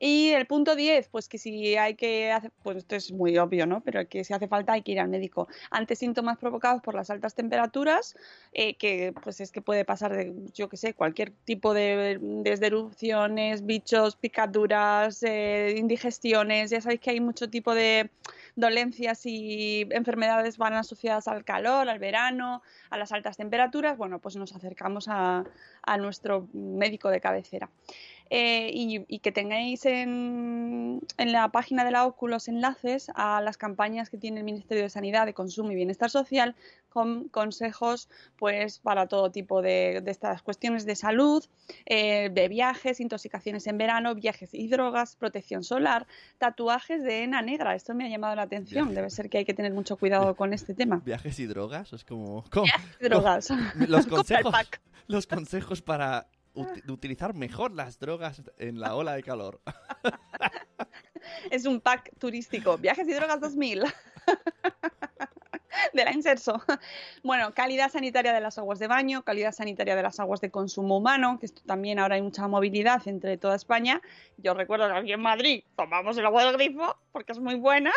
Y 0.00 0.30
el 0.30 0.46
punto 0.46 0.76
10, 0.76 1.08
pues 1.08 1.28
que 1.28 1.38
si 1.38 1.76
hay 1.76 1.94
que 1.94 2.30
hacer, 2.32 2.52
pues 2.62 2.78
esto 2.78 2.96
es 2.96 3.12
muy 3.12 3.36
obvio, 3.38 3.66
¿no? 3.66 3.80
Pero 3.82 4.08
que 4.08 4.24
si 4.24 4.32
hace 4.32 4.48
falta 4.48 4.72
hay 4.72 4.82
que 4.82 4.92
ir 4.92 5.00
al 5.00 5.08
médico. 5.08 5.48
Ante 5.70 5.96
síntomas 5.96 6.38
provocados 6.38 6.82
por 6.82 6.94
las 6.94 7.10
altas 7.10 7.34
temperaturas, 7.34 8.16
eh, 8.52 8.74
que 8.76 9.12
pues 9.22 9.40
es 9.40 9.50
que 9.50 9.62
puede 9.62 9.84
pasar 9.84 10.16
de, 10.16 10.32
yo 10.54 10.68
qué 10.68 10.76
sé, 10.76 10.94
cualquier 10.94 11.30
tipo 11.30 11.74
de, 11.74 12.18
desde 12.20 12.66
erupciones, 12.66 13.66
bichos, 13.66 14.16
picaduras, 14.16 15.22
eh, 15.22 15.74
indigestiones, 15.76 16.70
ya 16.70 16.80
sabéis 16.80 17.00
que 17.00 17.10
hay 17.10 17.20
mucho 17.20 17.50
tipo 17.50 17.74
de 17.74 18.10
dolencias 18.58 19.24
y 19.24 19.86
enfermedades 19.90 20.58
van 20.58 20.74
asociadas 20.74 21.28
al 21.28 21.44
calor, 21.44 21.88
al 21.88 22.00
verano, 22.00 22.60
a 22.90 22.98
las 22.98 23.12
altas 23.12 23.36
temperaturas, 23.36 23.96
bueno, 23.96 24.18
pues 24.18 24.34
nos 24.34 24.54
acercamos 24.54 25.06
a, 25.08 25.44
nuestro 25.98 26.48
médico 26.52 27.08
de 27.08 27.20
cabecera. 27.20 27.70
Eh, 28.30 28.70
y, 28.72 29.04
y 29.08 29.20
que 29.20 29.32
tengáis 29.32 29.86
en, 29.86 31.00
en 31.16 31.32
la 31.32 31.48
página 31.48 31.84
de 31.84 31.90
la 31.90 32.06
OCU 32.06 32.28
los 32.28 32.48
enlaces 32.48 33.10
a 33.14 33.40
las 33.40 33.56
campañas 33.56 34.10
que 34.10 34.18
tiene 34.18 34.38
el 34.38 34.44
Ministerio 34.44 34.82
de 34.82 34.90
Sanidad, 34.90 35.26
de 35.26 35.34
Consumo 35.34 35.72
y 35.72 35.74
Bienestar 35.74 36.10
Social 36.10 36.54
con 36.88 37.28
consejos 37.28 38.08
pues 38.36 38.78
para 38.78 39.06
todo 39.06 39.30
tipo 39.30 39.62
de, 39.62 40.00
de 40.02 40.10
estas 40.10 40.42
cuestiones 40.42 40.84
de 40.86 40.96
salud, 40.96 41.44
eh, 41.86 42.30
de 42.30 42.48
viajes, 42.48 43.00
intoxicaciones 43.00 43.66
en 43.66 43.78
verano, 43.78 44.14
viajes 44.14 44.54
y 44.54 44.68
drogas, 44.68 45.16
protección 45.16 45.64
solar, 45.64 46.06
tatuajes 46.38 47.02
de 47.02 47.24
henna 47.24 47.42
negra. 47.42 47.74
Esto 47.74 47.94
me 47.94 48.04
ha 48.06 48.08
llamado 48.08 48.34
la 48.34 48.42
atención. 48.42 48.86
Viaje. 48.86 48.96
Debe 48.96 49.10
ser 49.10 49.30
que 49.30 49.38
hay 49.38 49.44
que 49.44 49.54
tener 49.54 49.72
mucho 49.72 49.96
cuidado 49.96 50.34
con 50.34 50.52
este 50.52 50.74
tema. 50.74 51.02
Viajes 51.04 51.38
y 51.38 51.46
drogas, 51.46 51.92
es 51.92 52.04
como... 52.04 52.44
¿cómo? 52.50 52.66
Drogas. 53.00 53.50
Los 53.86 54.06
Compra 54.08 54.38
el 54.38 54.44
consejos, 54.44 54.54
los 55.06 55.26
consejos 55.26 55.82
para 55.82 56.26
uti- 56.58 56.90
utilizar 56.90 57.34
mejor 57.34 57.72
las 57.72 57.98
drogas 57.98 58.42
en 58.58 58.80
la 58.80 58.94
ola 58.94 59.14
de 59.14 59.22
calor. 59.22 59.60
Es 61.50 61.66
un 61.66 61.80
pack 61.80 62.12
turístico. 62.18 62.78
Viajes 62.78 63.06
y 63.08 63.12
drogas 63.12 63.40
2000. 63.40 63.84
De 65.92 66.04
la 66.04 66.12
Inserso. 66.12 66.62
Bueno, 67.22 67.52
calidad 67.54 67.90
sanitaria 67.90 68.32
de 68.32 68.40
las 68.40 68.58
aguas 68.58 68.78
de 68.78 68.88
baño, 68.88 69.22
calidad 69.22 69.52
sanitaria 69.52 69.94
de 69.94 70.02
las 70.02 70.18
aguas 70.18 70.40
de 70.40 70.50
consumo 70.50 70.96
humano, 70.96 71.38
que 71.38 71.46
esto 71.46 71.62
también 71.66 71.98
ahora 71.98 72.16
hay 72.16 72.22
mucha 72.22 72.48
movilidad 72.48 73.06
entre 73.06 73.36
toda 73.36 73.54
España. 73.54 74.00
Yo 74.38 74.54
recuerdo 74.54 74.88
que 74.88 74.94
aquí 74.98 75.12
en 75.12 75.20
Madrid 75.20 75.62
tomamos 75.76 76.16
el 76.18 76.26
agua 76.26 76.44
del 76.44 76.54
grifo 76.54 76.96
porque 77.12 77.32
es 77.32 77.38
muy 77.38 77.54
buena. 77.56 77.92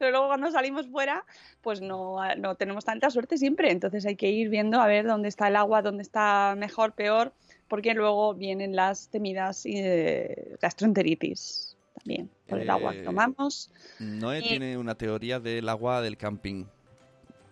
Pero 0.00 0.12
luego 0.12 0.28
cuando 0.28 0.50
salimos 0.50 0.88
fuera, 0.88 1.26
pues 1.60 1.82
no, 1.82 2.16
no 2.36 2.54
tenemos 2.54 2.86
tanta 2.86 3.10
suerte 3.10 3.36
siempre. 3.36 3.70
Entonces 3.70 4.06
hay 4.06 4.16
que 4.16 4.30
ir 4.30 4.48
viendo 4.48 4.80
a 4.80 4.86
ver 4.86 5.06
dónde 5.06 5.28
está 5.28 5.48
el 5.48 5.56
agua, 5.56 5.82
dónde 5.82 6.02
está 6.02 6.54
mejor, 6.56 6.92
peor, 6.94 7.34
porque 7.68 7.92
luego 7.92 8.32
vienen 8.34 8.74
las 8.74 9.10
temidas 9.10 9.66
eh, 9.66 10.56
gastroenteritis 10.62 11.76
también 11.94 12.30
por 12.48 12.60
el 12.60 12.70
agua 12.70 12.92
que 12.92 13.00
Eh, 13.02 13.04
tomamos. 13.04 13.70
Noé 13.98 14.38
Y- 14.38 14.48
tiene 14.48 14.78
una 14.78 14.94
teoría 14.94 15.38
del 15.38 15.68
agua 15.68 16.00
del 16.00 16.16
camping. 16.16 16.64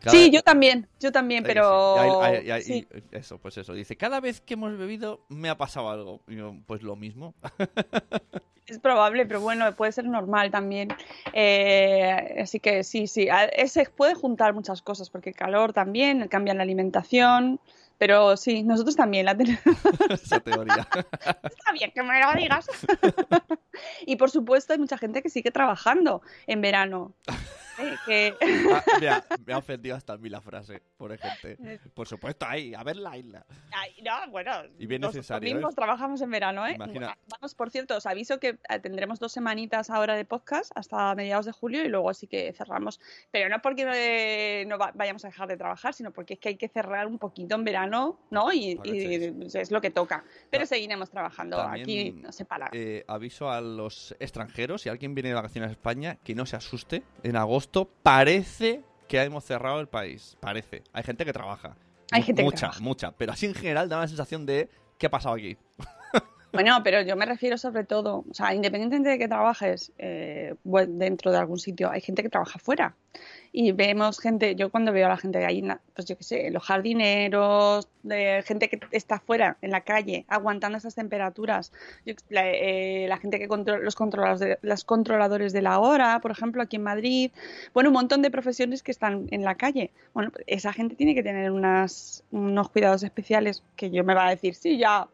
Cada- 0.00 0.16
Sí, 0.16 0.30
yo 0.30 0.42
también, 0.42 0.88
yo 1.00 1.12
también, 1.12 1.42
pero 1.44 2.22
sí, 2.62 2.62
sí. 2.62 2.86
eso, 3.10 3.36
pues 3.38 3.58
eso. 3.58 3.74
Dice, 3.74 3.94
cada 3.96 4.20
vez 4.20 4.40
que 4.40 4.54
hemos 4.54 4.74
bebido 4.78 5.20
me 5.28 5.50
ha 5.50 5.58
pasado 5.58 5.90
algo. 5.90 6.22
Y 6.28 6.36
yo, 6.36 6.54
pues 6.66 6.82
lo 6.82 6.96
mismo. 6.96 7.34
es 8.68 8.78
probable, 8.78 9.26
pero 9.26 9.40
bueno, 9.40 9.74
puede 9.74 9.92
ser 9.92 10.04
normal 10.04 10.50
también. 10.50 10.88
Eh, 11.32 12.36
así 12.42 12.60
que 12.60 12.84
sí, 12.84 13.06
sí, 13.06 13.28
se 13.66 13.84
puede 13.86 14.14
juntar 14.14 14.54
muchas 14.54 14.82
cosas, 14.82 15.10
porque 15.10 15.30
el 15.30 15.36
calor 15.36 15.72
también, 15.72 16.28
cambia 16.28 16.54
la 16.54 16.62
alimentación, 16.62 17.60
pero 17.98 18.36
sí, 18.36 18.62
nosotros 18.62 18.96
también 18.96 19.26
la 19.26 19.36
tenemos. 19.36 19.60
Esa 20.10 20.40
teoría. 20.40 20.86
Está 21.20 21.72
bien 21.72 21.90
que 21.92 22.02
me 22.02 22.20
lo 22.20 22.32
digas. 22.34 22.66
y 24.06 24.16
por 24.16 24.30
supuesto 24.30 24.72
hay 24.72 24.78
mucha 24.78 24.96
gente 24.96 25.20
que 25.20 25.28
sigue 25.28 25.50
trabajando 25.50 26.22
en 26.46 26.60
verano. 26.60 27.12
Eh, 27.78 27.94
que- 28.06 28.34
Ah, 28.72 28.82
mira, 29.00 29.24
me 29.46 29.52
ha 29.52 29.58
ofendido 29.58 29.96
hasta 29.96 30.14
a 30.14 30.16
mí 30.18 30.28
la 30.28 30.40
frase, 30.40 30.82
por 30.96 31.16
gente. 31.16 31.78
Por 31.94 32.06
supuesto, 32.06 32.46
ahí, 32.48 32.74
a 32.74 32.82
ver 32.82 32.96
la 32.96 33.16
isla. 33.16 33.44
Ay, 33.72 33.92
no, 34.02 34.30
bueno, 34.30 34.52
Y 34.78 34.86
bien 34.86 35.00
necesario, 35.02 35.54
mismos 35.54 35.72
¿eh? 35.72 35.76
trabajamos 35.76 36.20
en 36.20 36.30
verano, 36.30 36.66
¿eh? 36.66 36.72
Imagina- 36.74 37.16
Vamos, 37.28 37.54
por 37.54 37.70
cierto, 37.70 37.96
os 37.96 38.06
aviso 38.06 38.38
que 38.40 38.58
eh, 38.68 38.78
tendremos 38.80 39.18
dos 39.20 39.32
semanitas 39.32 39.90
ahora 39.90 40.14
de 40.16 40.24
podcast 40.24 40.72
hasta 40.74 41.14
mediados 41.14 41.46
de 41.46 41.52
julio 41.52 41.84
y 41.84 41.88
luego 41.88 42.12
sí 42.14 42.26
que 42.26 42.52
cerramos. 42.52 43.00
Pero 43.30 43.48
no 43.48 43.60
porque 43.62 43.86
eh, 43.94 44.64
no 44.66 44.78
va- 44.78 44.92
vayamos 44.94 45.24
a 45.24 45.28
dejar 45.28 45.48
de 45.48 45.56
trabajar, 45.56 45.94
sino 45.94 46.10
porque 46.12 46.34
es 46.34 46.40
que 46.40 46.50
hay 46.50 46.56
que 46.56 46.68
cerrar 46.68 47.06
un 47.06 47.18
poquito 47.18 47.54
en 47.54 47.64
verano, 47.64 48.18
¿no? 48.30 48.52
Y, 48.52 48.78
es 49.54 49.70
lo 49.70 49.80
que 49.80 49.90
toca. 49.90 50.24
Pero 50.50 50.66
seguiremos 50.66 51.10
trabajando. 51.10 51.56
también, 51.56 51.82
Aquí 51.84 52.12
no 52.12 52.32
se 52.32 52.44
para. 52.44 52.68
Eh, 52.72 53.04
aviso 53.08 53.50
a 53.50 53.60
los 53.60 54.14
extranjeros, 54.20 54.82
si 54.82 54.88
alguien 54.88 55.14
viene 55.14 55.28
de 55.30 55.34
vacaciones 55.34 55.68
a 55.68 55.72
España, 55.72 56.16
que 56.24 56.34
no 56.34 56.46
se 56.46 56.56
asuste. 56.56 57.02
En 57.22 57.36
agosto 57.36 57.67
parece 58.02 58.82
que 59.06 59.20
hemos 59.22 59.44
cerrado 59.44 59.80
el 59.80 59.88
país. 59.88 60.36
Parece. 60.40 60.82
Hay 60.92 61.02
gente 61.02 61.24
que 61.24 61.32
trabaja. 61.32 61.76
Hay 62.10 62.22
gente 62.22 62.42
que 62.42 62.44
mucha, 62.44 62.58
trabaja. 62.58 62.80
mucha. 62.80 63.12
Pero 63.12 63.32
así 63.32 63.46
en 63.46 63.54
general 63.54 63.88
da 63.88 63.98
la 63.98 64.08
sensación 64.08 64.46
de 64.46 64.70
¿qué 64.98 65.06
ha 65.06 65.10
pasado 65.10 65.34
aquí? 65.34 65.56
Bueno, 66.50 66.80
pero 66.82 67.02
yo 67.02 67.14
me 67.14 67.26
refiero 67.26 67.58
sobre 67.58 67.84
todo, 67.84 68.24
o 68.28 68.34
sea, 68.34 68.54
independientemente 68.54 69.10
de 69.10 69.18
que 69.18 69.28
trabajes 69.28 69.92
eh, 69.98 70.54
dentro 70.64 71.30
de 71.30 71.38
algún 71.38 71.58
sitio, 71.58 71.90
hay 71.90 72.00
gente 72.00 72.22
que 72.22 72.30
trabaja 72.30 72.58
fuera. 72.58 72.94
Y 73.52 73.72
vemos 73.72 74.18
gente, 74.18 74.54
yo 74.54 74.70
cuando 74.70 74.92
veo 74.92 75.06
a 75.06 75.10
la 75.10 75.16
gente 75.18 75.44
ahí, 75.44 75.60
na- 75.62 75.80
pues 75.94 76.06
yo 76.06 76.16
qué 76.16 76.24
sé, 76.24 76.50
los 76.50 76.62
jardineros, 76.64 77.88
de 78.02 78.42
gente 78.46 78.68
que 78.68 78.80
está 78.92 79.18
fuera, 79.20 79.56
en 79.62 79.70
la 79.72 79.82
calle, 79.82 80.24
aguantando 80.28 80.78
esas 80.78 80.94
temperaturas, 80.94 81.72
eh, 82.06 83.06
la 83.08 83.18
gente 83.18 83.38
que 83.38 83.48
controla, 83.48 83.82
los 83.82 84.84
controladores 84.84 85.52
de, 85.52 85.58
de 85.58 85.62
la 85.62 85.78
hora, 85.80 86.20
por 86.20 86.30
ejemplo, 86.30 86.62
aquí 86.62 86.76
en 86.76 86.82
Madrid, 86.82 87.30
bueno, 87.74 87.90
un 87.90 87.94
montón 87.94 88.22
de 88.22 88.30
profesiones 88.30 88.82
que 88.82 88.90
están 88.90 89.26
en 89.30 89.44
la 89.44 89.54
calle. 89.56 89.90
Bueno, 90.14 90.32
esa 90.46 90.72
gente 90.72 90.94
tiene 90.94 91.14
que 91.14 91.22
tener 91.22 91.50
unos 91.50 92.22
cuidados 92.72 93.02
especiales 93.02 93.64
que 93.76 93.90
yo 93.90 94.04
me 94.04 94.14
va 94.14 94.26
a 94.26 94.30
decir, 94.30 94.54
sí, 94.54 94.78
ya, 94.78 95.08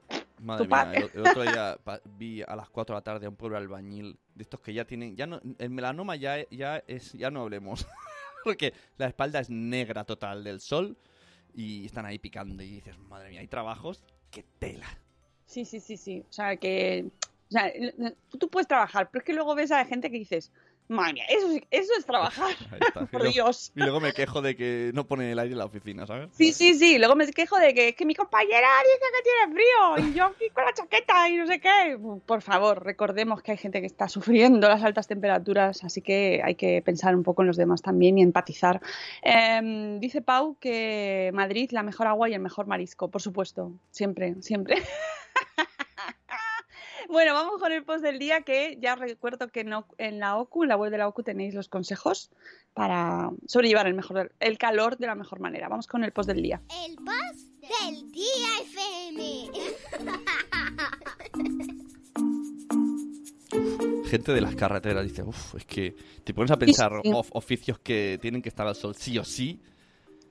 Madre 0.45 0.69
mía, 0.69 0.93
el, 0.95 1.11
el 1.15 1.27
otro 1.27 1.43
día 1.43 1.79
vi 2.19 2.43
a 2.43 2.55
las 2.55 2.69
4 2.69 2.95
de 2.95 2.99
la 2.99 3.03
tarde 3.03 3.27
a 3.27 3.29
un 3.31 3.37
pueblo 3.37 3.57
albañil 3.57 4.19
de 4.35 4.43
estos 4.43 4.61
que 4.61 4.75
ya 4.75 4.85
tienen, 4.85 5.17
ya 5.17 5.27
no, 5.27 5.41
el 5.59 5.71
melanoma 5.71 6.17
ya, 6.17 6.49
ya 6.51 6.83
es, 6.87 7.13
ya 7.13 7.31
no 7.31 7.43
hablemos, 7.43 7.87
porque 8.45 8.75
la 8.99 9.07
espalda 9.07 9.41
es 9.41 9.49
negra 9.49 10.05
total 10.05 10.45
del 10.45 10.61
sol 10.61 10.97
y 11.55 11.87
están 11.87 12.05
ahí 12.05 12.19
picando 12.19 12.63
y 12.63 12.71
dices, 12.71 12.99
madre 12.99 13.31
mía, 13.31 13.41
hay 13.41 13.49
trabajos 13.49 14.03
que 14.31 14.43
tela. 14.59 14.87
Sí, 15.47 15.65
sí, 15.65 15.81
sí, 15.81 15.97
sí. 15.97 16.25
O 16.29 16.33
sea, 16.33 16.57
que. 16.57 17.07
O 17.49 17.51
sea, 17.51 17.73
tú 18.39 18.49
puedes 18.49 18.67
trabajar, 18.67 19.11
pero 19.11 19.21
es 19.21 19.27
que 19.27 19.35
luego 19.35 19.55
ves 19.55 19.71
a 19.71 19.77
la 19.77 19.85
gente 19.85 20.11
que 20.11 20.19
dices, 20.19 20.51
madre 20.89 21.15
mía, 21.15 21.25
eso, 21.29 21.49
eso 21.71 21.93
es 21.99 22.05
trabajar. 22.05 22.55
Ahí 22.71 22.79
está. 22.87 23.01
Y 23.05 23.07
Por 23.07 23.21
luego- 23.23 23.33
Dios. 23.33 23.73
Y 23.75 23.81
luego 23.81 24.01
me 24.01 24.13
quejo 24.13 24.43
de 24.43 24.55
que 24.57 24.91
no 24.95 25.07
ponen 25.07 25.29
el 25.31 25.39
aire 25.39 25.53
en 25.53 25.59
la 25.59 25.65
oficina, 25.65 26.07
¿sabes? 26.07 26.29
Sí, 26.33 26.53
sí, 26.53 26.75
sí. 26.75 26.99
Luego 26.99 27.15
me 27.17 27.27
quejo 27.33 27.59
de 27.59 27.73
que, 27.75 27.89
es 27.89 27.97
que 27.97 28.05
mi 28.07 28.15
compañera 28.15 28.69
dice 28.83 29.07
que 29.17 29.23
tiene 29.23 29.55
frío 29.55 30.11
y 30.11 30.15
yo 30.15 30.25
aquí 30.27 30.51
con 30.51 30.65
la 30.65 30.73
chaqueta 30.73 31.29
y 31.29 31.37
no 31.37 31.47
sé 31.47 31.61
qué. 31.61 31.99
Por 32.27 32.43
favor, 32.43 32.85
recordemos 32.85 33.43
que 33.43 33.53
hay 33.53 33.59
gente 33.59 33.81
que 33.81 33.87
está 33.87 34.09
sufriendo 34.09 34.69
las 34.69 34.83
altas 34.83 35.07
temperaturas, 35.07 35.83
así 35.85 36.01
que 36.03 36.41
hay 36.45 36.55
que 36.55 36.83
pensar 36.83 37.15
un 37.17 37.23
poco 37.23 37.43
en 37.43 37.49
los 37.49 37.57
demás 37.57 37.83
también 37.83 38.19
y 38.19 38.23
empatizar. 38.23 38.81
Em, 39.23 39.99
dice 40.01 40.23
Pau 40.23 40.57
que 40.61 41.31
Madrid 41.35 41.71
la 41.73 41.83
mejor 41.83 42.07
agua 42.07 42.29
y 42.29 42.35
el 42.35 42.41
mejor 42.41 42.67
marisco, 42.67 43.09
por 43.11 43.23
supuesto. 43.23 43.73
Siempre, 43.91 44.35
siempre. 44.43 44.77
Bueno, 47.09 47.35
vamos 47.35 47.61
con 47.61 47.71
el 47.73 47.85
post 47.85 48.03
del 48.03 48.19
día 48.19 48.41
que 48.43 48.79
ya 48.81 48.95
recuerdo 48.97 49.49
que 49.49 49.63
no, 49.65 49.87
en 49.99 50.19
la 50.21 50.37
OCU, 50.37 50.63
en 50.65 50.69
la 50.71 50.77
web 50.77 50.91
de 50.91 50.99
la 50.99 51.09
OCU 51.09 51.23
tenéis 51.23 51.55
los 51.55 51.69
consejos 51.69 52.31
para 52.73 53.31
sobrellevar 53.47 53.87
el 53.87 53.95
mejor 53.95 54.33
el 54.41 54.59
calor 54.59 54.97
de 54.97 55.07
la 55.07 55.15
mejor 55.15 55.39
manera. 55.41 55.69
Vamos 55.69 55.87
con 55.87 56.03
el 56.05 56.13
post 56.13 56.29
del 56.29 56.43
día. 56.43 56.61
El 56.87 56.97
post 56.97 57.47
del 57.61 58.11
día 58.11 58.49
FM. 58.63 59.51
Gente 64.07 64.33
de 64.33 64.41
las 64.41 64.55
carreteras 64.55 65.05
dice, 65.05 65.23
uff, 65.23 65.55
es 65.57 65.65
que 65.65 65.95
te 66.25 66.33
pones 66.35 66.51
a 66.51 66.57
pensar 66.59 66.93
sí. 67.03 67.11
of- 67.13 67.31
oficios 67.33 67.79
que 67.81 68.19
tienen 68.21 68.43
que 68.43 68.49
estar 68.49 68.67
al 68.67 68.75
sol 68.75 68.95
sí 68.95 69.19
o 69.19 69.25
sí 69.25 69.61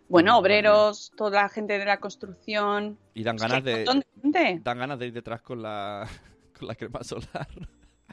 Bueno, 0.07 0.37
obreros, 0.37 1.11
toda 1.15 1.43
la 1.43 1.49
gente 1.49 1.77
de 1.77 1.85
la 1.85 1.99
construcción. 1.99 2.97
y 3.13 3.23
dan 3.23 3.35
ganas 3.37 3.63
de 3.63 3.85
dan 4.63 4.77
ganas 4.77 4.99
de 4.99 5.07
ir 5.07 5.13
detrás 5.13 5.41
con 5.41 5.61
la 5.61 6.07
la 6.67 6.75
crema 6.75 7.03
solar. 7.03 7.47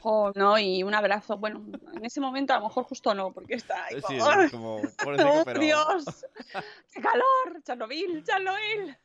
Jo, 0.01 0.31
no, 0.35 0.57
y 0.57 0.81
un 0.83 0.95
abrazo. 0.95 1.37
Bueno, 1.37 1.63
en 1.93 2.05
ese 2.05 2.19
momento 2.19 2.53
a 2.53 2.57
lo 2.57 2.63
mejor 2.67 2.85
justo 2.85 3.13
no, 3.13 3.31
porque 3.31 3.55
está 3.55 3.85
ahí. 3.85 4.01
Sí, 4.07 4.17
como, 4.51 4.79
es 4.79 4.95
como 4.97 5.11
¡Oh, 5.41 5.43
pero 5.45 5.59
Dios! 5.59 6.05
¡Qué 6.93 7.01
calor! 7.01 7.61
¡Chernobyl! 7.63 8.23
¡Chernobyl! 8.23 8.97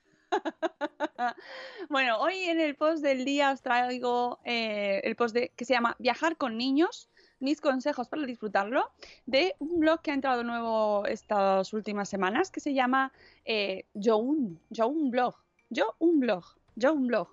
bueno, 1.88 2.18
hoy 2.18 2.44
en 2.44 2.60
el 2.60 2.74
post 2.76 3.02
del 3.02 3.24
día 3.24 3.52
os 3.52 3.62
traigo 3.62 4.40
eh, 4.44 5.00
el 5.04 5.16
post 5.16 5.34
de, 5.34 5.50
que 5.54 5.64
se 5.64 5.74
llama 5.74 5.94
Viajar 5.98 6.36
con 6.36 6.56
niños, 6.56 7.10
mis 7.38 7.60
consejos 7.60 8.08
para 8.08 8.24
disfrutarlo, 8.24 8.90
de 9.26 9.54
un 9.58 9.78
blog 9.78 10.00
que 10.00 10.10
ha 10.10 10.14
entrado 10.14 10.42
nuevo 10.42 11.06
estas 11.06 11.72
últimas 11.74 12.08
semanas, 12.08 12.50
que 12.50 12.60
se 12.60 12.74
llama 12.74 13.12
eh, 13.44 13.84
Yo 13.92 14.16
un, 14.16 14.60
Yo 14.70 14.88
un 14.88 15.10
blog. 15.10 15.36
Yo 15.68 15.94
un 15.98 16.20
blog. 16.20 16.44
Yo 16.74 16.94
un 16.94 17.06
blog. 17.06 17.28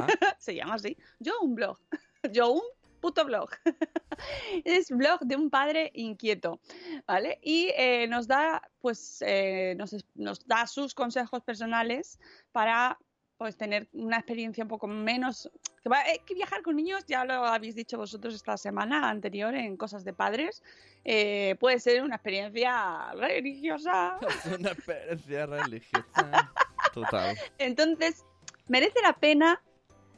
¿Ah? 0.00 0.06
se 0.38 0.54
llama 0.54 0.74
así. 0.74 0.96
Yo 1.18 1.40
un 1.40 1.54
blog. 1.54 1.78
Yo 2.32 2.50
un 2.52 2.62
puto 3.00 3.24
blog. 3.24 3.50
es 4.64 4.90
blog 4.90 5.20
de 5.20 5.36
un 5.36 5.50
padre 5.50 5.90
inquieto, 5.94 6.60
¿vale? 7.06 7.38
Y 7.42 7.70
eh, 7.76 8.06
nos 8.08 8.26
da, 8.26 8.62
pues, 8.80 9.22
eh, 9.26 9.74
nos, 9.76 9.94
nos 10.14 10.46
da 10.46 10.66
sus 10.66 10.94
consejos 10.94 11.42
personales 11.42 12.18
para, 12.52 12.98
pues, 13.36 13.56
tener 13.56 13.88
una 13.92 14.16
experiencia 14.16 14.64
un 14.64 14.68
poco 14.68 14.86
menos... 14.86 15.50
Que, 15.82 15.88
va- 15.90 16.02
eh, 16.08 16.20
que 16.26 16.34
viajar 16.34 16.62
con 16.62 16.74
niños, 16.74 17.04
ya 17.06 17.24
lo 17.24 17.44
habéis 17.44 17.76
dicho 17.76 17.96
vosotros 17.96 18.34
esta 18.34 18.56
semana 18.56 19.08
anterior 19.08 19.54
en 19.54 19.76
Cosas 19.76 20.02
de 20.04 20.12
Padres, 20.12 20.62
eh, 21.04 21.54
puede 21.60 21.78
ser 21.78 22.02
una 22.02 22.16
experiencia 22.16 23.12
religiosa. 23.12 24.18
es 24.26 24.58
una 24.58 24.72
experiencia 24.72 25.46
religiosa. 25.46 26.52
Total. 26.92 27.36
Entonces, 27.58 28.24
merece 28.68 29.00
la 29.02 29.12
pena 29.12 29.62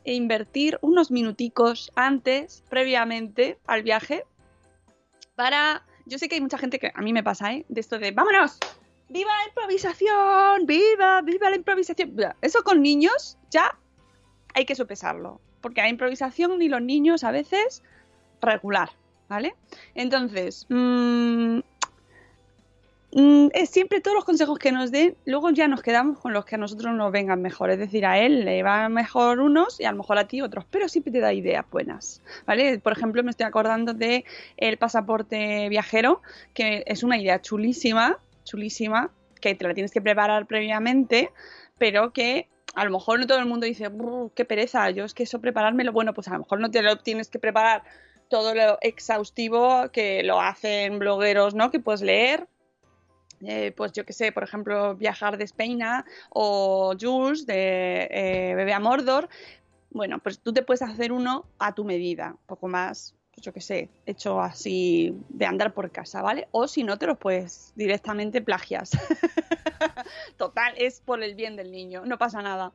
invertir 0.05 0.79
unos 0.81 1.11
minuticos 1.11 1.93
antes, 1.95 2.65
previamente 2.69 3.59
al 3.67 3.83
viaje, 3.83 4.25
para... 5.35 5.85
Yo 6.07 6.19
sé 6.19 6.29
que 6.29 6.37
hay 6.37 6.41
mucha 6.41 6.57
gente 6.57 6.79
que 6.79 6.91
a 6.95 7.03
mí 7.03 7.13
me 7.13 7.23
pasa, 7.23 7.53
¿eh? 7.53 7.67
De 7.69 7.81
esto 7.81 7.99
de, 7.99 8.13
vámonos, 8.13 8.59
viva 9.09 9.31
la 9.43 9.49
improvisación, 9.49 10.67
viva, 10.67 11.21
viva 11.23 11.51
la 11.51 11.57
improvisación. 11.57 12.17
Eso 12.41 12.63
con 12.63 12.81
niños 12.81 13.37
ya 13.51 13.79
hay 14.55 14.65
que 14.65 14.75
sopesarlo, 14.75 15.41
porque 15.61 15.83
la 15.83 15.89
improvisación 15.89 16.63
y 16.63 16.69
los 16.69 16.81
niños 16.81 17.25
a 17.25 17.31
veces 17.31 17.83
regular, 18.41 18.91
¿vale? 19.29 19.55
Entonces, 19.95 20.67
Mm, 20.71 21.61
es 23.11 23.71
siempre 23.71 24.01
todos 24.01 24.15
los 24.15 24.25
consejos 24.25 24.59
que 24.59 24.71
nos 24.71 24.91
den, 24.91 25.17
luego 25.25 25.51
ya 25.51 25.67
nos 25.67 25.83
quedamos 25.83 26.19
con 26.19 26.33
los 26.33 26.45
que 26.45 26.57
a 26.57 26.59
nosotros 26.59 26.95
nos 26.95 27.11
vengan 27.11 27.41
mejor. 27.41 27.71
Es 27.71 27.79
decir, 27.79 28.05
a 28.05 28.19
él 28.19 28.45
le 28.45 28.63
van 28.63 28.93
mejor 28.93 29.41
unos 29.41 29.81
y 29.81 29.85
a 29.85 29.93
lo 29.93 29.99
mejor 29.99 30.19
a 30.19 30.29
ti 30.29 30.43
otros, 30.43 30.67
pero 30.71 30.89
siempre 30.89 31.13
te 31.13 31.21
da 31.21 31.33
ideas 31.33 31.65
buenas. 31.71 32.23
¿Vale? 32.47 32.79
Por 32.79 32.93
ejemplo, 32.93 33.23
me 33.23 33.31
estoy 33.31 33.47
acordando 33.47 33.95
de 33.95 34.25
el 34.59 34.77
pasaporte 34.77 35.69
viajero, 35.71 36.21
que 36.53 36.85
es 36.87 37.03
una 37.03 37.19
idea 37.19 37.41
chulísima, 37.41 38.19
chulísima, 38.45 39.11
que 39.41 39.55
te 39.55 39.67
la 39.67 39.75
tienes 39.75 39.93
que 39.93 40.03
preparar 40.03 40.47
previamente, 40.47 41.31
pero 41.79 42.13
que 42.13 42.49
a 42.75 42.85
lo 42.85 42.91
mejor 42.91 43.21
no 43.21 43.27
todo 43.27 43.39
el 43.39 43.47
mundo 43.47 43.67
dice, 43.67 43.89
"Brr, 43.89 44.33
qué 44.35 44.45
pereza, 44.45 44.91
yo 44.91 45.05
es 45.05 45.15
que 45.15 45.23
eso 45.23 45.41
preparármelo, 45.41 45.93
bueno, 45.93 46.13
pues 46.13 46.29
a 46.29 46.33
lo 46.33 46.41
mejor 46.41 46.61
no 46.61 46.71
te 46.71 46.83
lo 46.83 46.99
tienes 46.99 47.29
que 47.29 47.39
preparar 47.39 47.83
todo 48.29 48.55
lo 48.55 48.79
exhaustivo 48.83 49.91
que 49.91 50.23
lo 50.23 50.41
hacen 50.41 50.99
blogueros, 50.99 51.55
¿no? 51.55 51.71
Que 51.71 51.81
puedes 51.81 52.03
leer, 52.03 52.47
eh, 53.43 53.73
pues 53.77 53.93
yo 53.93 54.05
que 54.05 54.13
sé, 54.13 54.33
por 54.33 54.43
ejemplo, 54.43 54.95
Viajar 54.97 55.39
de 55.39 55.45
España 55.45 56.05
o 56.31 56.95
Jules 56.99 57.47
de 57.47 58.09
eh, 58.11 58.55
Bebé 58.55 58.73
a 58.73 58.81
Mordor. 58.81 59.29
Bueno, 59.91 60.19
pues 60.19 60.41
tú 60.41 60.53
te 60.53 60.63
puedes 60.63 60.83
hacer 60.83 61.13
uno 61.13 61.47
a 61.59 61.75
tu 61.75 61.85
medida, 61.85 62.37
poco 62.47 62.69
más, 62.69 63.15
pues 63.39 63.45
yo 63.45 63.53
que 63.53 63.61
sé, 63.61 63.89
hecho 64.05 64.41
así 64.41 65.15
de 65.29 65.47
andar 65.47 65.73
por 65.73 65.93
casa, 65.93 66.23
¿vale? 66.23 66.49
O 66.51 66.67
si 66.67 66.83
no, 66.83 66.99
te 66.99 67.07
los 67.07 67.19
puedes 67.19 67.73
directamente 67.77 68.43
plagias. 68.43 68.91
Total, 70.37 70.75
es 70.77 71.01
por 71.01 71.23
el 71.23 71.37
bien 71.37 71.55
del 71.55 71.71
niño, 71.71 72.05
no 72.05 72.19
pasa 72.19 72.43
nada. 72.43 72.73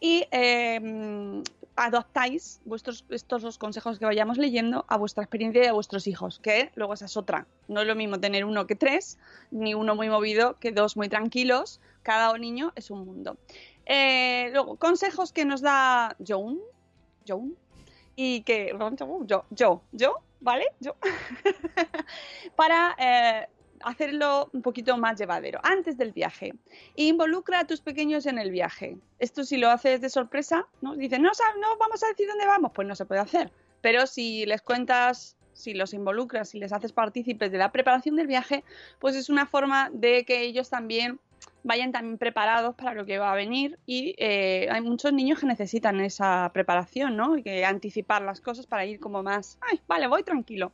Y 0.00 0.24
eh, 0.30 1.42
adaptáis 1.74 2.60
vuestros, 2.64 3.04
estos 3.10 3.42
los 3.42 3.58
consejos 3.58 3.98
que 3.98 4.04
vayamos 4.04 4.38
leyendo 4.38 4.84
a 4.88 4.96
vuestra 4.98 5.24
experiencia 5.24 5.64
y 5.64 5.66
a 5.66 5.72
vuestros 5.72 6.06
hijos, 6.06 6.38
que 6.38 6.70
luego 6.76 6.94
esa 6.94 7.06
es 7.06 7.16
otra. 7.16 7.48
No 7.66 7.80
es 7.80 7.88
lo 7.88 7.96
mismo 7.96 8.20
tener 8.20 8.44
uno 8.44 8.68
que 8.68 8.76
tres, 8.76 9.18
ni 9.50 9.74
uno 9.74 9.96
muy 9.96 10.08
movido 10.08 10.60
que 10.60 10.70
dos 10.70 10.96
muy 10.96 11.08
tranquilos. 11.08 11.80
Cada 12.04 12.38
niño 12.38 12.72
es 12.76 12.92
un 12.92 13.04
mundo. 13.04 13.36
Eh, 13.86 14.50
luego, 14.52 14.76
consejos 14.76 15.32
que 15.32 15.44
nos 15.44 15.60
da 15.60 16.16
Joan, 16.24 16.60
Joan, 17.26 17.56
y 18.16 18.42
que 18.42 18.76
yo, 19.26 19.44
yo, 19.50 19.82
yo, 19.92 20.16
¿vale? 20.40 20.66
Yo, 20.80 20.96
para 22.56 22.94
eh, 22.98 23.48
hacerlo 23.84 24.50
un 24.52 24.62
poquito 24.62 24.96
más 24.96 25.18
llevadero 25.18 25.60
antes 25.62 25.96
del 25.96 26.12
viaje. 26.12 26.54
Involucra 26.96 27.60
a 27.60 27.66
tus 27.66 27.80
pequeños 27.80 28.26
en 28.26 28.38
el 28.38 28.50
viaje. 28.50 28.96
Esto 29.18 29.44
si 29.44 29.56
lo 29.56 29.70
haces 29.70 30.00
de 30.00 30.10
sorpresa, 30.10 30.66
¿no? 30.80 30.96
Dicen, 30.96 31.22
no, 31.22 31.30
no 31.60 31.76
vamos 31.78 32.02
a 32.02 32.08
decir 32.08 32.26
dónde 32.28 32.46
vamos, 32.46 32.72
pues 32.74 32.88
no 32.88 32.94
se 32.94 33.04
puede 33.04 33.20
hacer. 33.20 33.52
Pero 33.80 34.06
si 34.06 34.46
les 34.46 34.62
cuentas, 34.62 35.36
si 35.52 35.74
los 35.74 35.92
involucras, 35.94 36.48
si 36.48 36.58
les 36.58 36.72
haces 36.72 36.92
partícipes 36.92 37.52
de 37.52 37.58
la 37.58 37.70
preparación 37.72 38.16
del 38.16 38.26
viaje, 38.26 38.64
pues 38.98 39.14
es 39.16 39.28
una 39.28 39.46
forma 39.46 39.90
de 39.92 40.24
que 40.24 40.42
ellos 40.42 40.70
también 40.70 41.20
vayan 41.64 41.92
también 41.92 42.18
preparados 42.18 42.74
para 42.74 42.92
lo 42.94 43.06
que 43.06 43.18
va 43.18 43.32
a 43.32 43.34
venir 43.34 43.78
y 43.86 44.14
eh, 44.18 44.68
hay 44.70 44.82
muchos 44.82 45.12
niños 45.14 45.40
que 45.40 45.46
necesitan 45.46 45.98
esa 46.00 46.50
preparación, 46.52 47.16
¿no? 47.16 47.38
Y 47.38 47.42
que 47.42 47.64
anticipar 47.64 48.22
las 48.22 48.40
cosas 48.40 48.66
para 48.66 48.84
ir 48.84 49.00
como 49.00 49.22
más, 49.22 49.58
ay, 49.62 49.80
vale, 49.88 50.06
voy 50.06 50.22
tranquilo. 50.22 50.72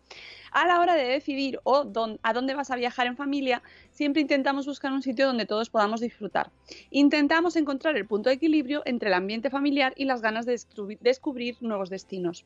A 0.51 0.66
la 0.66 0.80
hora 0.80 0.95
de 0.97 1.05
decidir 1.05 1.61
o 1.62 1.86
a 2.22 2.32
dónde 2.32 2.55
vas 2.55 2.72
a 2.72 2.76
viajar 2.76 3.07
en 3.07 3.16
familia, 3.16 3.62
siempre 3.93 4.20
intentamos 4.20 4.66
buscar 4.66 4.93
un 4.93 5.03
sitio 5.03 5.26
donde 5.26 5.47
todos 5.47 5.70
podamos 5.70 6.01
disfrutar. 6.01 6.51
Intentamos 6.91 7.55
encontrar 7.55 7.97
el 7.97 8.07
punto 8.07 8.28
de 8.28 8.34
equilibrio 8.34 8.82
entre 8.84 9.09
el 9.09 9.14
ambiente 9.14 9.49
familiar 9.49 9.95
y 9.97 10.07
las 10.07 10.20
ganas 10.20 10.45
de 10.45 10.61
descubrir 11.01 11.57
nuevos 11.61 11.88
destinos. 11.88 12.45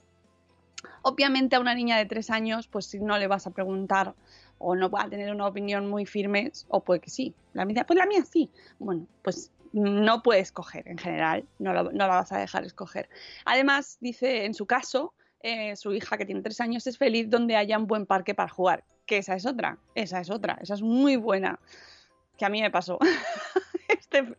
Obviamente 1.03 1.57
a 1.57 1.61
una 1.61 1.74
niña 1.74 1.97
de 1.97 2.07
tres 2.07 2.30
años, 2.30 2.68
pues 2.68 2.86
si 2.86 2.99
no 2.99 3.18
le 3.18 3.26
vas 3.26 3.47
a 3.47 3.51
preguntar 3.51 4.14
o 4.59 4.74
no 4.74 4.90
va 4.90 5.09
tener 5.09 5.32
una 5.32 5.46
opinión 5.46 5.88
muy 5.88 6.07
firme, 6.07 6.52
o 6.68 6.80
puede 6.80 7.00
que 7.00 7.11
sí. 7.11 7.34
La 7.52 7.64
mía, 7.64 7.84
pues 7.86 7.98
la 7.98 8.07
mía 8.07 8.24
sí. 8.24 8.50
Bueno, 8.78 9.07
pues 9.22 9.50
no 9.72 10.22
puede 10.22 10.40
escoger 10.40 10.86
en 10.88 10.98
general, 10.98 11.44
no, 11.59 11.72
no 11.72 11.90
la 11.92 12.07
vas 12.07 12.32
a 12.32 12.38
dejar 12.38 12.64
escoger. 12.64 13.09
Además, 13.44 13.98
dice 14.00 14.44
en 14.44 14.55
su 14.55 14.66
caso, 14.66 15.14
eh, 15.40 15.76
su 15.76 15.92
hija 15.92 16.16
que 16.16 16.24
tiene 16.24 16.40
tres 16.40 16.61
años 16.61 16.86
es 16.86 16.96
feliz 16.96 17.28
donde 17.28 17.57
haya 17.57 17.76
un 17.76 17.86
buen 17.86 18.07
parque 18.07 18.34
para 18.34 18.48
jugar. 18.48 18.84
Que 19.05 19.18
esa 19.18 19.34
es 19.34 19.44
otra, 19.44 19.78
esa 19.94 20.20
es 20.20 20.30
otra, 20.30 20.59
esa 20.62 20.74
es 20.74 20.82
muy 20.82 21.16
buena. 21.16 21.59
Que 22.38 22.46
a 22.46 22.48
mí 22.48 22.62
me 22.62 22.70
pasó. 22.70 22.98
este, 23.88 24.36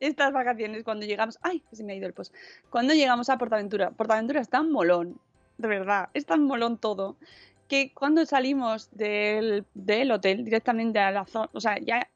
estas 0.00 0.32
vacaciones 0.32 0.84
cuando 0.84 1.06
llegamos, 1.06 1.38
ay, 1.42 1.62
se 1.70 1.84
me 1.84 1.92
ha 1.92 1.96
ido 1.96 2.06
el 2.06 2.12
post. 2.12 2.34
Cuando 2.70 2.94
llegamos 2.94 3.28
a 3.30 3.38
Portaventura, 3.38 3.90
Portaventura 3.90 4.40
es 4.40 4.48
tan 4.48 4.72
molón, 4.72 5.20
de 5.58 5.68
verdad, 5.68 6.08
es 6.14 6.26
tan 6.26 6.44
molón 6.44 6.78
todo, 6.78 7.16
que 7.68 7.92
cuando 7.92 8.24
salimos 8.26 8.88
del, 8.92 9.64
del 9.74 10.10
hotel 10.10 10.44
directamente 10.44 10.98
a 10.98 11.10
la 11.10 11.26
zona, 11.26 11.50
o 11.52 11.60
sea, 11.60 11.78
ya 11.78 12.08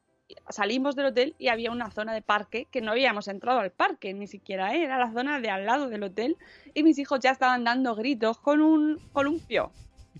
salimos 0.49 0.97
del 0.97 1.07
hotel 1.07 1.35
y 1.39 1.49
había 1.49 1.71
una 1.71 1.91
zona 1.91 2.15
de 2.15 2.23
parque 2.23 2.67
que 2.71 2.81
no 2.81 2.93
habíamos 2.93 3.29
entrado 3.29 3.61
al 3.61 3.71
parque, 3.71 4.15
ni 4.15 4.27
siquiera 4.27 4.75
¿eh? 4.75 4.85
era 4.85 4.99
la 4.99 5.13
zona 5.13 5.41
de 5.41 5.51
al 5.51 5.67
lado 5.67 5.89
del 5.89 6.03
hotel 6.03 6.37
y 6.75 6.83
mis 6.83 6.99
hijos 6.99 7.21
ya 7.21 7.31
estaban 7.31 7.65
dando 7.65 7.95
gritos 7.95 8.39
con 8.39 8.61
un 8.61 8.99
columpio. 9.13 9.73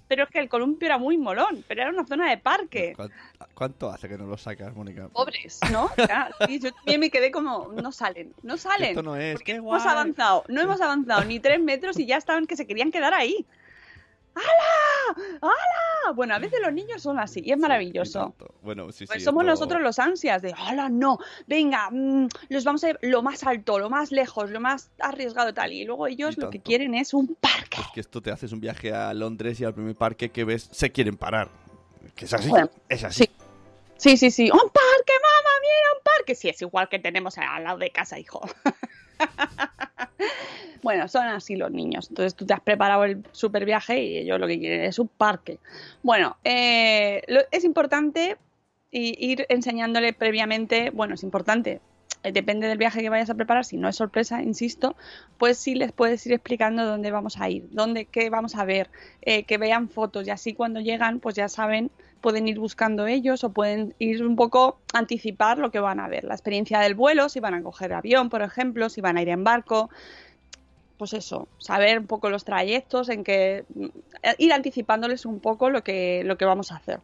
Pero 0.09 0.25
es 0.25 0.31
que 0.31 0.41
el 0.41 0.51
columpio 0.51 0.87
era 0.87 0.99
muy 0.99 1.17
molón, 1.17 1.65
pero 1.67 1.83
era 1.83 1.91
una 1.91 2.05
zona 2.05 2.29
de 2.29 2.37
parque. 2.37 2.95
¿Cuánto 3.55 3.89
hace 3.89 4.11
que 4.11 4.19
no 4.19 4.27
lo 4.27 4.37
sacas, 4.37 4.75
Mónica? 4.75 5.09
Pobres, 5.09 5.59
¿no? 5.71 5.91
yo 6.49 6.73
también 6.73 7.01
me 7.01 7.11
quedé 7.11 7.31
como, 7.31 7.73
no 7.73 7.93
salen, 7.93 8.35
no 8.43 8.59
salen. 8.59 8.91
Esto 8.91 9.03
no 9.03 9.17
es, 9.17 9.41
qué 9.41 9.59
guay. 9.59 9.81
Hemos 9.81 9.91
avanzado, 9.91 10.45
no 10.49 10.61
hemos 10.61 10.83
avanzado 10.83 11.25
ni 11.25 11.41
tres 11.41 11.61
metros 11.61 11.99
y 11.99 12.05
ya 12.05 12.19
estaban 12.19 12.47
que 12.47 12.57
se 12.57 12.67
querían 12.67 12.91
quedar 12.91 13.15
ahí. 13.15 13.47
¡Hala! 14.35 15.39
¡Hala! 15.41 16.13
Bueno, 16.15 16.35
a 16.35 16.39
veces 16.39 16.61
los 16.61 16.73
niños 16.73 17.03
son 17.03 17.19
así 17.19 17.41
y 17.45 17.53
es 17.53 17.59
maravilloso. 17.59 18.35
Bueno, 18.63 18.91
sí, 18.93 19.07
pues 19.07 19.19
sí, 19.19 19.25
somos 19.25 19.45
nosotros 19.45 19.81
los 19.83 19.99
ansias 19.99 20.43
de 20.43 20.55
¡Hala! 20.57 20.89
No, 20.89 21.19
venga, 21.47 21.89
mm, 21.91 22.29
los 22.49 22.65
vamos 22.65 22.85
a 22.85 22.91
ir 22.91 22.99
lo 23.03 23.23
más 23.23 23.45
alto, 23.45 23.79
lo 23.79 23.91
más 23.91 24.13
lejos, 24.13 24.51
lo 24.51 24.61
más 24.61 24.91
arriesgado 24.99 25.53
tal. 25.55 25.73
Y 25.73 25.85
luego 25.85 26.07
ellos 26.07 26.39
lo 26.39 26.51
que 26.51 26.61
quieren 26.61 26.95
es 26.95 27.15
un 27.15 27.35
parque. 27.35 27.81
Es 27.81 27.87
que 27.95 28.01
esto 28.01 28.21
te 28.21 28.31
haces 28.31 28.53
un 28.53 28.61
viaje 28.61 28.93
a 28.93 29.13
Londres 29.15 29.61
y 29.61 29.65
al 29.65 29.75
primer 29.75 29.95
parque 29.95 30.31
que 30.31 30.45
ves 30.45 30.69
se 30.73 30.91
quieren 30.91 31.17
parar. 31.17 31.49
Que 32.15 32.25
es 32.25 32.33
así. 32.35 32.51
es 32.89 33.05
así. 33.05 33.25
Sí. 33.25 33.31
Sí, 34.03 34.17
sí, 34.17 34.33
sí. 34.33 34.51
¡Un 34.51 34.59
parque, 34.59 35.13
mamá! 35.23 35.51
¡Mira, 35.61 35.97
un 35.97 36.03
parque! 36.03 36.35
Sí, 36.35 36.49
es 36.49 36.61
igual 36.61 36.89
que 36.89 36.99
tenemos 36.99 37.39
al 37.39 37.63
lado 37.63 37.79
de 37.79 37.91
casa, 37.91 38.19
hijo. 38.19 38.41
bueno, 40.83 41.09
son 41.09 41.27
así 41.27 41.57
los 41.57 41.71
niños. 41.71 42.09
Entonces 42.09 42.35
tú 42.35 42.47
te 42.47 42.55
has 42.55 42.61
preparado 42.61 43.05
el 43.05 43.25
super 43.33 43.65
viaje 43.65 44.03
y 44.03 44.19
ellos 44.19 44.39
lo 44.39 44.47
que 44.47 44.59
quieren 44.59 44.83
es 44.83 44.99
un 44.99 45.09
parque. 45.09 45.59
Bueno, 46.03 46.37
eh, 46.45 47.23
es 47.51 47.65
importante 47.65 48.37
ir 48.91 49.47
enseñándole 49.49 50.13
previamente, 50.13 50.91
bueno, 50.91 51.15
es 51.15 51.23
importante, 51.23 51.81
depende 52.23 52.69
del 52.69 52.79
viaje 52.79 53.01
que 53.01 53.09
vayas 53.09 53.31
a 53.31 53.35
preparar, 53.35 53.65
si 53.65 53.77
no 53.77 53.89
es 53.89 53.97
sorpresa, 53.97 54.43
insisto, 54.43 54.95
pues 55.39 55.59
sí 55.59 55.75
les 55.75 55.93
puedes 55.93 56.25
ir 56.27 56.33
explicando 56.33 56.87
dónde 56.87 57.11
vamos 57.11 57.41
a 57.41 57.49
ir, 57.51 57.69
dónde, 57.71 58.05
qué 58.05 58.31
vamos 58.31 58.55
a 58.55 58.65
ver, 58.65 58.91
eh, 59.23 59.43
que 59.45 59.59
vean 59.59 59.89
fotos 59.89 60.27
y 60.27 60.31
así 60.31 60.55
cuando 60.55 60.81
llegan, 60.81 61.19
pues 61.19 61.35
ya 61.35 61.49
saben, 61.49 61.91
pueden 62.21 62.47
ir 62.47 62.59
buscando 62.59 63.07
ellos 63.07 63.43
o 63.43 63.51
pueden 63.51 63.95
ir 63.99 64.25
un 64.25 64.37
poco 64.37 64.79
anticipar 64.95 65.59
lo 65.59 65.71
que 65.71 65.81
van 65.81 65.99
a 65.99 66.09
ver, 66.09 66.25
la 66.25 66.35
experiencia 66.35 66.79
del 66.79 66.95
vuelo, 66.95 67.29
si 67.29 67.41
van 67.41 67.55
a 67.55 67.63
coger 67.63 67.93
avión, 67.93 68.31
por 68.31 68.43
ejemplo, 68.43 68.89
si 68.89 69.01
van 69.01 69.17
a 69.17 69.23
ir 69.23 69.29
en 69.29 69.43
barco, 69.43 69.91
pues 70.99 71.15
eso, 71.15 71.49
saber 71.59 71.99
un 71.99 72.07
poco 72.07 72.31
los 72.31 72.45
trayectos, 72.45 73.09
en 73.09 73.25
que 73.25 73.65
ir 74.39 74.53
anticipándoles 74.53 75.27
un 75.27 75.41
poco 75.41 75.69
lo 75.69 75.83
que, 75.83 76.23
lo 76.25 76.39
que 76.39 76.45
vamos 76.45 76.71
a 76.71 76.77
hacer. 76.77 77.01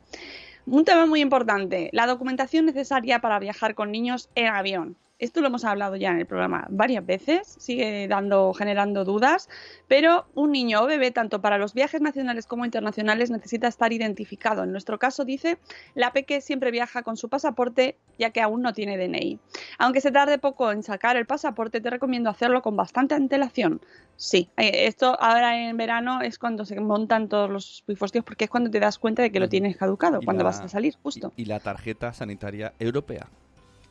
Un 0.67 0.85
tema 0.85 1.07
muy 1.07 1.21
importante, 1.21 1.91
la 1.93 2.07
documentación 2.07 2.67
necesaria 2.67 3.21
para 3.21 3.41
viajar 3.41 3.75
con 3.75 3.91
niños 3.91 4.29
en 4.37 4.47
avión. 4.47 4.97
Esto 5.19 5.41
lo 5.41 5.49
hemos 5.49 5.65
hablado 5.65 5.97
ya 5.97 6.11
en 6.11 6.19
el 6.19 6.27
programa 6.27 6.67
varias 6.71 7.05
veces, 7.05 7.57
sigue 7.59 8.07
dando, 8.09 8.55
generando 8.55 9.05
dudas, 9.05 9.49
pero 9.89 10.27
un 10.35 10.53
niño 10.53 10.83
o 10.83 10.87
bebé, 10.87 11.11
tanto 11.11 11.41
para 11.41 11.59
los 11.59 11.75
viajes 11.75 12.01
nacionales 12.01 12.47
como 12.47 12.65
internacionales, 12.65 13.31
necesita 13.31 13.67
estar 13.67 13.93
identificado. 13.93 14.63
En 14.63 14.71
nuestro 14.71 14.99
caso, 14.99 15.25
dice, 15.25 15.59
la 15.95 16.13
peque 16.13 16.41
siempre 16.41 16.71
viaja 16.71 17.03
con 17.03 17.17
su 17.17 17.29
pasaporte, 17.29 17.97
ya 18.19 18.31
que 18.31 18.41
aún 18.41 18.63
no 18.63 18.73
tiene 18.73 18.97
DNI. 18.97 19.41
Aunque 19.79 20.01
se 20.01 20.13
tarde 20.13 20.39
poco 20.39 20.71
en 20.71 20.83
sacar 20.83 21.17
el 21.17 21.27
pasaporte, 21.27 21.81
te 21.81 21.91
recomiendo 21.91 22.31
hacerlo 22.31 22.63
con 22.63 22.77
bastante 22.77 23.15
antelación. 23.15 23.81
Sí, 24.17 24.51
eh, 24.57 24.87
esto 24.87 25.17
ahora 25.21 25.69
en 25.69 25.77
verano 25.77 26.23
es 26.23 26.39
cuando 26.39 26.65
se 26.65 26.79
montan 26.81 27.29
todos 27.29 27.51
los 27.51 27.83
pifostios, 27.87 28.25
porque 28.25 28.45
es 28.45 28.51
cuando 28.51 28.71
te 28.71 28.81
das 28.81 28.99
cuenta 28.99 29.23
de 29.23 29.33
que 29.33 29.41
lo 29.41 29.49
tienes 29.49 29.77
caducado, 29.77 30.21
cuando 30.25 30.45
vas 30.45 30.61
a 30.61 30.69
salir, 30.69 30.95
justo. 31.03 31.33
y 31.37 31.45
la 31.45 31.61
tarjeta 31.61 32.13
sanitaria 32.13 32.73
europea. 32.79 33.29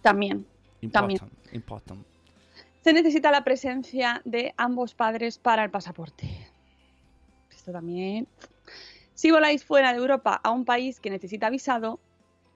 También, 0.01 0.45
también. 0.91 1.19
Se 2.83 2.93
necesita 2.93 3.31
la 3.31 3.43
presencia 3.43 4.21
de 4.23 4.53
ambos 4.57 4.93
padres 4.93 5.37
para 5.37 5.63
el 5.63 5.69
pasaporte. 5.69 6.47
Esto 7.51 7.71
también. 7.71 8.27
Si 9.13 9.31
voláis 9.31 9.65
fuera 9.65 9.91
de 9.91 9.99
Europa 9.99 10.39
a 10.43 10.51
un 10.51 10.63
país 10.63 10.99
que 10.99 11.09
necesita 11.09 11.49
visado, 11.49 11.99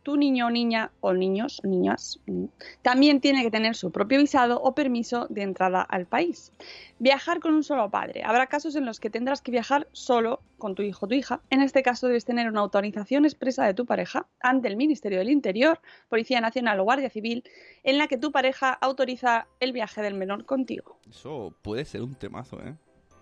tu 0.04 0.18
niño 0.18 0.48
o 0.48 0.50
niña 0.50 0.92
o 1.00 1.14
niños, 1.14 1.62
niñas, 1.64 2.20
también 2.82 3.22
tiene 3.22 3.44
que 3.44 3.52
tener 3.52 3.76
su 3.76 3.92
propio 3.92 4.20
visado 4.20 4.62
o 4.62 4.74
permiso 4.74 5.28
de 5.30 5.44
entrada 5.44 5.82
al 5.82 6.06
país. 6.06 6.52
Viajar 7.00 7.40
con 7.40 7.54
un 7.54 7.64
solo 7.64 7.90
padre. 7.90 8.24
Habrá 8.24 8.48
casos 8.48 8.76
en 8.76 8.86
los 8.86 9.00
que 9.00 9.10
tendrás 9.10 9.42
que 9.42 9.52
viajar 9.52 9.88
solo 9.92 10.42
con 10.58 10.76
tu 10.76 10.84
hijo 10.84 11.06
o 11.06 11.10
tu 11.10 11.16
hija. 11.16 11.42
En 11.50 11.62
este 11.62 11.84
caso 11.84 12.08
debes 12.08 12.26
tener 12.26 12.48
una 12.50 12.62
autorización 12.62 13.26
expresa 13.26 13.66
de 13.66 13.74
tu 13.74 13.86
pareja 13.86 14.28
ante 14.40 14.68
el 14.68 14.78
Ministerio 14.78 15.20
del 15.20 15.30
Interior, 15.30 15.80
Policía 16.10 16.42
Nacional 16.42 16.80
o 16.80 16.84
Guardia 16.84 17.10
Civil, 17.10 17.44
en 17.84 17.98
la 17.98 18.08
que 18.08 18.18
tu 18.18 18.32
pareja 18.32 18.72
autoriza 18.72 19.48
el 19.60 19.74
viaje 19.74 20.02
del 20.02 20.14
menor 20.14 20.46
contigo. 20.46 21.00
Eso 21.10 21.56
puede 21.62 21.86
ser 21.86 22.02
un 22.02 22.16
temazo, 22.16 22.60
¿eh? 22.62 22.76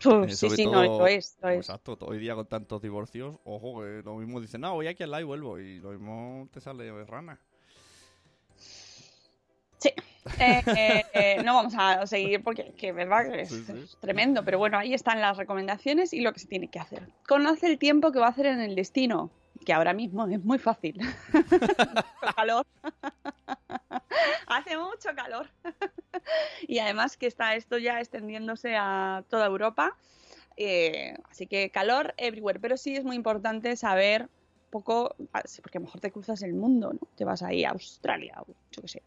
Eh, 0.06 0.30
sí, 0.30 0.50
sí, 0.50 0.66
no, 0.66 0.84
lo 0.84 1.08
es, 1.08 1.38
Exacto, 1.44 1.98
hoy 2.02 2.20
día 2.20 2.36
con 2.36 2.48
tantos 2.48 2.82
divorcios, 2.82 3.38
ojo, 3.44 3.82
que 3.82 4.02
lo 4.04 4.16
mismo 4.16 4.40
dicen, 4.40 4.62
no, 4.62 4.74
voy 4.74 4.88
aquí 4.88 5.04
al 5.04 5.12
lado 5.12 5.22
y 5.22 5.26
vuelvo, 5.26 5.60
y 5.60 5.80
lo 5.80 5.92
mismo 5.92 6.48
te 6.54 6.62
sale 6.62 7.06
rana. 7.06 7.40
Sí, 9.78 9.90
eh, 10.40 11.04
eh, 11.14 11.42
no 11.44 11.56
vamos 11.56 11.74
a 11.78 12.06
seguir 12.06 12.44
porque 12.44 12.74
que 12.78 12.92
verdad 12.92 13.32
que 13.32 13.42
es, 13.42 13.98
tremendo, 14.00 14.44
pero 14.44 14.58
bueno, 14.58 14.78
ahí 14.78 14.94
están 14.94 15.22
las 15.22 15.38
recomendaciones 15.38 16.14
y 16.14 16.22
lo 16.22 16.34
que 16.34 16.40
se 16.40 16.48
tiene 16.48 16.70
que 16.70 16.80
hacer. 16.80 17.08
Conoce 17.28 17.68
el 17.68 17.78
tiempo 17.78 18.12
que 18.12 18.20
va 18.20 18.28
a 18.28 18.30
hacer 18.30 18.46
en 18.46 18.60
el 18.60 18.76
destino, 18.76 19.32
que 19.66 19.74
ahora 19.74 19.94
mismo 19.94 20.28
es 20.28 20.44
muy 20.44 20.58
fácil. 20.58 21.00
calor. 22.36 22.66
Hace 24.48 24.78
mucho 24.78 25.10
calor. 25.16 25.50
y 26.68 26.80
además 26.80 27.18
que 27.18 27.28
está 27.28 27.56
esto 27.56 27.78
ya 27.78 28.00
extendiéndose 28.00 28.76
a 28.76 29.24
toda 29.30 29.46
Europa. 29.46 29.96
Eh, 30.58 31.16
así 31.30 31.48
que 31.48 31.70
calor 31.70 32.14
everywhere. 32.18 32.60
Pero 32.60 32.78
sí 32.78 32.96
es 32.96 33.04
muy 33.04 33.16
importante 33.16 33.76
saber 33.76 34.30
poco, 34.70 35.16
ah, 35.34 35.44
porque 35.62 35.78
a 35.78 35.82
lo 35.82 35.86
mejor 35.86 36.02
te 36.02 36.12
cruzas 36.12 36.42
el 36.44 36.54
mundo, 36.54 36.94
¿no? 36.94 37.08
Te 37.16 37.26
vas 37.26 37.42
ahí 37.42 37.64
a 37.64 37.72
Australia 37.72 38.42
o 38.42 38.54
yo 38.72 38.82
qué 38.82 38.88
sé. 38.88 39.04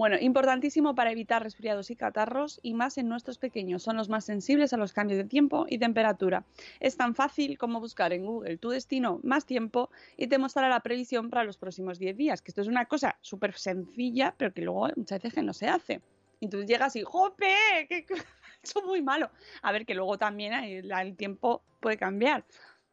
Bueno, 0.00 0.16
importantísimo 0.18 0.94
para 0.94 1.12
evitar 1.12 1.42
resfriados 1.42 1.90
y 1.90 1.94
catarros 1.94 2.58
y 2.62 2.72
más 2.72 2.96
en 2.96 3.06
nuestros 3.06 3.36
pequeños. 3.36 3.82
Son 3.82 3.98
los 3.98 4.08
más 4.08 4.24
sensibles 4.24 4.72
a 4.72 4.78
los 4.78 4.94
cambios 4.94 5.18
de 5.18 5.24
tiempo 5.24 5.66
y 5.68 5.76
temperatura. 5.76 6.46
Es 6.80 6.96
tan 6.96 7.14
fácil 7.14 7.58
como 7.58 7.80
buscar 7.80 8.14
en 8.14 8.24
Google 8.24 8.56
tu 8.56 8.70
destino 8.70 9.20
más 9.22 9.44
tiempo 9.44 9.90
y 10.16 10.26
te 10.28 10.38
mostrará 10.38 10.70
la 10.70 10.80
previsión 10.80 11.28
para 11.28 11.44
los 11.44 11.58
próximos 11.58 11.98
10 11.98 12.16
días. 12.16 12.40
Que 12.40 12.50
esto 12.50 12.62
es 12.62 12.68
una 12.68 12.86
cosa 12.86 13.18
súper 13.20 13.52
sencilla, 13.58 14.34
pero 14.38 14.54
que 14.54 14.62
luego 14.62 14.88
muchas 14.96 15.20
veces 15.20 15.44
no 15.44 15.52
se 15.52 15.68
hace. 15.68 16.00
Y 16.40 16.46
entonces 16.46 16.66
llegas 16.66 16.96
y 16.96 17.02
¡jope! 17.02 17.54
¡Qué, 17.86 18.06
eso 18.62 18.78
es 18.78 18.86
muy 18.86 19.02
malo! 19.02 19.28
A 19.60 19.70
ver, 19.70 19.84
que 19.84 19.94
luego 19.94 20.16
también 20.16 20.54
el, 20.54 21.14
tiempo 21.14 21.60
puede 21.78 21.98
cambiar. 21.98 22.46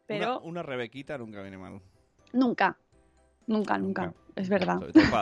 Pero... 0.07 0.39
Una, 0.39 0.49
una 0.49 0.63
rebequita 0.63 1.17
nunca 1.17 1.41
viene 1.41 1.57
mal. 1.57 1.79
Nunca, 2.33 2.77
Nunca, 3.47 3.77
nunca. 3.77 4.13
Es 4.37 4.49
verdad. 4.49 4.79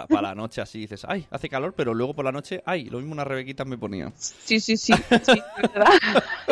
Para, 0.09 0.21
la 0.21 0.35
noche 0.35 0.61
así 0.61 0.79
dices, 0.79 1.05
ay, 1.07 1.25
hace 1.31 1.47
calor, 1.47 1.73
pero 1.73 1.93
luego 1.93 2.13
por 2.13 2.25
la 2.25 2.33
noche, 2.33 2.61
ay, 2.65 2.89
lo 2.89 2.97
mismo 2.97 3.13
una 3.13 3.23
rebequita 3.23 3.63
me 3.63 3.77
ponía. 3.77 4.11
Sí, 4.17 4.59
sí, 4.59 4.75
sí. 4.75 4.93
sí 4.93 5.41
verdad. 5.57 5.85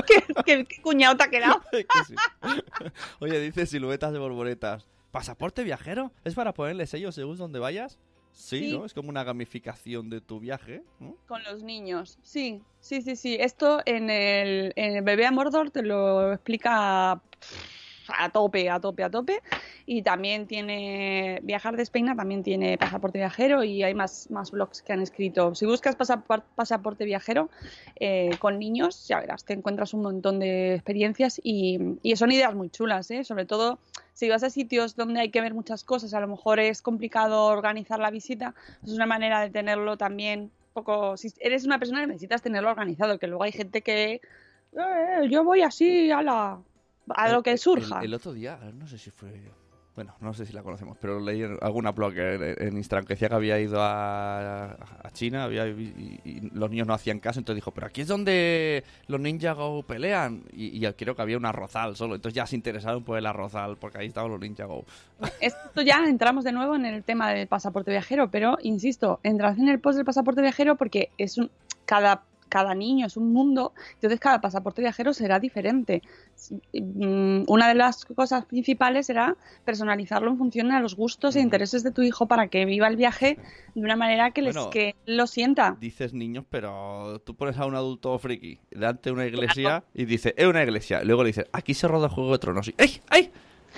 ¿Qué, 0.45 0.65
cuñado 0.81 1.17
te 1.17 1.23
ha 1.23 1.29
quedado. 1.29 1.61
Oye, 3.19 3.39
dice 3.41 3.65
siluetas 3.65 4.13
de 4.13 4.19
borboletas. 4.19 4.87
¿Pasaporte 5.11 5.63
viajero? 5.63 6.11
¿Es 6.23 6.35
para 6.35 6.53
ponerle 6.53 6.87
sellos 6.87 7.15
según 7.15 7.37
donde 7.37 7.59
vayas? 7.59 7.99
Sí, 8.31 8.59
Sí. 8.59 8.77
¿no? 8.77 8.85
Es 8.85 8.93
como 8.93 9.09
una 9.09 9.23
gamificación 9.23 10.09
de 10.09 10.21
tu 10.21 10.39
viaje, 10.39 10.83
¿no? 10.99 11.17
Con 11.27 11.43
los 11.43 11.61
niños, 11.61 12.17
sí, 12.23 12.61
sí, 12.79 13.03
sí, 13.03 13.15
sí. 13.15 13.37
Esto 13.39 13.81
en 13.85 14.09
el, 14.09 14.73
en 14.75 14.95
el 14.95 15.03
Bebé 15.03 15.27
a 15.27 15.31
Mordor 15.31 15.69
te 15.69 15.83
lo 15.83 16.33
explica 16.33 17.21
a 18.07 18.29
tope, 18.29 18.69
a 18.69 18.79
tope, 18.79 19.03
a 19.03 19.09
tope. 19.09 19.41
Y 19.85 20.01
también 20.01 20.47
tiene 20.47 21.39
Viajar 21.43 21.75
de 21.75 21.83
España, 21.83 22.15
también 22.15 22.43
tiene 22.43 22.77
Pasaporte 22.77 23.17
Viajero 23.19 23.63
y 23.63 23.83
hay 23.83 23.93
más, 23.93 24.29
más 24.31 24.51
blogs 24.51 24.81
que 24.81 24.93
han 24.93 25.01
escrito. 25.01 25.55
Si 25.55 25.65
buscas 25.65 25.97
pasapor- 25.97 26.43
Pasaporte 26.55 27.05
Viajero 27.05 27.49
eh, 27.99 28.31
con 28.39 28.59
niños, 28.59 29.07
ya 29.07 29.19
verás, 29.19 29.45
te 29.45 29.53
encuentras 29.53 29.93
un 29.93 30.01
montón 30.03 30.39
de 30.39 30.75
experiencias 30.75 31.39
y, 31.43 31.79
y 32.01 32.15
son 32.15 32.31
ideas 32.31 32.55
muy 32.55 32.69
chulas, 32.69 33.11
¿eh? 33.11 33.23
Sobre 33.23 33.45
todo 33.45 33.79
si 34.13 34.29
vas 34.29 34.43
a 34.43 34.49
sitios 34.49 34.95
donde 34.95 35.19
hay 35.19 35.29
que 35.29 35.41
ver 35.41 35.53
muchas 35.53 35.83
cosas, 35.83 36.13
a 36.13 36.19
lo 36.19 36.27
mejor 36.27 36.59
es 36.59 36.81
complicado 36.81 37.45
organizar 37.45 37.99
la 37.99 38.11
visita, 38.11 38.53
pues 38.79 38.91
es 38.91 38.95
una 38.95 39.05
manera 39.05 39.41
de 39.41 39.49
tenerlo 39.49 39.97
también 39.97 40.51
poco... 40.73 41.17
Si 41.17 41.31
eres 41.39 41.65
una 41.65 41.79
persona 41.79 42.01
que 42.01 42.07
necesitas 42.07 42.41
tenerlo 42.41 42.69
organizado, 42.69 43.19
que 43.19 43.27
luego 43.27 43.43
hay 43.43 43.51
gente 43.51 43.81
que... 43.81 44.21
"Eh, 44.73 45.27
yo 45.29 45.43
voy 45.43 45.61
así 45.61 46.11
a 47.09 47.31
lo 47.31 47.43
que 47.43 47.57
surja. 47.57 48.01
El, 48.01 48.13
otro 48.13 48.33
día, 48.33 48.59
no 48.73 48.87
sé 48.87 48.97
si 48.97 49.11
fue. 49.11 49.51
Bueno, 49.95 50.15
no 50.21 50.33
sé 50.33 50.47
si 50.47 50.53
la 50.53 50.63
conocemos, 50.63 50.97
pero 50.99 51.19
leí 51.19 51.43
en 51.43 51.55
alguna 51.61 51.91
blog 51.91 52.17
en, 52.17 52.55
en 52.59 52.77
Instagram 52.77 53.05
que 53.05 53.13
decía 53.13 53.29
que 53.29 53.35
había 53.35 53.59
ido 53.59 53.79
a, 53.79 54.71
a 54.71 55.11
China 55.11 55.43
había, 55.43 55.67
y, 55.67 56.19
y 56.25 56.49
los 56.51 56.71
niños 56.71 56.87
no 56.87 56.95
hacían 56.95 57.19
caso, 57.19 57.39
entonces 57.39 57.57
dijo, 57.57 57.69
pero 57.69 57.85
aquí 57.85 58.01
es 58.01 58.07
donde 58.07 58.83
los 59.05 59.19
Ninja 59.19 59.53
Go 59.53 59.83
pelean. 59.83 60.45
Y, 60.51 60.83
y 60.83 60.93
creo 60.93 61.15
que 61.15 61.21
había 61.21 61.37
un 61.37 61.45
arrozal 61.45 61.95
solo, 61.95 62.15
entonces 62.15 62.35
ya 62.35 62.47
se 62.47 62.55
interesaron 62.55 63.03
por 63.03 63.19
el 63.19 63.25
arrozal, 63.27 63.77
porque 63.77 63.99
ahí 63.99 64.07
estaban 64.07 64.31
los 64.31 64.39
Ninja 64.39 64.65
Go. 64.65 64.83
Esto 65.39 65.83
ya 65.83 66.03
entramos 66.07 66.43
de 66.43 66.53
nuevo 66.53 66.75
en 66.75 66.85
el 66.87 67.03
tema 67.03 67.31
del 67.31 67.47
pasaporte 67.47 67.91
viajero, 67.91 68.31
pero 68.31 68.57
insisto, 68.63 69.19
entras 69.21 69.59
en 69.59 69.69
el 69.69 69.79
post 69.79 69.97
del 69.97 70.05
pasaporte 70.05 70.41
viajero 70.41 70.75
porque 70.75 71.11
es 71.19 71.37
un, 71.37 71.51
cada, 71.85 72.23
cada 72.53 72.75
niño 72.75 73.07
es 73.07 73.17
un 73.17 73.33
mundo, 73.33 73.73
entonces 73.95 74.19
cada 74.19 74.39
pasaporte 74.39 74.83
viajero 74.83 75.11
será 75.11 75.39
diferente. 75.39 76.03
Mm, 76.71 77.45
Una 77.47 77.67
de 77.67 77.73
las 77.73 78.05
cosas 78.05 78.45
principales 78.45 79.07
será 79.07 79.35
personalizarlo 79.65 80.29
en 80.29 80.37
función 80.37 80.71
a 80.71 80.79
los 80.79 80.95
gustos 80.95 81.35
e 81.35 81.39
intereses 81.39 81.81
de 81.81 81.89
tu 81.89 82.03
hijo 82.03 82.27
para 82.27 82.49
que 82.49 82.65
viva 82.65 82.87
el 82.87 82.95
viaje 82.95 83.39
de 83.73 83.81
una 83.81 83.95
manera 83.95 84.29
que, 84.29 84.43
les, 84.43 84.55
que 84.67 84.95
lo 85.07 85.25
sienta. 85.25 85.77
Dices 85.79 86.13
niños, 86.13 86.45
pero 86.47 87.19
tú 87.25 87.35
pones 87.35 87.57
a 87.57 87.65
un 87.65 87.73
adulto 87.73 88.19
friki 88.19 88.59
delante 88.69 89.09
de 89.09 89.13
una 89.13 89.25
iglesia 89.25 89.83
y 89.95 90.05
dice, 90.05 90.35
es 90.37 90.45
una 90.45 90.61
iglesia. 90.61 91.03
Luego 91.03 91.23
le 91.23 91.29
dices, 91.29 91.47
aquí 91.53 91.73
se 91.73 91.87
roda 91.87 92.07
Juego 92.07 92.33
de 92.33 92.37
Tronos. 92.37 92.67
Y, 92.67 92.75
¡ay! 92.77 93.01
¡ay! 93.09 93.31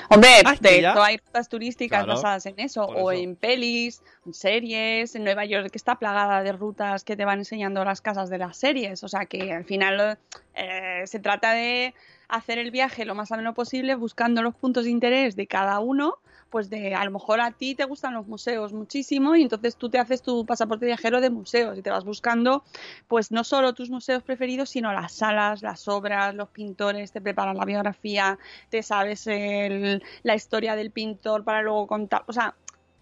Hombre, 0.09 0.29
Ah, 0.45 0.55
de 0.59 0.79
hecho 0.79 1.01
hay 1.03 1.17
rutas 1.17 1.49
turísticas 1.49 2.03
Claro, 2.03 2.15
basadas 2.15 2.45
en 2.45 2.59
eso, 2.59 2.85
o 2.85 3.11
eso. 3.11 3.21
en 3.23 3.35
pelis, 3.35 4.01
en 4.25 4.33
series, 4.33 5.15
en 5.15 5.23
Nueva 5.23 5.45
York 5.45 5.69
que 5.71 5.77
está 5.77 5.95
plagada 5.95 6.43
de 6.43 6.51
rutas 6.51 7.03
que 7.03 7.15
te 7.15 7.25
van 7.25 7.39
enseñando 7.39 7.83
las 7.85 8.01
casas 8.01 8.29
de 8.29 8.37
las 8.37 8.57
series, 8.57 9.03
o 9.03 9.07
sea 9.07 9.25
que 9.25 9.53
al 9.53 9.65
final 9.65 10.17
eh, 10.55 11.03
se 11.05 11.19
trata 11.19 11.53
de 11.53 11.93
hacer 12.27 12.57
el 12.57 12.71
viaje 12.71 13.05
lo 13.05 13.15
más 13.15 13.31
ameno 13.31 13.53
posible 13.53 13.95
buscando 13.95 14.41
los 14.41 14.55
puntos 14.55 14.85
de 14.85 14.91
interés 14.91 15.35
de 15.35 15.47
cada 15.47 15.79
uno, 15.79 16.15
pues 16.49 16.69
de 16.69 16.95
a 16.95 17.03
lo 17.03 17.11
mejor 17.11 17.41
a 17.41 17.51
ti 17.51 17.75
te 17.75 17.83
gustan 17.85 18.13
los 18.13 18.27
museos 18.27 18.71
muchísimo 18.71 19.35
y 19.35 19.41
entonces 19.41 19.75
tú 19.75 19.89
te 19.89 19.99
haces 19.99 20.21
tu 20.21 20.45
pasaporte 20.45 20.85
viajero 20.85 21.19
de 21.19 21.29
museos 21.29 21.77
y 21.77 21.81
te 21.81 21.89
vas 21.89 22.05
buscando 22.05 22.63
pues 23.07 23.31
no 23.31 23.43
solo 23.43 23.73
tus 23.73 23.89
museos 23.89 24.23
preferidos, 24.23 24.69
sino 24.69 24.93
las 24.93 25.13
salas, 25.13 25.61
las 25.61 25.87
obras, 25.87 26.33
los 26.35 26.49
pintores, 26.49 27.11
te 27.11 27.19
preparas 27.21 27.55
la 27.55 27.65
biografía, 27.65 28.37
te 28.69 28.83
sabes 28.83 29.27
el- 29.27 30.01
la 30.23 30.35
historia 30.35 30.75
del 30.75 30.91
pintor 30.91 31.43
para 31.43 31.61
luego 31.61 31.87
contar, 31.87 32.23
o 32.27 32.33
sea, 32.33 32.55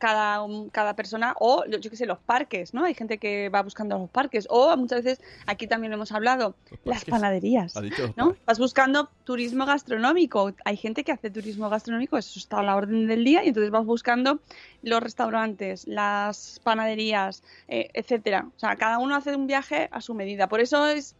cada, 0.03 0.45
cada 0.73 0.97
persona, 0.97 1.33
o 1.39 1.63
yo 1.65 1.79
qué 1.89 1.95
sé, 1.95 2.05
los 2.05 2.19
parques, 2.19 2.73
¿no? 2.73 2.83
Hay 2.83 2.93
gente 2.93 3.17
que 3.19 3.47
va 3.47 3.61
buscando 3.63 3.97
los 3.97 4.09
parques, 4.09 4.45
o 4.49 4.75
muchas 4.75 5.01
veces, 5.01 5.25
aquí 5.45 5.65
también 5.65 5.91
lo 5.91 5.95
hemos 5.95 6.11
hablado, 6.11 6.55
las 6.83 7.05
panaderías. 7.05 7.73
¿no? 8.17 8.35
Vas 8.45 8.59
buscando 8.59 9.09
turismo 9.23 9.65
gastronómico. 9.65 10.51
Hay 10.65 10.75
gente 10.75 11.05
que 11.05 11.13
hace 11.13 11.29
turismo 11.31 11.69
gastronómico, 11.69 12.17
eso 12.17 12.37
está 12.37 12.59
a 12.59 12.63
la 12.63 12.75
orden 12.75 13.07
del 13.07 13.23
día, 13.23 13.45
y 13.45 13.47
entonces 13.47 13.71
vas 13.71 13.85
buscando 13.85 14.39
los 14.81 15.01
restaurantes, 15.01 15.87
las 15.87 16.59
panaderías, 16.65 17.41
eh, 17.69 17.89
etcétera. 17.93 18.45
O 18.57 18.59
sea, 18.59 18.75
cada 18.75 18.97
uno 18.99 19.15
hace 19.15 19.33
un 19.37 19.47
viaje 19.47 19.87
a 19.89 20.01
su 20.01 20.13
medida. 20.15 20.49
Por 20.49 20.59
eso 20.59 20.85
es, 20.85 21.15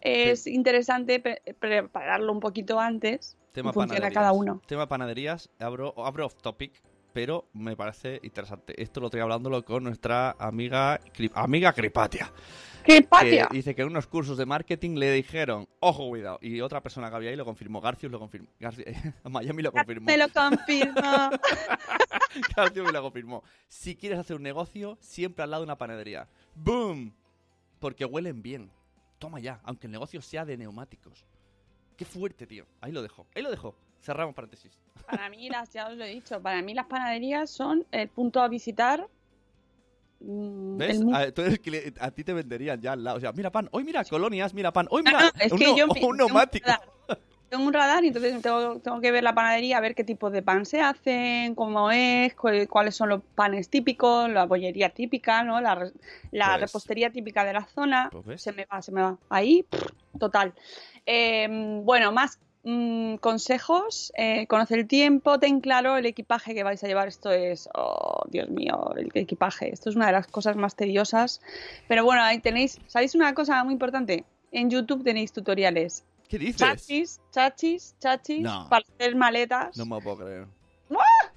es 0.00 0.46
interesante 0.46 1.18
pre- 1.18 1.42
prepararlo 1.58 2.32
un 2.32 2.38
poquito 2.38 2.78
antes. 2.78 3.36
Tema 3.50 3.70
en 3.70 3.74
función 3.74 3.96
a 3.96 4.00
panaderías. 4.02 4.14
cada 4.14 4.32
uno. 4.32 4.60
Tema 4.66 4.86
panaderías, 4.86 5.48
abro, 5.58 5.92
abro 5.96 6.26
off 6.26 6.36
topic, 6.40 6.70
pero 7.18 7.48
me 7.52 7.74
parece 7.74 8.20
interesante. 8.22 8.80
Esto 8.80 9.00
lo 9.00 9.08
estoy 9.08 9.18
hablándolo 9.20 9.64
con 9.64 9.82
nuestra 9.82 10.36
amiga, 10.38 11.00
amiga 11.34 11.72
Cripatia. 11.72 12.32
¡Qué 12.84 13.00
que 13.00 13.02
patria! 13.02 13.48
dice 13.50 13.74
que 13.74 13.82
en 13.82 13.88
unos 13.88 14.06
cursos 14.06 14.38
de 14.38 14.46
marketing 14.46 14.94
le 14.94 15.10
dijeron, 15.10 15.68
ojo, 15.80 16.06
cuidado. 16.10 16.38
Y 16.40 16.60
otra 16.60 16.80
persona 16.80 17.10
que 17.10 17.16
había 17.16 17.30
ahí 17.30 17.36
lo 17.36 17.44
confirmó. 17.44 17.80
Garcius 17.80 18.12
lo 18.12 18.20
confirmó. 18.20 18.46
Garci- 18.60 18.84
Miami 19.28 19.62
lo 19.64 19.72
confirmó. 19.72 20.06
Me 20.06 20.16
lo 20.16 20.28
confirmo. 20.28 20.94
Garcius 22.56 22.86
me 22.86 22.92
lo 22.92 23.02
confirmó. 23.02 23.42
Si 23.66 23.96
quieres 23.96 24.20
hacer 24.20 24.36
un 24.36 24.44
negocio, 24.44 24.96
siempre 25.00 25.42
al 25.42 25.50
lado 25.50 25.62
de 25.64 25.66
una 25.66 25.76
panadería. 25.76 26.28
¡Boom! 26.54 27.12
Porque 27.80 28.04
huelen 28.04 28.42
bien. 28.42 28.70
Toma 29.18 29.40
ya, 29.40 29.60
aunque 29.64 29.88
el 29.88 29.90
negocio 29.90 30.22
sea 30.22 30.44
de 30.44 30.56
neumáticos. 30.56 31.26
Qué 31.96 32.04
fuerte, 32.04 32.46
tío. 32.46 32.64
Ahí 32.80 32.92
lo 32.92 33.02
dejo. 33.02 33.26
Ahí 33.34 33.42
lo 33.42 33.50
dejo. 33.50 33.74
Cerramos 34.00 34.34
paréntesis. 34.34 34.72
Para 35.06 35.28
mí, 35.30 35.48
las, 35.48 35.72
ya 35.72 35.88
os 35.88 35.96
lo 35.96 36.04
he 36.04 36.08
dicho, 36.10 36.40
para 36.40 36.60
mí 36.62 36.74
las 36.74 36.86
panaderías 36.86 37.50
son 37.50 37.86
el 37.92 38.08
punto 38.08 38.40
a 38.40 38.48
visitar. 38.48 39.06
mm, 40.20 40.76
¿Ves? 40.76 41.00
el 41.00 41.14
A, 41.14 41.30
tú 41.32 41.42
eres 41.42 41.58
que 41.60 41.92
a 42.00 42.10
ti 42.10 42.24
te 42.24 42.32
venderían 42.32 42.80
ya 42.80 42.92
al 42.92 43.04
lado. 43.04 43.16
O 43.16 43.20
sea, 43.20 43.32
mira 43.32 43.50
pan, 43.50 43.68
hoy 43.72 43.84
mira 43.84 44.04
colonias, 44.04 44.54
mira 44.54 44.72
pan, 44.72 44.86
hoy 44.90 45.02
mira 45.02 45.32
es 45.40 45.52
un, 45.52 45.58
que 45.58 45.74
yo 45.76 45.86
un 46.08 46.16
neumático. 46.16 46.70
Tengo 47.48 47.64
un 47.64 47.72
radar 47.72 48.04
y 48.04 48.08
entonces 48.08 48.42
tengo, 48.42 48.78
tengo 48.80 49.00
que 49.00 49.10
ver 49.10 49.22
la 49.24 49.34
panadería, 49.34 49.78
a 49.78 49.80
ver 49.80 49.94
qué 49.94 50.04
tipo 50.04 50.28
de 50.30 50.42
pan 50.42 50.66
se 50.66 50.82
hacen, 50.82 51.54
cómo 51.54 51.90
es, 51.90 52.34
cu- 52.34 52.66
cuáles 52.68 52.94
son 52.94 53.08
los 53.08 53.22
panes 53.34 53.70
típicos, 53.70 54.28
la 54.28 54.44
bollería 54.44 54.90
típica, 54.90 55.42
¿no? 55.44 55.58
La, 55.58 55.90
la 56.30 56.46
Pues- 56.48 56.60
repostería 56.60 57.10
típica 57.10 57.44
de 57.44 57.54
la 57.54 57.64
zona. 57.64 58.10
Pues 58.12 58.42
se 58.42 58.52
me 58.52 58.66
va, 58.66 58.82
se 58.82 58.92
me 58.92 59.00
va. 59.00 59.16
Ahí, 59.30 59.64
total. 60.20 60.52
Eh, 61.06 61.48
bueno, 61.82 62.12
más 62.12 62.38
mm, 62.64 63.16
consejos. 63.16 64.12
eh, 64.16 64.46
conoce 64.46 64.74
el 64.74 64.86
tiempo, 64.86 65.38
ten 65.38 65.60
claro 65.60 65.96
el 65.96 66.06
equipaje 66.06 66.54
que 66.54 66.62
vais 66.62 66.82
a 66.82 66.86
llevar. 66.86 67.08
Esto 67.08 67.30
es, 67.30 67.68
oh, 67.74 68.22
Dios 68.28 68.48
mío, 68.50 68.92
el 68.96 69.10
equipaje. 69.14 69.72
Esto 69.72 69.90
es 69.90 69.96
una 69.96 70.06
de 70.06 70.12
las 70.12 70.26
cosas 70.26 70.56
más 70.56 70.74
tediosas. 70.76 71.40
Pero 71.88 72.04
bueno, 72.04 72.22
ahí 72.22 72.38
tenéis, 72.40 72.78
¿sabéis 72.86 73.14
una 73.14 73.34
cosa 73.34 73.62
muy 73.64 73.72
importante? 73.72 74.24
En 74.52 74.70
YouTube 74.70 75.04
tenéis 75.04 75.32
tutoriales. 75.32 76.04
¿Qué 76.28 76.38
dices? 76.38 76.56
Chachis, 76.56 77.20
chachis, 77.32 77.94
chachis, 78.00 78.40
No. 78.40 78.66
para 78.68 78.84
hacer 78.94 79.14
maletas. 79.16 79.76
No 79.76 79.86
me 79.86 79.96
lo 79.96 80.00
puedo 80.02 80.18
creer. 80.18 80.46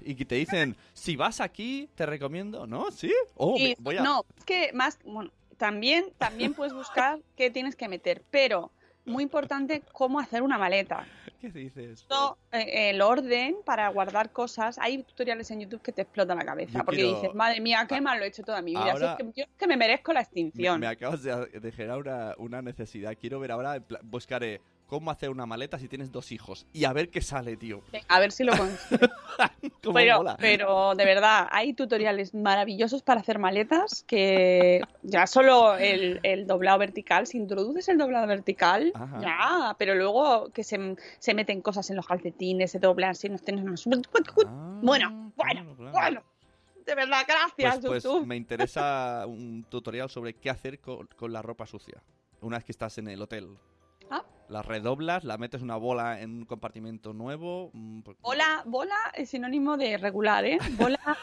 Y 0.04 0.16
que 0.16 0.24
te 0.24 0.34
dicen, 0.34 0.74
si 0.94 1.14
vas 1.14 1.40
aquí, 1.40 1.88
te 1.94 2.04
recomiendo, 2.06 2.66
¿no? 2.66 2.90
¿Sí? 2.90 3.12
Oh, 3.36 3.54
Y- 3.56 3.68
me- 3.68 3.76
voy 3.78 3.96
a... 3.98 4.02
No, 4.02 4.24
es 4.36 4.44
que 4.44 4.70
más, 4.74 4.98
bueno, 5.04 5.30
también, 5.58 6.06
también 6.18 6.54
puedes 6.54 6.72
buscar 6.72 7.20
qué 7.36 7.50
tienes 7.52 7.76
que 7.76 7.86
meter, 7.86 8.22
pero 8.32 8.72
muy 9.04 9.22
importante 9.24 9.82
cómo 9.92 10.20
hacer 10.20 10.42
una 10.42 10.58
maleta. 10.58 11.06
¿Qué 11.40 11.48
dices? 11.50 12.06
Eh, 12.52 12.90
el 12.90 13.02
orden 13.02 13.56
para 13.64 13.88
guardar 13.88 14.30
cosas. 14.30 14.78
Hay 14.78 15.02
tutoriales 15.02 15.50
en 15.50 15.60
YouTube 15.60 15.82
que 15.82 15.90
te 15.90 16.02
explotan 16.02 16.38
la 16.38 16.44
cabeza 16.44 16.78
Yo 16.78 16.84
porque 16.84 17.00
quiero- 17.02 17.16
dices, 17.20 17.34
madre 17.34 17.60
mía, 17.60 17.84
qué 17.88 18.00
mal 18.00 18.18
lo 18.18 18.24
he 18.24 18.28
hecho 18.28 18.44
toda 18.44 18.62
mi 18.62 18.70
vida. 18.72 18.84
Si 18.84 18.90
Ahora- 18.90 19.16
es 19.18 19.24
que 19.26 19.32
yo 19.40 19.44
es 19.44 19.50
que 19.58 19.66
me 19.66 19.76
merezco 19.76 20.12
la 20.12 20.20
extinción. 20.20 20.78
me 20.78 20.86
acabas 20.86 21.22
de, 21.24 21.46
de 21.46 21.72
generar 21.72 21.98
una, 21.98 22.34
una 22.38 22.62
necesidad. 22.62 23.16
Quiero 23.20 23.40
ver 23.40 23.50
ahora, 23.50 23.82
buscaré 24.04 24.60
cómo 24.92 25.10
hacer 25.10 25.30
una 25.30 25.46
maleta 25.46 25.78
si 25.78 25.88
tienes 25.88 26.12
dos 26.12 26.32
hijos. 26.32 26.66
Y 26.74 26.84
a 26.84 26.92
ver 26.92 27.08
qué 27.08 27.22
sale, 27.22 27.56
tío. 27.56 27.80
A 28.08 28.20
ver 28.20 28.30
si 28.30 28.44
lo 28.44 28.54
consigo. 28.54 29.00
Cómo 29.82 29.94
pero, 29.94 30.18
mola. 30.18 30.36
pero 30.38 30.94
de 30.94 31.04
verdad, 31.06 31.48
hay 31.50 31.72
tutoriales 31.72 32.34
maravillosos 32.34 33.02
para 33.02 33.20
hacer 33.20 33.38
maletas 33.38 34.04
que 34.06 34.82
ya 35.02 35.26
solo 35.26 35.76
el, 35.78 36.20
el 36.22 36.46
doblado 36.46 36.78
vertical, 36.78 37.26
si 37.26 37.38
introduces 37.38 37.88
el 37.88 37.96
doblado 37.96 38.26
vertical, 38.26 38.92
Ajá. 38.94 39.20
ya, 39.22 39.76
pero 39.78 39.94
luego 39.94 40.50
que 40.52 40.62
se, 40.62 40.94
se 41.18 41.32
meten 41.32 41.62
cosas 41.62 41.88
en 41.88 41.96
los 41.96 42.06
calcetines, 42.06 42.70
se 42.70 42.78
doblan, 42.78 43.14
si 43.14 43.30
nos 43.30 43.42
tienes 43.42 43.64
unos... 43.64 43.86
Ah, 44.46 44.78
Bueno, 44.82 45.32
bueno, 45.34 45.74
claro, 45.74 45.76
claro. 45.76 45.90
bueno. 45.92 46.22
De 46.84 46.94
verdad, 46.94 47.24
gracias, 47.26 47.78
Pues, 47.78 47.86
pues 47.86 48.04
YouTube. 48.04 48.26
me 48.26 48.36
interesa 48.36 49.24
un 49.26 49.64
tutorial 49.70 50.10
sobre 50.10 50.34
qué 50.34 50.50
hacer 50.50 50.80
con, 50.80 51.06
con 51.16 51.32
la 51.32 51.40
ropa 51.40 51.64
sucia. 51.66 52.02
Una 52.42 52.58
vez 52.58 52.64
que 52.66 52.72
estás 52.72 52.98
en 52.98 53.08
el 53.08 53.22
hotel. 53.22 53.56
Ah. 54.10 54.22
La 54.52 54.60
redoblas, 54.60 55.24
la 55.24 55.38
metes 55.38 55.62
una 55.62 55.76
bola 55.76 56.20
en 56.20 56.30
un 56.40 56.44
compartimento 56.44 57.14
nuevo. 57.14 57.70
mm, 57.72 58.02
pues- 58.02 58.18
Bola, 58.20 58.62
bola 58.66 58.96
es 59.14 59.30
sinónimo 59.30 59.78
de 59.78 59.96
regular, 59.96 60.44
¿eh? 60.44 60.58
Bola, 60.72 61.00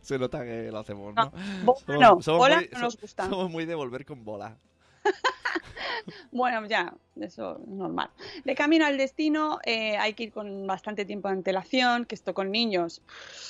Se 0.00 0.18
nota 0.18 0.42
que 0.42 0.70
lo 0.72 0.78
hacemos, 0.78 1.14
¿no? 1.14 1.32
No, 1.64 1.74
bola 1.86 1.98
no, 1.98 2.16
bola 2.38 2.56
muy, 2.56 2.68
no 2.72 2.80
nos 2.80 3.00
gusta. 3.00 3.28
Somos 3.28 3.48
muy 3.48 3.64
de 3.64 3.76
volver 3.76 4.04
con 4.04 4.24
bola. 4.24 4.56
bueno, 6.32 6.66
ya, 6.66 6.94
eso 7.20 7.60
es 7.62 7.68
normal. 7.68 8.10
De 8.44 8.54
camino 8.56 8.86
al 8.86 8.96
destino 8.98 9.60
eh, 9.64 9.96
hay 9.96 10.14
que 10.14 10.24
ir 10.24 10.32
con 10.32 10.66
bastante 10.66 11.04
tiempo 11.04 11.28
de 11.28 11.34
antelación, 11.34 12.06
que 12.06 12.16
esto 12.16 12.34
con 12.34 12.50
niños, 12.50 13.02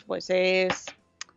pues 0.06 0.28
es, 0.28 0.84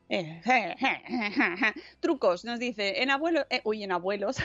Eh, 0.09 0.41
Trucos, 2.01 2.43
nos 2.43 2.59
dice, 2.59 3.01
en 3.01 3.11
abuelos, 3.11 3.45
eh, 3.49 3.61
uy, 3.63 3.83
en 3.83 3.93
abuelos, 3.93 4.35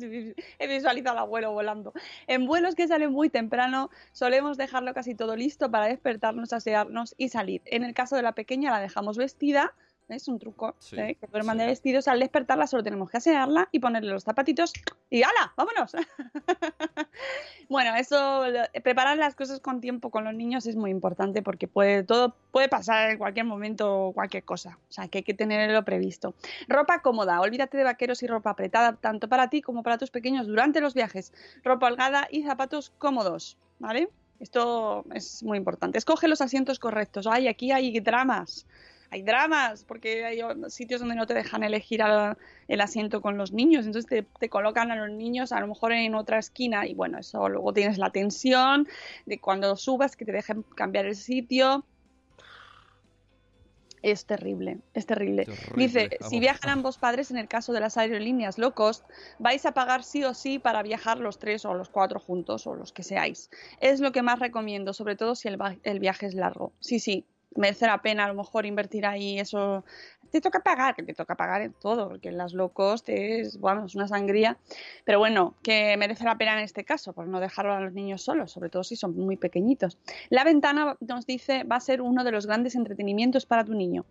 he 0.58 0.66
visualizado 0.66 1.18
al 1.18 1.24
abuelo 1.24 1.52
volando. 1.52 1.92
En 2.26 2.46
vuelos 2.46 2.74
que 2.74 2.88
salen 2.88 3.12
muy 3.12 3.30
temprano, 3.30 3.90
solemos 4.12 4.56
dejarlo 4.56 4.94
casi 4.94 5.14
todo 5.14 5.36
listo 5.36 5.70
para 5.70 5.86
despertarnos, 5.86 6.52
asearnos 6.52 7.14
y 7.18 7.28
salir. 7.28 7.62
En 7.66 7.84
el 7.84 7.94
caso 7.94 8.16
de 8.16 8.22
la 8.22 8.32
pequeña, 8.32 8.70
la 8.70 8.80
dejamos 8.80 9.16
vestida. 9.16 9.74
Es 10.12 10.28
un 10.28 10.38
truco, 10.38 10.74
Sí, 10.78 10.96
¿eh? 10.96 11.16
que 11.20 11.26
duerman 11.26 11.56
sí. 11.56 11.60
de 11.62 11.66
vestidos. 11.66 12.06
Al 12.08 12.20
despertarla 12.20 12.66
solo 12.66 12.82
tenemos 12.82 13.10
que 13.10 13.16
asearla 13.16 13.68
y 13.72 13.78
ponerle 13.80 14.10
los 14.12 14.24
zapatitos 14.24 14.72
y 15.10 15.22
¡hala! 15.22 15.52
¡Vámonos! 15.56 15.92
bueno, 17.68 17.94
eso, 17.96 18.48
lo- 18.48 18.82
preparar 18.82 19.16
las 19.18 19.34
cosas 19.34 19.60
con 19.60 19.80
tiempo 19.80 20.10
con 20.10 20.24
los 20.24 20.34
niños 20.34 20.66
es 20.66 20.76
muy 20.76 20.90
importante 20.90 21.42
porque 21.42 21.68
puede, 21.68 22.02
todo 22.02 22.34
puede 22.50 22.68
pasar 22.68 23.10
en 23.10 23.18
cualquier 23.18 23.46
momento 23.46 24.12
cualquier 24.14 24.44
cosa. 24.44 24.78
O 24.88 24.92
sea, 24.92 25.08
que 25.08 25.18
hay 25.18 25.24
que 25.24 25.34
tenerlo 25.34 25.84
previsto. 25.84 26.34
Ropa 26.68 27.00
cómoda, 27.00 27.40
olvídate 27.40 27.76
de 27.78 27.84
vaqueros 27.84 28.22
y 28.22 28.26
ropa 28.26 28.50
apretada 28.50 28.94
tanto 28.96 29.28
para 29.28 29.48
ti 29.48 29.62
como 29.62 29.82
para 29.82 29.98
tus 29.98 30.10
pequeños 30.10 30.46
durante 30.46 30.80
los 30.80 30.94
viajes. 30.94 31.32
Ropa 31.64 31.86
holgada 31.86 32.28
y 32.30 32.42
zapatos 32.42 32.92
cómodos, 32.98 33.56
¿vale? 33.78 34.08
Esto 34.40 35.04
es 35.14 35.42
muy 35.44 35.56
importante. 35.56 35.98
Escoge 35.98 36.26
los 36.26 36.40
asientos 36.40 36.80
correctos. 36.80 37.28
Ay, 37.28 37.46
aquí 37.46 37.70
hay 37.70 38.00
dramas. 38.00 38.66
Hay 39.12 39.22
dramas, 39.22 39.84
porque 39.84 40.24
hay 40.24 40.40
sitios 40.68 41.00
donde 41.00 41.14
no 41.14 41.26
te 41.26 41.34
dejan 41.34 41.62
elegir 41.62 42.00
a- 42.02 42.38
el 42.66 42.80
asiento 42.80 43.20
con 43.20 43.36
los 43.36 43.52
niños, 43.52 43.84
entonces 43.84 44.08
te, 44.08 44.22
te 44.40 44.48
colocan 44.48 44.90
a 44.90 44.96
los 44.96 45.10
niños 45.10 45.52
a 45.52 45.60
lo 45.60 45.66
mejor 45.66 45.92
en 45.92 46.14
otra 46.14 46.38
esquina 46.38 46.86
y 46.86 46.94
bueno, 46.94 47.18
eso 47.18 47.46
luego 47.50 47.74
tienes 47.74 47.98
la 47.98 48.08
tensión 48.10 48.88
de 49.26 49.38
cuando 49.38 49.76
subas 49.76 50.16
que 50.16 50.24
te 50.24 50.32
dejen 50.32 50.62
cambiar 50.74 51.04
el 51.04 51.14
sitio. 51.14 51.86
Es 54.02 54.26
terrible, 54.26 54.78
es 54.94 55.06
terrible. 55.06 55.44
Terrible, 55.44 55.84
Dice, 55.84 56.08
si 56.28 56.40
viajan 56.40 56.70
ambos 56.70 56.98
padres, 56.98 57.30
en 57.30 57.36
el 57.36 57.46
caso 57.46 57.72
de 57.72 57.78
las 57.80 57.96
aerolíneas 57.96 58.58
low 58.58 58.72
cost, 58.72 59.04
vais 59.38 59.64
a 59.64 59.72
pagar 59.74 60.02
sí 60.02 60.24
o 60.24 60.34
sí 60.34 60.58
para 60.58 60.82
viajar 60.82 61.18
los 61.20 61.38
tres 61.38 61.64
o 61.64 61.74
los 61.74 61.88
cuatro 61.88 62.18
juntos 62.18 62.66
o 62.66 62.74
los 62.74 62.92
que 62.92 63.04
seáis. 63.04 63.48
Es 63.80 64.00
lo 64.00 64.10
que 64.10 64.22
más 64.22 64.40
recomiendo, 64.40 64.92
sobre 64.92 65.14
todo 65.14 65.36
si 65.36 65.46
el, 65.48 65.58
el 65.84 66.00
viaje 66.00 66.26
es 66.26 66.34
largo. 66.34 66.72
Sí, 66.80 66.98
sí, 66.98 67.26
merece 67.56 67.86
la 67.86 68.02
pena 68.02 68.24
a 68.24 68.28
lo 68.28 68.34
mejor 68.34 68.66
invertir 68.66 69.06
ahí 69.06 69.38
eso. 69.38 69.84
Te 70.30 70.40
toca 70.40 70.60
pagar, 70.60 70.94
que 70.94 71.02
te 71.02 71.12
toca 71.12 71.34
pagar 71.34 71.60
en 71.60 71.74
todo, 71.74 72.08
porque 72.08 72.32
las 72.32 72.54
low 72.54 72.70
cost 72.70 73.08
es, 73.10 73.58
bueno, 73.58 73.84
es 73.84 73.94
una 73.94 74.08
sangría. 74.08 74.56
Pero 75.04 75.18
bueno, 75.18 75.54
que 75.62 75.94
merece 75.98 76.24
la 76.24 76.38
pena 76.38 76.54
en 76.54 76.64
este 76.64 76.84
caso, 76.84 77.12
por 77.12 77.26
no 77.26 77.38
dejarlo 77.38 77.74
a 77.74 77.80
los 77.80 77.92
niños 77.92 78.22
solos, 78.22 78.50
sobre 78.52 78.70
todo 78.70 78.82
si 78.82 78.96
son 78.96 79.14
muy 79.14 79.36
pequeñitos. 79.36 79.98
La 80.30 80.44
ventana, 80.44 80.96
nos 81.00 81.26
dice, 81.26 81.64
va 81.64 81.76
a 81.76 81.80
ser 81.80 82.00
uno 82.00 82.24
de 82.24 82.32
los 82.32 82.46
grandes 82.46 82.74
entretenimientos 82.74 83.44
para 83.44 83.64
tu 83.64 83.74
niño. 83.74 84.06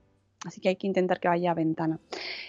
Así 0.45 0.59
que 0.59 0.69
hay 0.69 0.75
que 0.75 0.87
intentar 0.87 1.19
que 1.19 1.27
vaya 1.27 1.51
a 1.51 1.53
ventana. 1.53 1.99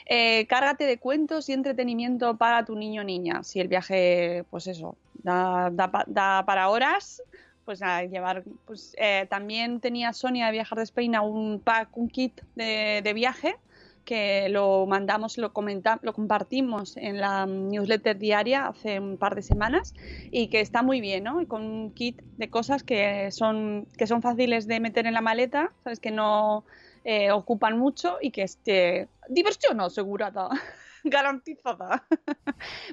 Eh, 0.07 0.47
cárgate 0.47 0.85
de 0.85 0.99
cuentos 0.99 1.49
y 1.49 1.53
entretenimiento 1.53 2.37
para 2.39 2.65
tu 2.65 2.75
niño 2.75 3.03
o 3.03 3.05
niña. 3.05 3.43
Si 3.43 3.61
el 3.61 3.69
viaje, 3.69 4.45
pues 4.51 4.67
eso, 4.67 4.97
da, 5.15 5.71
da 5.71 6.05
da 6.07 6.45
para 6.47 6.71
horas, 6.71 7.23
pues 7.65 7.83
a 7.83 8.03
llevar. 8.05 8.45
Pues, 8.67 8.95
eh, 8.99 9.27
también 9.31 9.81
tenía 9.81 10.13
Sonia 10.13 10.47
de 10.47 10.53
Viajar 10.53 10.79
de 10.79 10.85
España 10.85 11.23
un 11.23 11.61
pack, 11.61 11.97
un 11.97 12.09
kit 12.09 12.41
de, 12.55 13.01
de 13.03 13.13
viaje 13.13 13.57
que 14.05 14.49
lo 14.49 14.87
mandamos, 14.87 15.39
lo 15.39 15.53
comenta, 15.53 15.99
lo 16.03 16.13
compartimos 16.13 16.97
en 16.97 17.21
la 17.21 17.47
newsletter 17.47 18.19
diaria 18.19 18.67
hace 18.67 18.99
un 18.99 19.17
par 19.17 19.35
de 19.35 19.43
semanas 19.43 19.95
y 20.31 20.49
que 20.49 20.61
está 20.61 20.83
muy 20.83 21.01
bien, 21.01 21.25
¿no? 21.25 21.47
Con 21.47 21.63
un 21.63 21.91
kit 21.93 22.21
de 22.37 22.51
cosas 22.51 22.83
que 22.83 23.31
son, 23.31 23.87
que 23.97 24.07
son 24.07 24.23
fáciles 24.23 24.67
de 24.67 24.81
meter 24.81 25.07
en 25.07 25.15
la 25.15 25.21
maleta, 25.21 25.73
sabes 25.85 26.01
que 26.01 26.11
no 26.11 26.65
eh, 27.05 27.31
ocupan 27.31 27.79
mucho 27.79 28.19
y 28.21 28.31
que 28.31 28.43
esté 28.43 29.09
diversión 29.29 29.81
asegurada, 29.81 30.49
garantizada. 31.05 32.05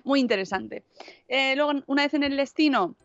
muy 0.03 0.19
interesante. 0.19 0.83
Eh, 1.27 1.55
luego, 1.55 1.83
una 1.87 2.03
vez 2.03 2.13
en 2.13 2.23
el 2.23 2.37
destino, 2.37 2.95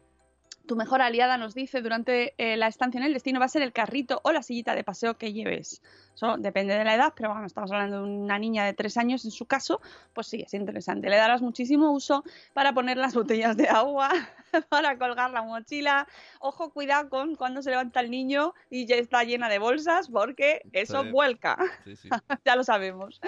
tu 0.67 0.77
mejor 0.77 1.03
aliada 1.03 1.37
nos 1.39 1.55
dice 1.55 1.83
durante 1.83 2.35
eh, 2.39 2.57
la 2.57 2.69
estancia 2.69 2.99
en 2.99 3.05
el 3.05 3.13
destino 3.13 3.41
va 3.41 3.47
a 3.47 3.49
ser 3.49 3.63
el 3.63 3.73
carrito 3.73 4.21
o 4.25 4.33
la 4.33 4.43
sillita 4.43 4.75
de 4.75 4.85
paseo 4.85 5.17
que 5.19 5.33
lleves. 5.33 5.83
Eso 6.15 6.37
depende 6.39 6.75
de 6.79 6.85
la 6.85 6.95
edad, 6.95 7.13
pero 7.17 7.31
bueno, 7.31 7.47
estamos 7.47 7.73
hablando 7.73 7.97
de 7.99 8.03
una 8.05 8.39
niña 8.39 8.65
de 8.65 8.73
tres 8.73 8.97
años 8.97 9.25
en 9.25 9.31
su 9.33 9.47
caso, 9.47 9.81
pues 10.13 10.29
sí, 10.29 10.43
es 10.47 10.55
interesante. 10.55 11.11
Le 11.11 11.17
darás 11.17 11.43
muchísimo 11.43 11.91
uso 11.93 12.23
para 12.53 12.73
poner 12.73 12.97
las 12.97 13.15
botellas 13.15 13.57
de 13.57 13.69
agua, 13.69 14.11
para 14.69 14.97
colgar 14.97 15.31
la 15.33 15.43
mochila. 15.43 16.07
Ojo, 16.39 16.71
cuidado 16.71 17.09
con 17.09 17.35
cuando 17.35 17.63
se 17.63 17.71
levanta 17.71 17.99
el 18.01 18.11
niño 18.11 18.55
y 18.71 18.87
ya 18.87 18.95
está 18.97 19.25
llena 19.25 19.49
de 19.49 19.59
bolsas, 19.59 20.09
porque 20.09 20.63
eso 20.73 21.03
Sí. 21.03 21.11
vuelca. 21.11 21.59
Sí, 21.85 21.97
sí. 21.97 22.09
ya 22.45 22.55
lo 22.55 22.63
sabemos. 22.63 23.21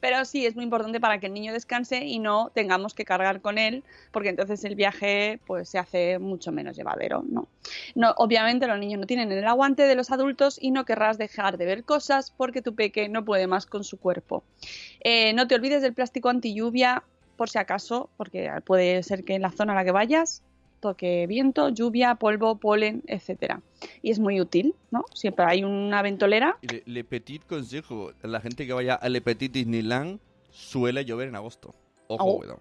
Pero 0.00 0.24
sí, 0.24 0.44
es 0.44 0.56
muy 0.56 0.64
importante 0.64 1.00
para 1.00 1.18
que 1.20 1.26
el 1.26 1.34
niño 1.34 1.52
descanse 1.52 2.04
y 2.04 2.18
no 2.18 2.50
tengamos 2.52 2.94
que 2.94 3.04
cargar 3.04 3.40
con 3.40 3.58
él, 3.58 3.84
porque 4.10 4.30
entonces 4.30 4.64
el 4.64 4.74
viaje 4.74 5.38
pues 5.46 5.68
se 5.68 5.78
hace 5.78 6.18
mucho 6.18 6.50
menos 6.50 6.76
llevadero, 6.76 7.22
¿no? 7.28 7.46
No, 7.94 8.12
obviamente 8.18 8.66
los 8.66 8.78
niños 8.78 9.00
no 9.00 9.06
tienen 9.06 9.30
el 9.32 9.46
aguante 9.46 9.84
de 9.84 9.94
los 9.94 10.10
adultos 10.10 10.58
y 10.60 10.70
no 10.70 10.84
querrás 10.84 11.16
dejar 11.16 11.56
de 11.56 11.64
ver 11.64 11.84
cosas 11.84 12.23
porque 12.30 12.62
tu 12.62 12.74
peque 12.74 13.08
no 13.08 13.24
puede 13.24 13.46
más 13.46 13.66
con 13.66 13.84
su 13.84 13.98
cuerpo. 13.98 14.44
Eh, 15.00 15.32
no 15.34 15.46
te 15.46 15.54
olvides 15.54 15.82
del 15.82 15.94
plástico 15.94 16.28
anti 16.28 16.54
lluvia 16.54 17.02
por 17.36 17.48
si 17.50 17.58
acaso, 17.58 18.10
porque 18.16 18.50
puede 18.64 19.02
ser 19.02 19.24
que 19.24 19.34
en 19.34 19.42
la 19.42 19.50
zona 19.50 19.72
a 19.72 19.76
la 19.76 19.84
que 19.84 19.90
vayas 19.90 20.42
toque 20.80 21.26
viento, 21.26 21.70
lluvia, 21.70 22.14
polvo, 22.16 22.56
polen, 22.56 23.02
etcétera. 23.06 23.62
Y 24.02 24.10
es 24.10 24.18
muy 24.18 24.38
útil, 24.40 24.74
¿no? 24.90 25.06
Siempre 25.14 25.46
hay 25.46 25.64
una 25.64 26.02
ventolera. 26.02 26.58
Le, 26.60 26.82
le 26.84 27.04
Petit 27.04 27.42
consejo, 27.46 28.12
la 28.22 28.40
gente 28.40 28.66
que 28.66 28.74
vaya 28.74 28.94
a 28.94 29.08
Le 29.08 29.22
Petit 29.22 29.50
Disneyland 29.50 30.20
suele 30.50 31.04
llover 31.06 31.28
en 31.28 31.36
agosto. 31.36 31.74
Ojo, 32.06 32.40
Oh. 32.40 32.58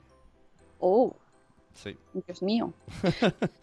Oh, 0.80 1.16
Sí. 1.74 1.98
Dios 2.14 2.42
mío. 2.42 2.74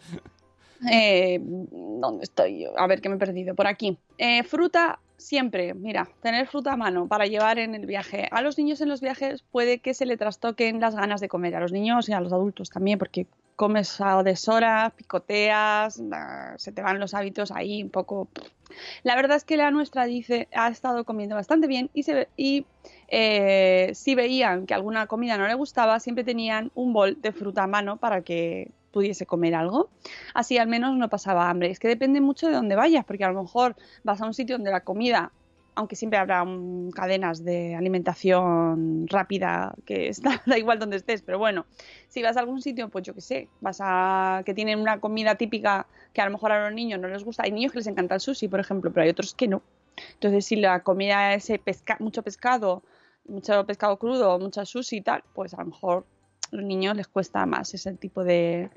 Eh, 0.91 1.39
¿Dónde 1.39 2.23
estoy 2.23 2.63
yo? 2.63 2.71
A 2.75 2.87
ver, 2.87 3.01
que 3.01 3.09
me 3.09 3.13
he 3.13 3.19
perdido. 3.19 3.53
Por 3.53 3.67
aquí. 3.67 3.99
Eh, 4.17 4.41
fruta, 4.41 4.99
siempre. 5.21 5.73
Mira, 5.73 6.07
tener 6.21 6.47
fruta 6.47 6.73
a 6.73 6.77
mano 6.77 7.07
para 7.07 7.25
llevar 7.25 7.59
en 7.59 7.75
el 7.75 7.85
viaje. 7.85 8.27
A 8.31 8.41
los 8.41 8.57
niños 8.57 8.81
en 8.81 8.89
los 8.89 9.01
viajes 9.01 9.43
puede 9.43 9.79
que 9.79 9.93
se 9.93 10.05
le 10.05 10.17
trastoquen 10.17 10.79
las 10.79 10.95
ganas 10.95 11.21
de 11.21 11.29
comer. 11.29 11.55
A 11.55 11.59
los 11.61 11.71
niños 11.71 12.09
y 12.09 12.13
a 12.13 12.21
los 12.21 12.33
adultos 12.33 12.69
también, 12.69 12.99
porque 12.99 13.27
comes 13.55 14.01
a 14.01 14.23
deshora, 14.23 14.91
picoteas, 14.95 16.01
ah, 16.11 16.53
se 16.57 16.71
te 16.71 16.81
van 16.81 16.99
los 16.99 17.13
hábitos 17.13 17.51
ahí 17.51 17.83
un 17.83 17.89
poco. 17.89 18.27
La 19.03 19.15
verdad 19.15 19.37
es 19.37 19.43
que 19.43 19.57
la 19.57 19.69
nuestra 19.69 20.05
dice 20.05 20.47
ha 20.53 20.69
estado 20.69 21.03
comiendo 21.03 21.35
bastante 21.35 21.67
bien 21.67 21.89
y, 21.93 22.03
se, 22.03 22.27
y 22.37 22.65
eh, 23.07 23.91
si 23.93 24.15
veían 24.15 24.65
que 24.65 24.73
alguna 24.73 25.07
comida 25.07 25.37
no 25.37 25.47
le 25.47 25.53
gustaba, 25.53 25.99
siempre 25.99 26.23
tenían 26.23 26.71
un 26.73 26.93
bol 26.93 27.21
de 27.21 27.31
fruta 27.31 27.63
a 27.63 27.67
mano 27.67 27.97
para 27.97 28.21
que 28.21 28.71
pudiese 28.91 29.25
comer 29.25 29.55
algo. 29.55 29.89
Así 30.33 30.57
al 30.57 30.67
menos 30.67 30.95
no 30.97 31.09
pasaba 31.09 31.49
hambre. 31.49 31.69
Es 31.71 31.79
que 31.79 31.87
depende 31.87 32.21
mucho 32.21 32.47
de 32.47 32.53
dónde 32.53 32.75
vayas, 32.75 33.05
porque 33.05 33.23
a 33.23 33.31
lo 33.31 33.41
mejor 33.41 33.75
vas 34.03 34.21
a 34.21 34.25
un 34.25 34.33
sitio 34.33 34.55
donde 34.55 34.71
la 34.71 34.81
comida, 34.81 35.31
aunque 35.75 35.95
siempre 35.95 36.19
habrá 36.19 36.45
cadenas 36.93 37.43
de 37.43 37.75
alimentación 37.75 39.07
rápida, 39.07 39.73
que 39.85 40.07
está, 40.09 40.41
da 40.45 40.57
igual 40.57 40.79
donde 40.79 40.97
estés, 40.97 41.21
pero 41.21 41.39
bueno, 41.39 41.65
si 42.09 42.21
vas 42.21 42.37
a 42.37 42.41
algún 42.41 42.61
sitio, 42.61 42.89
pues 42.89 43.05
yo 43.05 43.13
qué 43.13 43.21
sé, 43.21 43.49
vas 43.61 43.79
a 43.81 44.43
que 44.45 44.53
tienen 44.53 44.79
una 44.79 44.99
comida 44.99 45.35
típica 45.35 45.87
que 46.13 46.21
a 46.21 46.25
lo 46.25 46.31
mejor 46.31 46.51
a 46.51 46.65
los 46.65 46.73
niños 46.73 46.99
no 46.99 47.07
les 47.07 47.23
gusta. 47.23 47.43
Hay 47.43 47.51
niños 47.51 47.71
que 47.71 47.79
les 47.79 47.87
encanta 47.87 48.15
el 48.15 48.21
sushi, 48.21 48.47
por 48.47 48.59
ejemplo, 48.59 48.91
pero 48.91 49.03
hay 49.03 49.09
otros 49.09 49.33
que 49.33 49.47
no. 49.47 49.61
Entonces, 50.13 50.45
si 50.45 50.55
la 50.55 50.83
comida 50.83 51.33
es 51.33 51.51
pesca 51.63 51.97
mucho 51.99 52.23
pescado, 52.23 52.83
mucho 53.27 53.65
pescado 53.65 53.97
crudo, 53.97 54.39
mucho 54.39 54.65
sushi 54.65 54.97
y 54.97 55.01
tal, 55.01 55.23
pues 55.33 55.53
a 55.53 55.57
lo 55.57 55.67
mejor 55.67 56.05
a 56.51 56.55
los 56.55 56.65
niños 56.65 56.95
les 56.95 57.07
cuesta 57.07 57.45
más 57.45 57.73
ese 57.73 57.93
tipo 57.93 58.23
de, 58.23 58.69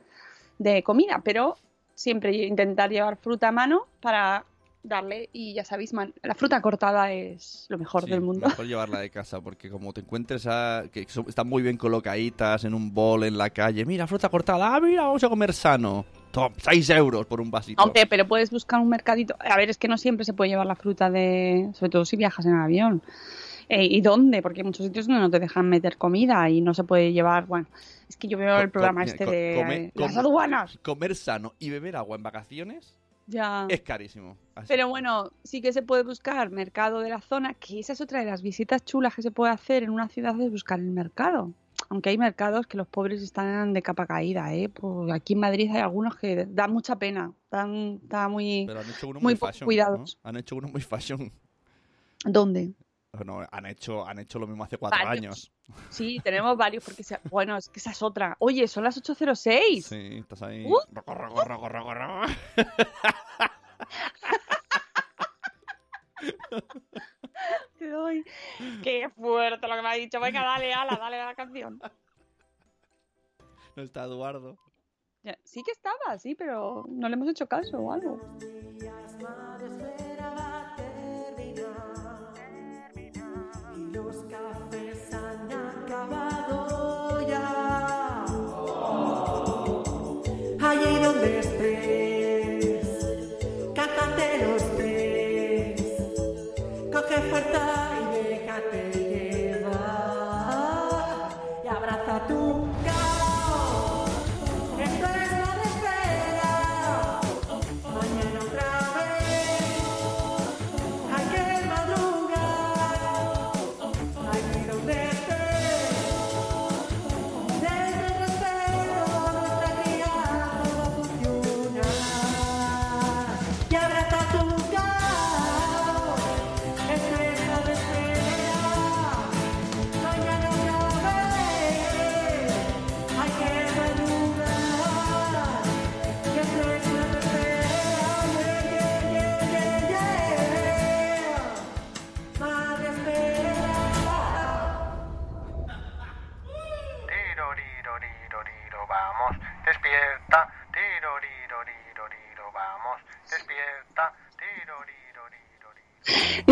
de 0.59 0.83
comida, 0.83 1.21
pero 1.25 1.57
siempre 1.95 2.33
intentar 2.47 2.91
llevar 2.91 3.17
fruta 3.17 3.49
a 3.49 3.53
mano 3.53 3.87
para 4.01 4.45
darle 4.83 5.31
y 5.33 5.55
ya 5.55 5.65
sabéis, 5.65 5.95
man- 5.95 6.13
la 6.23 6.35
fruta 6.35 6.61
cortada 6.61 7.11
es 7.13 7.65
lo 7.71 7.79
mejor 7.79 8.05
Sí, 8.05 8.11
del 8.11 8.21
mundo. 8.21 8.49
Mejor 8.49 8.67
llevarla 8.67 8.99
de 9.01 9.09
casa, 9.09 9.41
porque 9.41 9.71
como 9.71 9.93
te 9.95 10.03
encuentres 10.03 10.47
a, 10.47 10.85
que 10.93 11.07
son- 11.09 11.25
están 11.29 11.49
muy 11.49 11.63
bien 11.63 11.79
colocaditas 11.79 12.65
en 12.65 12.75
un 12.75 12.93
bol 12.93 13.25
en 13.25 13.39
la 13.39 13.49
calle, 13.51 13.87
mira, 13.87 14.07
fruta 14.07 14.29
cortada, 14.29 14.75
ah, 14.77 14.81
mira, 14.81 15.03
vamos 15.05 15.25
a 15.25 15.29
comer 15.31 15.53
sano. 15.55 16.05
Tom, 16.33 16.53
6 16.59 16.91
euros 16.91 17.25
por 17.27 17.41
un 17.41 17.51
vasito. 17.51 17.83
Hombre, 17.83 18.07
pero 18.07 18.27
puedes 18.27 18.51
buscar 18.51 18.81
un 18.81 18.89
mercadito. 18.89 19.37
A 19.39 19.57
ver, 19.57 19.71
es 19.71 19.79
que 19.79 19.87
no 19.89 19.97
siempre 19.97 20.25
se 20.25 20.35
puede 20.35 20.51
llevar 20.51 20.67
la 20.67 20.75
fruta 20.75 21.09
de. 21.09 21.71
Sobre 21.75 21.91
todo 21.91 22.05
si 22.05 22.17
viajas 22.17 22.45
en 22.45 22.55
avión. 22.57 23.03
Eh, 23.69 23.85
¿Y 23.87 24.01
dónde? 24.01 24.43
Porque 24.43 24.61
hay 24.61 24.65
muchos 24.65 24.87
sitios 24.87 25.07
donde 25.07 25.21
no 25.23 25.31
te 25.31 25.39
dejan 25.41 25.69
meter 25.69 25.97
comida 25.97 26.49
y 26.51 26.61
no 26.61 26.75
se 26.75 26.85
puede 26.85 27.13
llevar. 27.13 27.47
Bueno, 27.47 27.67
es 28.09 28.17
que 28.17 28.29
yo 28.29 28.37
veo 28.39 28.59
el 28.61 28.71
programa 28.71 29.05
este 29.05 29.25
de 29.27 29.55
come- 29.57 29.77
eh, 29.87 29.93
las 29.95 30.17
aduanas. 30.17 30.79
Comer 30.83 31.15
sano 31.17 31.55
y 31.59 31.71
beber 31.71 31.97
agua 31.97 32.17
en 32.17 32.23
vacaciones 32.23 32.99
Ya. 33.27 33.67
es 33.71 33.81
carísimo. 33.81 34.37
Así- 34.55 34.69
Pero 34.69 34.89
bueno, 34.89 35.31
sí 35.45 35.63
que 35.63 35.73
se 35.73 35.83
puede 35.83 36.03
buscar 36.03 36.51
mercado 36.51 37.01
de 37.01 37.09
la 37.09 37.21
zona, 37.21 37.55
que 37.55 37.81
esa 37.81 37.95
es 37.95 38.01
otra 38.01 38.21
de 38.21 38.27
las 38.27 38.43
visitas 38.43 38.85
chulas 38.85 39.15
que 39.15 39.23
se 39.23 39.31
puede 39.31 39.53
hacer 39.53 39.83
en 39.83 39.91
una 39.91 40.09
ciudad, 40.09 40.39
es 40.41 40.51
buscar 40.51 40.79
el 40.79 40.91
mercado. 40.91 41.53
Aunque 41.89 42.11
hay 42.11 42.19
mercados 42.19 42.67
que 42.67 42.77
los 42.77 42.87
pobres 42.87 43.21
están 43.23 43.73
de 43.73 43.83
capa 43.83 44.07
caída, 44.07 44.55
¿eh? 44.55 44.69
Pues 44.69 45.11
aquí 45.13 45.33
en 45.33 45.41
Madrid 45.41 45.71
hay 45.73 45.81
algunos 45.81 46.17
que 46.17 46.47
dan 46.49 46.71
mucha 46.73 46.97
pena, 46.97 47.33
dan, 47.51 47.99
da 48.07 48.29
muy... 48.29 48.65
Pero 48.67 48.81
han 48.81 48.89
hecho 48.91 49.09
uno 49.09 49.21
muy 49.21 49.37
fashion. 49.37 49.65
cuidados. 49.67 50.19
¿no? 50.23 50.29
Han 50.31 50.37
hecho 50.37 50.55
uno 50.57 50.69
muy 50.69 50.81
fashion. 50.83 51.33
¿Dónde? 52.25 52.73
No, 53.25 53.47
han 53.51 53.67
hecho, 53.67 54.07
han 54.07 54.19
hecho 54.19 54.39
lo 54.39 54.47
mismo 54.47 54.65
hace 54.65 54.79
cuatro 54.79 54.99
Varios. 55.05 55.25
años. 55.25 55.53
Sí, 55.91 56.19
tenemos 56.25 56.57
varios, 56.57 56.85
porque 56.85 57.03
se- 57.05 57.21
bueno, 57.31 57.57
es 57.57 57.69
que 57.69 57.79
esa 57.79 57.91
es 57.91 58.03
otra. 58.03 58.37
Oye, 58.41 58.67
son 58.67 58.83
las 58.85 58.97
8.06. 59.01 59.83
Sí, 59.83 60.19
estás 60.19 60.43
ahí. 60.43 60.65
Uh. 60.67 60.79
Roco, 60.91 61.15
roco, 61.15 61.45
roco, 61.45 61.69
roco, 61.69 61.95
roco. 61.95 62.27
Te 67.79 67.89
doy. 67.89 68.25
Qué 68.83 69.09
fuerte 69.11 69.67
lo 69.69 69.75
que 69.77 69.83
me 69.83 69.89
ha 69.89 69.95
dicho. 69.95 70.21
Venga, 70.21 70.43
dale, 70.43 70.73
ala, 70.73 70.97
dale 70.97 71.21
a 71.21 71.27
la 71.27 71.35
canción. 71.35 71.81
No 73.77 73.83
está 73.83 74.05
Eduardo. 74.05 74.57
Sí 75.45 75.63
que 75.63 75.73
estaba, 75.73 76.19
sí, 76.19 76.35
pero 76.35 76.85
no 76.89 77.09
le 77.09 77.15
hemos 77.15 77.29
hecho 77.29 77.47
caso 77.47 77.79
o 77.79 77.93
algo. 77.93 78.21
Los 83.95 84.17
cafés 84.29 85.15
han 85.15 85.53
acabado 85.53 87.21
ya. 87.29 88.25
Allí 90.61 90.99
donde 91.01 91.24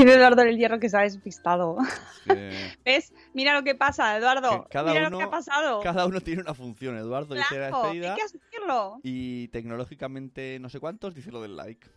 Dice 0.05 0.15
Eduardo 0.17 0.43
el 0.43 0.57
hierro 0.57 0.79
que 0.81 0.89
se 0.89 0.97
ha 0.97 1.01
despistado. 1.03 1.77
¿Ves? 2.85 3.13
Mira 3.35 3.55
lo 3.55 3.63
que 3.63 3.75
pasa, 3.75 4.17
Eduardo. 4.17 4.65
que 4.65 4.69
cada 4.71 4.93
Mira 4.93 5.03
uno, 5.09 5.11
lo 5.11 5.19
que 5.19 5.25
ha 5.25 5.31
pasado. 5.31 5.81
cada 5.81 6.07
uno 6.07 6.21
tiene 6.21 6.43
una 6.43 6.55
función. 6.55 6.97
Eduardo 6.97 7.35
dice 7.35 7.59
la 7.59 7.69
Claro, 7.69 7.83
despedida 7.83 8.11
hay 8.11 8.17
que 8.17 8.23
asumirlo. 8.23 9.01
y 9.03 9.49
tecnológicamente 9.49 10.59
no 10.61 10.69
sé 10.69 10.81
cuántos 10.81 11.15
dice 11.15 11.31
lo 11.31 11.43
del 11.43 11.57
like. 11.57 11.89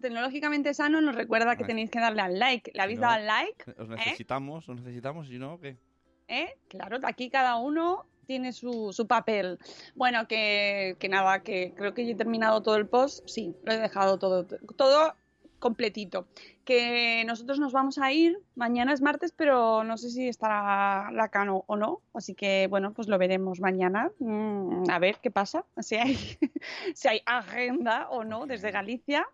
Tecnológicamente 0.00 0.74
sano 0.74 1.00
nos 1.00 1.14
recuerda 1.14 1.56
que 1.56 1.62
Vale. 1.62 1.66
tenéis 1.72 1.90
que 1.90 1.98
darle 2.00 2.20
al 2.22 2.38
like. 2.38 2.70
¿Le 2.74 2.82
habéis 2.82 2.98
No. 2.98 3.06
dado 3.06 3.14
al 3.14 3.26
like? 3.26 3.64
Os 3.78 3.88
necesitamos, 3.88 4.68
os 4.68 4.76
necesitamos, 4.76 5.28
si 5.28 5.38
no, 5.38 5.58
¿qué? 5.58 5.76
¿Eh? 6.28 6.54
Claro, 6.68 6.98
aquí 7.04 7.30
cada 7.30 7.56
uno 7.56 8.04
tiene 8.26 8.52
su, 8.52 8.92
su 8.92 9.06
papel. 9.06 9.58
Bueno, 9.94 10.26
que, 10.28 10.96
que 10.98 11.08
nada, 11.08 11.42
que 11.42 11.72
creo 11.76 11.94
que 11.94 12.04
ya 12.06 12.12
he 12.12 12.16
terminado 12.16 12.62
todo 12.62 12.76
el 12.76 12.86
post. 12.86 13.26
Sí, 13.26 13.54
lo 13.64 13.72
he 13.72 13.78
dejado 13.78 14.18
todo, 14.18 14.46
todo 14.76 15.14
completito. 15.64 16.26
Que 16.66 17.24
nosotros 17.24 17.58
nos 17.58 17.72
vamos 17.72 17.96
a 17.96 18.12
ir. 18.12 18.38
Mañana 18.54 18.92
es 18.92 19.00
martes, 19.00 19.32
pero 19.32 19.82
no 19.82 19.96
sé 19.96 20.10
si 20.10 20.28
estará 20.28 21.10
Lacano 21.10 21.64
o 21.66 21.76
no. 21.76 22.02
Así 22.12 22.34
que, 22.34 22.66
bueno, 22.68 22.92
pues 22.92 23.08
lo 23.08 23.16
veremos 23.16 23.60
mañana. 23.60 24.10
Mm, 24.18 24.90
a 24.90 24.98
ver 24.98 25.16
qué 25.22 25.30
pasa. 25.30 25.64
Si 25.78 25.94
hay, 25.94 26.16
si 26.94 27.08
hay 27.08 27.22
agenda 27.24 28.10
o 28.10 28.24
no 28.24 28.44
desde 28.44 28.72
Galicia. 28.72 29.26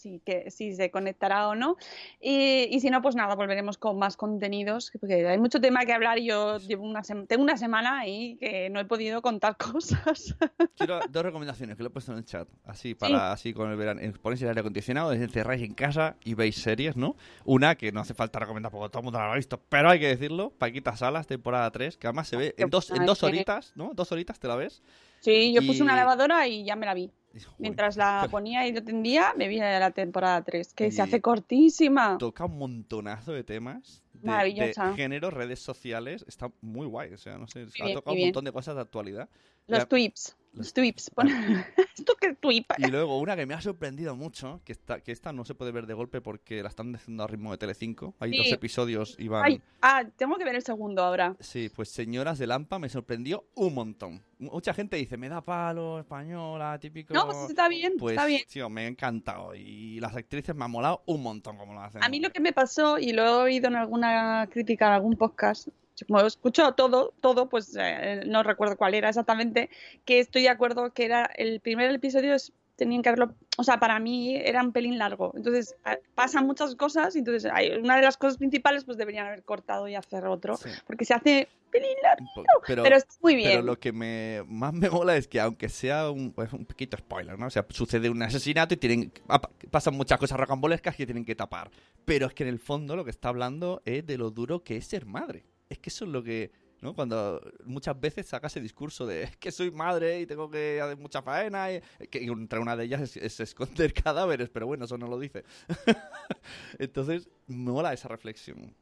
Sí, 0.00 0.22
que 0.24 0.50
si 0.50 0.74
se 0.74 0.90
conectará 0.90 1.48
o 1.48 1.54
no. 1.54 1.76
Y, 2.20 2.68
y 2.70 2.80
si 2.80 2.88
no, 2.88 3.02
pues 3.02 3.14
nada, 3.14 3.34
volveremos 3.34 3.76
con 3.76 3.98
más 3.98 4.16
contenidos, 4.16 4.90
porque 4.98 5.26
hay 5.26 5.38
mucho 5.38 5.60
tema 5.60 5.84
que 5.84 5.92
hablar 5.92 6.18
y 6.18 6.26
yo 6.26 6.56
llevo 6.58 6.84
una 6.84 7.02
tengo 7.02 7.42
una 7.42 7.58
semana 7.58 7.98
ahí 7.98 8.36
que 8.36 8.70
no 8.70 8.80
he 8.80 8.86
podido 8.86 9.20
contar 9.20 9.56
cosas. 9.72 10.34
Quiero 10.76 11.00
dos 11.10 11.22
recomendaciones 11.22 11.76
que 11.76 11.82
lo 11.82 11.88
he 11.88 11.92
puesto 11.92 12.12
en 12.12 12.18
el 12.18 12.24
chat. 12.24 12.48
Así, 12.64 12.94
para 12.94 13.32
así 13.32 13.52
con 13.52 13.70
el 13.70 13.76
verano. 13.76 14.00
Eh, 14.00 14.12
Ponéis 14.22 14.40
el 14.42 14.48
aire 14.48 14.60
acondicionado, 14.60 15.12
encerráis 15.12 15.62
en 15.62 15.74
casa 15.74 16.16
y 16.24 16.34
veis 16.34 16.56
series, 16.56 16.96
¿no? 16.96 17.16
Una 17.44 17.74
que 17.74 17.92
no 17.92 18.00
hace 18.00 18.14
falta 18.14 18.38
recomendar 18.38 18.72
porque 18.72 18.88
todo 18.88 19.00
el 19.00 19.04
mundo 19.04 19.18
la 19.18 19.32
ha 19.32 19.36
visto, 19.36 19.60
pero 19.68 19.90
hay 19.90 20.00
que 20.00 20.08
decirlo. 20.08 20.50
Paquita 20.56 20.96
Salas, 20.96 21.26
temporada 21.26 21.70
3, 21.70 21.98
que 21.98 22.06
además 22.06 22.28
se 22.28 22.36
ve 22.36 22.54
en 22.56 22.70
dos, 22.70 22.90
en 22.90 23.04
dos 23.04 23.22
horitas, 23.22 23.72
¿no? 23.76 23.92
Dos 23.94 24.12
horitas 24.12 24.38
te 24.38 24.48
la 24.48 24.56
ves. 24.56 24.82
Sí, 25.20 25.52
yo 25.52 25.60
puse 25.66 25.82
una 25.82 25.96
lavadora 25.96 26.46
y 26.48 26.64
ya 26.64 26.76
me 26.76 26.86
la 26.86 26.94
vi. 26.94 27.10
Mientras 27.58 27.96
la 27.96 28.26
ponía 28.30 28.66
y 28.66 28.72
lo 28.72 28.82
tendía, 28.82 29.34
me 29.36 29.46
vi 29.46 29.58
la 29.58 29.90
temporada 29.92 30.42
3, 30.42 30.74
que 30.74 30.90
se 30.90 31.00
hace 31.02 31.20
cortísima. 31.20 32.18
Toca 32.18 32.44
un 32.46 32.58
montonazo 32.58 33.32
de 33.32 33.44
temas. 33.44 34.02
De, 34.14 34.26
Maravillosa. 34.26 34.88
de 34.88 34.96
género, 34.96 35.30
redes 35.30 35.60
sociales. 35.60 36.24
Está 36.26 36.50
muy 36.60 36.86
guay. 36.86 37.12
O 37.12 37.18
sea, 37.18 37.38
no 37.38 37.46
sé. 37.46 37.66
Ha 37.80 37.84
bien, 37.84 37.94
tocado 37.94 38.16
un 38.16 38.22
montón 38.22 38.44
de 38.44 38.52
cosas 38.52 38.74
de 38.74 38.80
actualidad. 38.80 39.28
Los 39.66 39.88
tweets. 39.88 40.36
Los 40.52 40.72
tweets. 40.72 41.10
Pon- 41.10 41.28
¿Esto 41.96 42.14
qué 42.20 42.34
tweet? 42.34 42.64
Y 42.78 42.86
luego 42.88 43.18
una 43.20 43.36
que 43.36 43.46
me 43.46 43.54
ha 43.54 43.60
sorprendido 43.60 44.16
mucho, 44.16 44.60
que 44.64 44.72
esta, 44.72 45.00
que 45.00 45.12
esta 45.12 45.32
no 45.32 45.44
se 45.44 45.54
puede 45.54 45.70
ver 45.70 45.86
de 45.86 45.94
golpe 45.94 46.20
porque 46.20 46.62
la 46.62 46.68
están 46.68 46.94
haciendo 46.94 47.22
a 47.22 47.26
ritmo 47.26 47.52
de 47.52 47.58
Telecinco. 47.58 48.14
Hay 48.18 48.32
Sí. 48.32 48.38
dos 48.38 48.52
episodios 48.52 49.14
y 49.18 49.28
van... 49.28 49.44
Ay, 49.44 49.62
ah, 49.82 50.02
tengo 50.16 50.36
que 50.36 50.44
ver 50.44 50.56
el 50.56 50.62
segundo 50.62 51.02
ahora. 51.02 51.36
Sí, 51.40 51.70
pues 51.74 51.90
Señoras 51.90 52.38
de 52.38 52.46
Lampa 52.46 52.78
me 52.78 52.88
sorprendió 52.88 53.44
un 53.54 53.74
montón. 53.74 54.22
Mucha 54.38 54.72
gente 54.74 54.96
dice, 54.96 55.16
me 55.16 55.28
da 55.28 55.40
palo, 55.42 56.00
española, 56.00 56.78
típico... 56.80 57.12
No, 57.14 57.26
pues 57.26 57.50
está 57.50 57.68
bien, 57.68 57.94
Pues, 57.98 58.14
está 58.16 58.26
bien. 58.26 58.42
tío, 58.50 58.68
me 58.70 58.82
ha 58.82 58.86
encantado. 58.88 59.54
Y 59.54 60.00
las 60.00 60.16
actrices 60.16 60.54
me 60.56 60.64
han 60.64 60.70
molado 60.70 61.02
un 61.06 61.22
montón 61.22 61.58
como 61.58 61.74
lo 61.74 61.80
hacen. 61.82 62.02
A 62.02 62.08
mí 62.08 62.18
lo 62.20 62.30
que 62.30 62.40
me 62.40 62.52
pasó, 62.52 62.98
y 62.98 63.12
lo 63.12 63.22
he 63.24 63.28
oído 63.28 63.68
en 63.68 63.76
alguna 63.76 64.48
crítica, 64.50 64.86
en 64.88 64.92
algún 64.94 65.16
podcast, 65.16 65.68
como 66.06 66.20
escucho 66.20 66.72
todo, 66.72 67.12
todo, 67.20 67.48
pues 67.48 67.76
eh, 67.78 68.22
no 68.26 68.42
recuerdo 68.42 68.76
cuál 68.76 68.94
era 68.94 69.08
exactamente, 69.08 69.70
que 70.04 70.20
estoy 70.20 70.42
de 70.42 70.48
acuerdo 70.48 70.92
que 70.92 71.04
era 71.04 71.24
el 71.36 71.60
primer 71.60 71.90
episodio 71.94 72.34
es, 72.34 72.52
tenían 72.76 73.02
que 73.02 73.10
haberlo, 73.10 73.34
o 73.58 73.62
sea, 73.64 73.78
para 73.78 73.98
mí 74.00 74.34
era 74.36 74.62
un 74.62 74.72
pelín 74.72 74.96
largo. 74.96 75.32
Entonces 75.36 75.76
pasan 76.14 76.46
muchas 76.46 76.74
cosas, 76.76 77.14
entonces 77.14 77.50
hay, 77.52 77.70
una 77.72 77.96
de 77.96 78.02
las 78.02 78.16
cosas 78.16 78.38
principales 78.38 78.84
pues 78.84 78.96
deberían 78.96 79.26
haber 79.26 79.42
cortado 79.42 79.86
y 79.86 79.94
hacer 79.94 80.24
otro, 80.26 80.56
Sí. 80.56 80.70
porque 80.86 81.04
se 81.04 81.12
hace 81.12 81.48
pelín 81.70 81.90
largo, 82.02 82.26
Pero, 82.66 82.82
pero 82.82 82.96
está 82.96 83.14
muy 83.20 83.36
bien. 83.36 83.50
pero 83.50 83.62
lo 83.62 83.78
que 83.78 83.92
me, 83.92 84.42
más 84.48 84.72
me 84.72 84.88
mola 84.90 85.14
es 85.16 85.28
que 85.28 85.38
aunque 85.40 85.68
sea 85.68 86.10
un, 86.10 86.32
pues, 86.32 86.52
un 86.54 86.64
poquito 86.64 86.96
spoiler, 86.96 87.38
¿no? 87.38 87.46
O 87.46 87.50
sea, 87.50 87.64
sucede 87.68 88.08
un 88.10 88.22
asesinato 88.22 88.72
y 88.74 88.78
tienen 88.78 89.12
pa- 89.26 89.40
pasan 89.70 89.94
muchas 89.94 90.18
cosas 90.18 90.40
rocambolescas 90.40 90.96
que 90.96 91.04
tienen 91.04 91.24
que 91.26 91.34
tapar. 91.36 91.70
Pero 92.06 92.26
es 92.26 92.34
que 92.34 92.42
en 92.44 92.48
el 92.48 92.58
fondo 92.58 92.96
lo 92.96 93.04
que 93.04 93.10
está 93.10 93.28
hablando 93.28 93.82
es 93.84 94.04
de 94.06 94.16
lo 94.18 94.30
duro 94.30 94.64
que 94.64 94.78
es 94.78 94.86
ser 94.86 95.04
madre. 95.06 95.44
Es 95.70 95.78
que 95.78 95.88
eso 95.88 96.04
es 96.04 96.10
lo 96.10 96.22
que... 96.22 96.50
¿no? 96.82 96.94
Cuando 96.94 97.40
muchas 97.64 97.98
veces 98.00 98.26
saca 98.26 98.46
ese 98.46 98.58
discurso 98.60 99.06
de 99.06 99.22
es 99.24 99.36
que 99.36 99.52
soy 99.52 99.70
madre 99.70 100.20
y 100.20 100.26
tengo 100.26 100.50
que 100.50 100.80
hacer 100.80 100.96
mucha 100.96 101.20
faena, 101.22 101.70
y, 101.72 101.80
que 102.10 102.24
entre 102.24 102.58
una 102.58 102.74
de 102.74 102.84
ellas 102.84 103.02
es, 103.02 103.16
es 103.18 103.38
esconder 103.40 103.92
cadáveres, 104.02 104.48
pero 104.48 104.66
bueno, 104.66 104.86
eso 104.86 104.96
no 104.98 105.06
lo 105.06 105.18
dice. 105.18 105.44
Entonces, 106.78 107.28
me 107.46 107.70
mola 107.72 107.92
esa 107.92 108.08
reflexión. 108.08 108.58
Está 108.64 108.74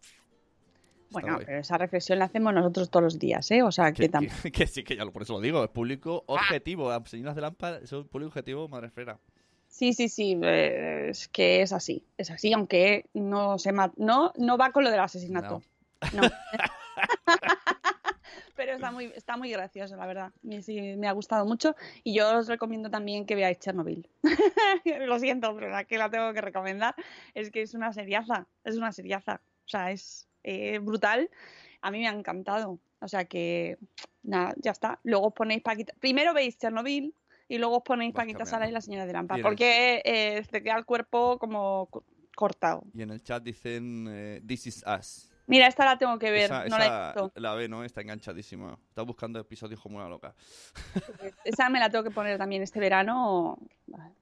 bueno, 1.11 1.35
guay. 1.35 1.47
pero 1.47 1.59
esa 1.61 1.77
reflexión 1.79 2.19
la 2.19 2.27
hacemos 2.27 2.53
nosotros 2.55 2.89
todos 2.91 3.03
los 3.03 3.19
días, 3.19 3.51
¿eh? 3.51 3.63
O 3.63 3.73
sea, 3.73 3.93
que, 3.93 4.09
tampoco... 4.09 4.43
que- 4.43 4.53
que 4.53 4.67
sí, 4.67 4.85
que 4.85 4.95
ya 4.97 5.05
lo, 5.05 5.13
por 5.13 5.23
eso 5.23 5.33
lo 5.35 5.41
digo, 5.41 5.65
es 5.65 5.71
público 5.71 6.23
objetivo. 6.27 6.91
Las 6.91 7.09
señoras 7.11 7.35
de 7.35 7.41
lámpara 7.43 7.87
son 7.87 8.07
público 8.09 8.29
objetivo, 8.29 8.69
madre 8.69 8.89
esfera. 8.89 9.19
Sí, 9.67 9.93
sí, 9.93 10.09
sí, 10.09 10.39
eh, 10.43 11.09
es 11.11 11.29
que 11.29 11.63
es 11.63 11.73
así, 11.73 12.05
es 12.17 12.31
así, 12.31 12.53
aunque 12.53 13.07
no 13.13 13.59
se 13.59 13.73
ma- 13.73 13.93
no, 13.97 14.33
no 14.37 14.57
va 14.57 14.71
con 14.73 14.85
lo 14.85 14.91
del 14.91 15.01
asesinato. 15.01 15.63
No. 16.15 16.23
Pero 18.59 18.73
está 18.73 18.91
muy, 18.91 19.05
está 19.15 19.37
muy 19.37 19.53
gracioso, 19.53 19.95
la 19.95 20.05
verdad. 20.05 20.33
Me, 20.43 20.63
sí, 20.63 20.97
me 20.97 21.07
ha 21.07 21.13
gustado 21.13 21.47
mucho 21.47 21.77
y 22.03 22.13
yo 22.13 22.39
os 22.39 22.49
recomiendo 22.49 22.91
también 22.91 23.25
que 23.25 23.37
veáis 23.37 23.61
Chernobyl. 23.61 24.09
Lo 25.07 25.21
siento, 25.21 25.55
pero 25.55 25.71
la 25.71 25.85
que 25.85 25.97
la 25.97 26.11
tengo 26.11 26.33
que 26.33 26.41
recomendar 26.41 26.97
es 27.35 27.53
que 27.53 27.63
es 27.63 27.75
una 27.75 27.93
seriaza, 27.93 28.49
es 28.65 28.77
una 28.77 28.91
seriaza. 28.91 29.41
O 29.65 29.69
sea, 29.69 29.93
es 29.93 30.27
eh, 30.43 30.81
brutal. 30.81 31.31
A 31.83 31.93
mí 31.93 32.01
me 32.01 32.09
ha 32.09 32.13
encantado. 32.13 32.81
O 32.99 33.07
sea 33.07 33.27
que, 33.27 33.79
nada, 34.25 34.55
ya 34.57 34.73
está. 34.73 34.99
Luego 35.05 35.29
os 35.29 35.35
ponéis 35.35 35.63
Paquita. 35.63 35.95
Primero 36.01 36.35
veis 36.35 36.59
Chernobyl 36.59 37.15
y 37.47 37.59
luego 37.59 37.77
os 37.77 37.85
ponéis 37.85 38.13
Vas 38.13 38.25
Paquita 38.25 38.39
cambiando. 38.39 38.51
Sala 38.51 38.69
y 38.69 38.73
la 38.73 38.81
señora 38.81 39.07
de 39.07 39.13
Lampa. 39.13 39.37
Porque 39.41 40.03
eh, 40.05 40.43
te 40.51 40.65
queda 40.65 40.79
el 40.79 40.85
cuerpo 40.85 41.39
como 41.39 41.89
cortado. 42.35 42.83
Y 42.93 43.03
en 43.03 43.11
el 43.11 43.23
chat 43.23 43.41
dicen 43.41 44.09
eh, 44.11 44.43
This 44.45 44.67
is 44.67 44.85
Us. 44.85 45.28
Mira, 45.49 45.67
esta 45.67 45.85
la 45.85 45.97
tengo 45.99 46.19
que 46.19 46.31
ver, 46.31 46.45
Esa, 46.45 46.65
no 46.67 46.79
la 46.79 46.85
he 46.85 46.87
esa 46.87 47.07
visto. 47.07 47.33
la 47.41 47.55
ve, 47.55 47.69
¿no? 47.69 47.83
Está 47.83 48.03
enganchadísima. 48.03 48.79
Está 48.91 49.03
buscando 49.03 49.41
episodios 49.41 49.81
como 49.81 49.97
una 49.97 50.09
loca. 50.09 50.35
Esa 51.45 51.69
me 51.71 51.81
la 51.81 51.89
tengo 51.89 52.05
que 52.05 52.11
poner 52.11 52.37
también 52.39 52.63
este 52.63 52.79
verano. 52.79 53.59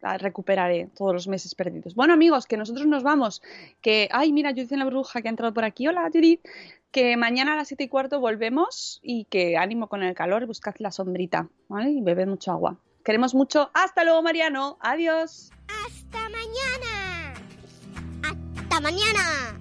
La 0.01 0.19
recuperaré 0.19 0.89
todos 0.97 1.13
los 1.13 1.27
meses 1.29 1.55
perdidos. 1.57 1.95
Bueno, 1.97 2.15
amigos, 2.15 2.47
que 2.47 2.57
nosotros 2.57 2.87
nos 2.87 3.03
vamos. 3.03 3.43
Que, 3.81 4.09
ay, 4.13 4.33
mira, 4.33 4.51
Judith 4.51 4.71
en 4.73 4.79
la 4.79 4.85
Bruja 4.85 5.21
que 5.21 5.29
ha 5.29 5.31
entrado 5.31 5.53
por 5.53 5.65
aquí. 5.65 5.89
Hola, 5.89 6.09
Judith. 6.13 6.41
Que 6.93 7.17
mañana 7.17 7.55
a 7.55 7.57
las 7.57 7.69
7 7.69 7.83
y 7.85 7.89
cuarto 7.89 8.21
volvemos 8.21 9.01
y 9.03 9.25
que 9.25 9.57
ánimo 9.57 9.89
con 9.89 10.03
el 10.05 10.15
calor, 10.15 10.47
buscad 10.47 10.77
la 10.79 10.93
sombrita, 10.93 11.49
¿vale? 11.69 11.91
Y 11.91 12.01
bebed 12.01 12.29
mucho 12.29 12.53
agua. 12.53 12.77
Queremos 13.05 13.35
mucho. 13.35 13.71
Hasta 13.75 14.05
luego, 14.05 14.23
Mariano. 14.23 14.79
Adiós. 14.81 15.51
Hasta 15.69 16.29
mañana. 16.29 17.35
Hasta 18.23 18.81
mañana. 18.81 19.61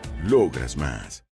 Logras 0.23 0.77
más. 0.77 1.23